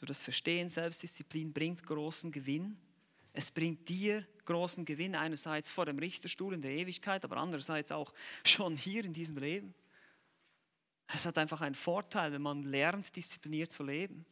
wir 0.00 0.06
das 0.06 0.20
verstehen. 0.20 0.68
Selbstdisziplin 0.68 1.52
bringt 1.52 1.86
großen 1.86 2.32
Gewinn. 2.32 2.76
Es 3.32 3.50
bringt 3.50 3.88
dir 3.88 4.26
großen 4.44 4.84
Gewinn, 4.84 5.14
einerseits 5.14 5.70
vor 5.70 5.86
dem 5.86 5.98
Richterstuhl 5.98 6.54
in 6.54 6.62
der 6.62 6.70
Ewigkeit, 6.72 7.24
aber 7.24 7.36
andererseits 7.36 7.92
auch 7.92 8.12
schon 8.44 8.76
hier 8.76 9.04
in 9.04 9.12
diesem 9.12 9.36
Leben. 9.36 9.74
Es 11.12 11.24
hat 11.24 11.38
einfach 11.38 11.60
einen 11.60 11.74
Vorteil, 11.74 12.32
wenn 12.32 12.42
man 12.42 12.62
lernt, 12.64 13.14
diszipliniert 13.14 13.70
zu 13.70 13.82
leben. 13.82 14.26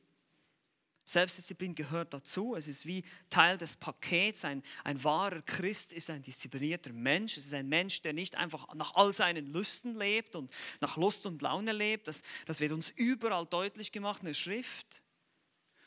Selbstdisziplin 1.04 1.76
gehört 1.76 2.12
dazu. 2.12 2.56
Es 2.56 2.66
ist 2.66 2.84
wie 2.84 3.04
Teil 3.30 3.56
des 3.56 3.76
Pakets. 3.76 4.44
Ein, 4.44 4.62
ein 4.82 5.02
wahrer 5.04 5.40
Christ 5.40 5.92
ist 5.92 6.10
ein 6.10 6.20
disziplinierter 6.20 6.92
Mensch. 6.92 7.38
Es 7.38 7.46
ist 7.46 7.54
ein 7.54 7.68
Mensch, 7.68 8.02
der 8.02 8.12
nicht 8.12 8.34
einfach 8.34 8.74
nach 8.74 8.96
all 8.96 9.12
seinen 9.12 9.46
Lüsten 9.46 9.96
lebt 9.96 10.34
und 10.34 10.50
nach 10.80 10.96
Lust 10.96 11.24
und 11.24 11.40
Laune 11.42 11.72
lebt. 11.72 12.08
Das, 12.08 12.22
das 12.44 12.58
wird 12.58 12.72
uns 12.72 12.90
überall 12.90 13.46
deutlich 13.46 13.92
gemacht 13.92 14.22
in 14.22 14.26
der 14.26 14.34
Schrift. 14.34 15.00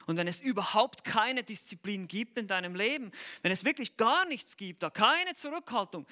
Und 0.10 0.18
wenn 0.18 0.28
es 0.28 0.42
überhaupt 0.42 1.04
keine 1.04 1.44
Disziplin 1.44 2.08
gibt 2.08 2.40
in 2.40 2.48
deinem 2.48 2.74
Leben, 2.74 3.12
wenn 3.44 3.52
es 3.52 3.64
wirklich 3.64 3.96
gar 3.96 4.26
nichts 4.26 4.58
gibt, 4.58 4.82
da 4.82 4.90
keine 4.90 5.36
Zurückhaltung, 5.36 6.08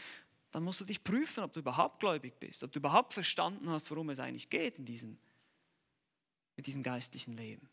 dann 0.52 0.62
musst 0.62 0.82
du 0.82 0.86
dich 0.86 1.04
prüfen, 1.04 1.44
ob 1.44 1.52
du 1.54 1.62
überhaupt 1.62 2.00
gläubig 2.00 2.36
bist, 2.40 2.64
ob 2.64 2.72
du 2.72 2.78
überhaupt 2.78 3.12
verstanden 3.12 3.68
hast, 3.72 3.90
worum 3.90 4.12
es 4.12 4.20
eigentlich 4.20 4.52
geht 4.52 4.78
in 4.78 4.86
diesem, 4.86 5.18
in 6.58 6.64
diesem 6.64 6.84
geistlichen 6.84 7.36
Leben. 7.36 7.68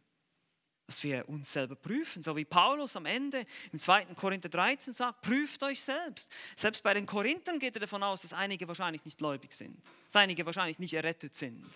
Dass 0.87 1.03
wir 1.03 1.29
uns 1.29 1.53
selber 1.53 1.77
prüfen, 1.77 2.23
so 2.23 2.35
wie 2.35 2.47
Paulus 2.47 2.97
am 2.97 3.05
Ende 3.05 3.45
im 3.71 3.79
2. 3.79 4.07
Korinther 4.15 4.49
13 4.49 4.95
sagt, 4.95 5.21
prüft 5.21 5.63
euch 5.63 5.83
selbst. 5.83 6.33
Selbst 6.57 6.83
bei 6.83 6.95
den 6.95 7.05
Korinthern 7.05 7.59
geht 7.59 7.77
er 7.77 7.81
davon 7.81 8.03
aus, 8.03 8.23
dass 8.23 8.33
einige 8.33 8.67
wahrscheinlich 8.67 9.05
nicht 9.05 9.19
gläubig 9.19 9.53
sind, 9.53 9.79
dass 10.07 10.17
einige 10.17 10.47
wahrscheinlich 10.47 10.79
nicht 10.79 10.95
errettet 10.95 11.35
sind. 11.35 11.67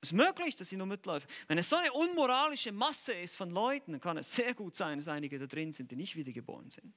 Es 0.00 0.10
ist 0.10 0.14
möglich, 0.14 0.54
dass 0.54 0.68
sie 0.68 0.76
nur 0.76 0.86
mitläufen. 0.86 1.28
Wenn 1.48 1.58
es 1.58 1.68
so 1.68 1.76
eine 1.76 1.92
unmoralische 1.92 2.70
Masse 2.70 3.12
ist 3.14 3.34
von 3.34 3.50
Leuten, 3.50 3.92
dann 3.92 4.00
kann 4.00 4.16
es 4.16 4.32
sehr 4.32 4.54
gut 4.54 4.76
sein, 4.76 4.98
dass 4.98 5.08
einige 5.08 5.38
da 5.38 5.46
drin 5.46 5.72
sind, 5.72 5.90
die 5.90 5.96
nicht 5.96 6.14
wiedergeboren 6.14 6.70
sind. 6.70 6.94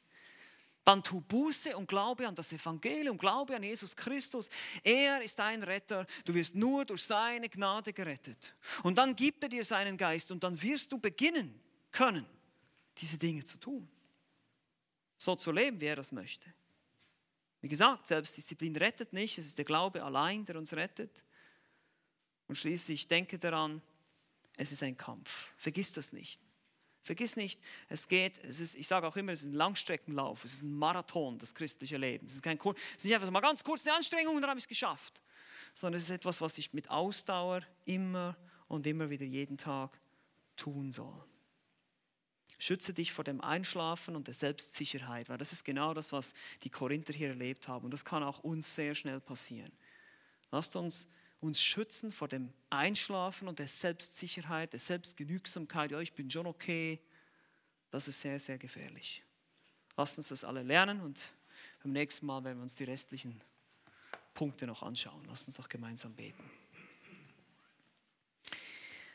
Dann 0.83 1.03
tu 1.03 1.21
Buße 1.21 1.77
und 1.77 1.87
glaube 1.87 2.27
an 2.27 2.35
das 2.35 2.51
Evangelium, 2.53 3.17
glaube 3.17 3.55
an 3.55 3.63
Jesus 3.63 3.95
Christus. 3.95 4.49
Er 4.83 5.21
ist 5.21 5.37
dein 5.37 5.61
Retter. 5.61 6.07
Du 6.25 6.33
wirst 6.33 6.55
nur 6.55 6.85
durch 6.85 7.03
seine 7.03 7.49
Gnade 7.49 7.93
gerettet. 7.93 8.55
Und 8.81 8.97
dann 8.97 9.15
gibt 9.15 9.43
er 9.43 9.49
dir 9.49 9.63
seinen 9.63 9.95
Geist 9.95 10.31
und 10.31 10.43
dann 10.43 10.59
wirst 10.61 10.91
du 10.91 10.97
beginnen 10.97 11.59
können, 11.91 12.25
diese 12.97 13.17
Dinge 13.17 13.43
zu 13.43 13.59
tun. 13.59 13.87
So 15.17 15.35
zu 15.35 15.51
leben, 15.51 15.79
wie 15.79 15.85
er 15.85 15.95
das 15.95 16.11
möchte. 16.11 16.51
Wie 17.61 17.67
gesagt, 17.67 18.07
Selbstdisziplin 18.07 18.75
rettet 18.75 19.13
nicht. 19.13 19.37
Es 19.37 19.45
ist 19.45 19.57
der 19.59 19.65
Glaube 19.65 20.03
allein, 20.03 20.45
der 20.45 20.55
uns 20.55 20.73
rettet. 20.73 21.23
Und 22.51 22.57
schließlich 22.57 23.07
denke 23.07 23.39
daran, 23.39 23.81
es 24.57 24.73
ist 24.73 24.83
ein 24.83 24.97
Kampf. 24.97 25.53
Vergiss 25.55 25.93
das 25.93 26.11
nicht. 26.11 26.41
Vergiss 27.01 27.37
nicht, 27.37 27.61
es 27.87 28.09
geht, 28.09 28.43
es 28.43 28.59
ist, 28.59 28.75
ich 28.75 28.89
sage 28.89 29.07
auch 29.07 29.15
immer, 29.15 29.31
es 29.31 29.43
ist 29.43 29.47
ein 29.47 29.53
Langstreckenlauf, 29.53 30.43
es 30.43 30.55
ist 30.55 30.63
ein 30.63 30.73
Marathon, 30.73 31.37
das 31.37 31.55
christliche 31.55 31.95
Leben. 31.95 32.27
Es 32.27 32.33
ist, 32.33 32.41
kein, 32.41 32.57
es 32.57 32.97
ist 32.97 33.05
nicht 33.05 33.13
einfach 33.13 33.25
so 33.25 33.31
mal 33.31 33.39
ganz 33.39 33.63
kurz 33.63 33.87
eine 33.87 33.95
Anstrengung 33.95 34.35
und 34.35 34.41
dann 34.41 34.49
habe 34.49 34.57
ich 34.57 34.65
es 34.65 34.67
geschafft, 34.67 35.23
sondern 35.73 35.97
es 35.97 36.03
ist 36.03 36.09
etwas, 36.09 36.41
was 36.41 36.57
ich 36.57 36.73
mit 36.73 36.89
Ausdauer 36.89 37.61
immer 37.85 38.35
und 38.67 38.85
immer 38.85 39.09
wieder 39.09 39.25
jeden 39.25 39.57
Tag 39.57 39.97
tun 40.57 40.91
soll. 40.91 41.23
Schütze 42.57 42.93
dich 42.93 43.13
vor 43.13 43.23
dem 43.23 43.39
Einschlafen 43.39 44.17
und 44.17 44.27
der 44.27 44.33
Selbstsicherheit, 44.33 45.29
weil 45.29 45.37
das 45.37 45.53
ist 45.53 45.63
genau 45.63 45.93
das, 45.93 46.11
was 46.11 46.33
die 46.63 46.69
Korinther 46.69 47.13
hier 47.13 47.29
erlebt 47.29 47.69
haben 47.69 47.85
und 47.85 47.91
das 47.91 48.03
kann 48.03 48.23
auch 48.23 48.39
uns 48.39 48.75
sehr 48.75 48.93
schnell 48.93 49.21
passieren. 49.21 49.71
Lasst 50.51 50.75
uns 50.75 51.07
uns 51.41 51.61
schützen 51.61 52.11
vor 52.11 52.27
dem 52.27 52.53
Einschlafen 52.69 53.47
und 53.47 53.59
der 53.59 53.67
Selbstsicherheit, 53.67 54.73
der 54.73 54.79
Selbstgenügsamkeit. 54.79 55.91
Ja, 55.91 55.99
ich 55.99 56.13
bin 56.13 56.29
schon 56.29 56.45
okay. 56.45 56.99
Das 57.89 58.07
ist 58.07 58.21
sehr, 58.21 58.39
sehr 58.39 58.57
gefährlich. 58.57 59.23
Lasst 59.97 60.17
uns 60.17 60.29
das 60.29 60.43
alle 60.43 60.63
lernen 60.63 61.01
und 61.01 61.33
beim 61.83 61.91
nächsten 61.91 62.25
Mal 62.27 62.43
werden 62.43 62.59
wir 62.59 62.63
uns 62.63 62.75
die 62.75 62.85
restlichen 62.85 63.41
Punkte 64.33 64.67
noch 64.67 64.83
anschauen. 64.83 65.23
Lasst 65.27 65.47
uns 65.47 65.59
auch 65.59 65.67
gemeinsam 65.67 66.13
beten. 66.13 66.49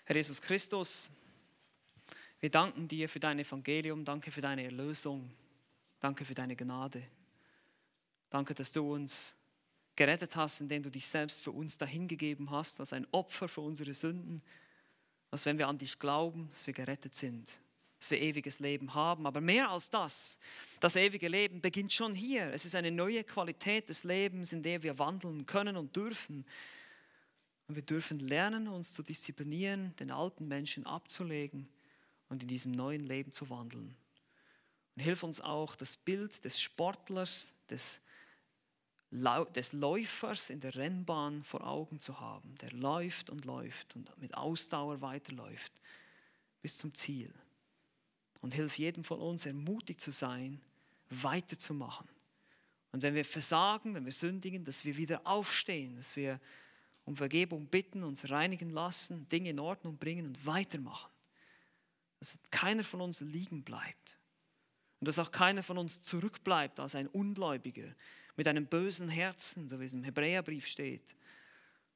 Herr 0.05 0.17
Jesus 0.17 0.43
Christus, 0.43 1.11
wir 2.41 2.51
danken 2.51 2.87
dir 2.87 3.09
für 3.09 3.19
dein 3.19 3.39
Evangelium, 3.39 4.05
danke 4.05 4.31
für 4.31 4.41
deine 4.41 4.65
Erlösung, 4.65 5.31
danke 6.01 6.25
für 6.25 6.35
deine 6.35 6.55
Gnade. 6.55 7.03
Danke, 8.31 8.55
dass 8.55 8.73
du 8.73 8.93
uns 8.93 9.37
gerettet 9.97 10.37
hast, 10.37 10.61
indem 10.61 10.83
du 10.83 10.91
dich 10.91 11.07
selbst 11.07 11.41
für 11.41 11.51
uns 11.51 11.79
dahingegeben 11.79 12.51
hast, 12.51 12.79
als 12.81 12.93
ein 12.93 13.07
Opfer 13.11 13.49
für 13.49 13.63
unsere 13.63 13.95
Sünden, 13.95 14.43
dass 15.31 15.47
wenn 15.47 15.59
wir 15.59 15.69
an 15.69 15.79
dich 15.79 15.99
glauben, 15.99 16.49
dass 16.53 16.67
wir 16.67 16.75
gerettet 16.75 17.15
sind, 17.15 17.51
dass 17.99 18.11
wir 18.11 18.21
ewiges 18.21 18.61
Leben 18.61 18.95
haben. 18.95 19.27
Aber 19.27 19.41
mehr 19.41 19.71
als 19.71 19.91
das, 19.91 20.39
das 20.81 20.97
ewige 20.97 21.29
Leben 21.29 21.61
beginnt 21.61 21.93
schon 21.93 22.15
hier. 22.15 22.53
Es 22.53 22.65
ist 22.65 22.75
eine 22.75 22.91
neue 22.91 23.25
Qualität 23.25 23.89
des 23.89 24.05
Lebens, 24.05 24.53
in 24.53 24.63
der 24.63 24.83
wir 24.83 24.99
wandeln 24.99 25.47
können 25.47 25.77
und 25.77 25.97
dürfen. 25.97 26.45
Und 27.69 27.75
wir 27.75 27.83
dürfen 27.83 28.21
lernen, 28.21 28.69
uns 28.69 28.93
zu 28.93 29.03
disziplinieren, 29.03 29.97
den 29.97 30.11
alten 30.11 30.47
Menschen 30.47 30.87
abzulegen 30.87 31.69
und 32.29 32.43
in 32.43 32.49
diesem 32.49 32.73
neuen 32.73 33.05
Leben 33.05 33.33
zu 33.33 33.51
wandeln. 33.51 33.97
Und 34.95 35.03
hilf 35.03 35.23
uns 35.23 35.41
auch, 35.41 35.75
das 35.75 35.97
Bild 35.97 36.45
des 36.45 36.61
Sportlers, 36.61 37.53
des 37.69 38.01
des 39.55 39.73
Läufers 39.73 40.51
in 40.51 40.61
der 40.61 40.75
Rennbahn 40.75 41.43
vor 41.43 41.67
Augen 41.67 42.01
zu 42.01 42.21
haben, 42.21 42.55
der 42.61 42.73
läuft 42.73 43.31
und 43.31 43.45
läuft 43.45 43.97
und 43.97 44.17
mit 44.19 44.35
Ausdauer 44.35 45.01
weiterläuft 45.01 45.73
bis 46.63 46.79
zum 46.79 46.95
Ziel. 46.95 47.33
Und 48.41 48.55
hilf 48.55 48.79
jedem 48.79 49.05
von 49.05 49.21
uns, 49.21 49.47
ermutigt 49.47 50.01
zu 50.01 50.11
sein, 50.11 50.61
weiterzumachen. 51.11 52.09
Und 52.93 53.03
wenn 53.03 53.15
wir 53.15 53.25
versagen, 53.25 53.95
wenn 53.95 54.05
wir 54.05 54.13
sündigen, 54.13 54.65
dass 54.65 54.85
wir 54.85 54.97
wieder 54.97 55.27
aufstehen, 55.27 55.97
dass 55.97 56.17
wir 56.17 56.41
um 57.05 57.17
Vergebung 57.17 57.67
bitten, 57.67 58.03
uns 58.03 58.29
reinigen 58.31 58.71
lassen, 58.71 59.29
Dinge 59.29 59.51
in 59.51 59.61
Ordnung 59.61 59.97
bringen 59.97 60.27
und 60.27 60.45
weitermachen. 60.45 61.11
Dass 62.19 62.37
keiner 62.51 62.85
von 62.85 63.01
uns 63.01 63.21
liegen 63.21 63.63
bleibt. 63.63 64.16
Und 65.01 65.09
dass 65.09 65.19
auch 65.19 65.31
keiner 65.31 65.63
von 65.63 65.79
uns 65.79 66.03
zurückbleibt 66.03 66.81
als 66.81 66.95
ein 66.95 67.09
Ungläubiger, 67.09 67.95
mit 68.37 68.49
einem 68.49 68.67
bösen 68.67 69.09
Herzen, 69.09 69.69
so 69.69 69.81
wie 69.81 69.87
es 69.87 69.93
im 69.93 70.05
Hebräerbrief 70.05 70.67
steht, 70.67 71.15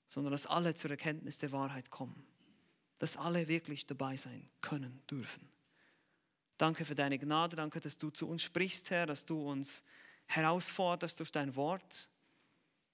sondern 0.09 0.33
dass 0.33 0.47
alle 0.47 0.75
zur 0.75 0.91
Erkenntnis 0.91 1.39
der 1.39 1.53
Wahrheit 1.53 1.91
kommen, 1.91 2.27
dass 2.99 3.17
alle 3.17 3.47
wirklich 3.47 3.87
dabei 3.87 4.17
sein 4.17 4.49
können, 4.61 5.03
dürfen. 5.09 5.49
Danke 6.57 6.85
für 6.85 6.95
deine 6.95 7.19
Gnade, 7.19 7.57
danke, 7.57 7.81
dass 7.81 7.97
du 7.97 8.11
zu 8.11 8.29
uns 8.29 8.43
sprichst, 8.43 8.91
Herr, 8.91 9.07
dass 9.07 9.25
du 9.25 9.49
uns 9.49 9.85
herausforderst 10.27 11.19
durch 11.19 11.33
dein 11.33 11.55
Wort. 11.57 12.09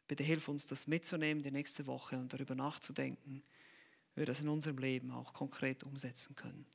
Bitte 0.06 0.22
hilf 0.22 0.48
uns, 0.48 0.66
das 0.66 0.86
mitzunehmen 0.86 1.42
die 1.42 1.50
nächste 1.50 1.86
Woche 1.86 2.16
und 2.16 2.32
darüber 2.32 2.54
nachzudenken, 2.54 3.42
wie 4.14 4.20
wir 4.20 4.26
das 4.26 4.40
in 4.40 4.48
unserem 4.48 4.78
Leben 4.78 5.10
auch 5.10 5.32
konkret 5.34 5.82
umsetzen 5.82 6.36
können. 6.36 6.66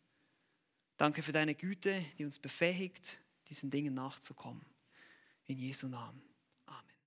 Danke 1.02 1.24
für 1.24 1.32
deine 1.32 1.56
Güte, 1.56 2.06
die 2.20 2.26
uns 2.26 2.38
befähigt, 2.38 3.20
diesen 3.50 3.72
Dingen 3.72 3.96
nachzukommen. 3.96 4.64
In 5.48 5.58
Jesu 5.58 5.88
Namen. 5.88 6.22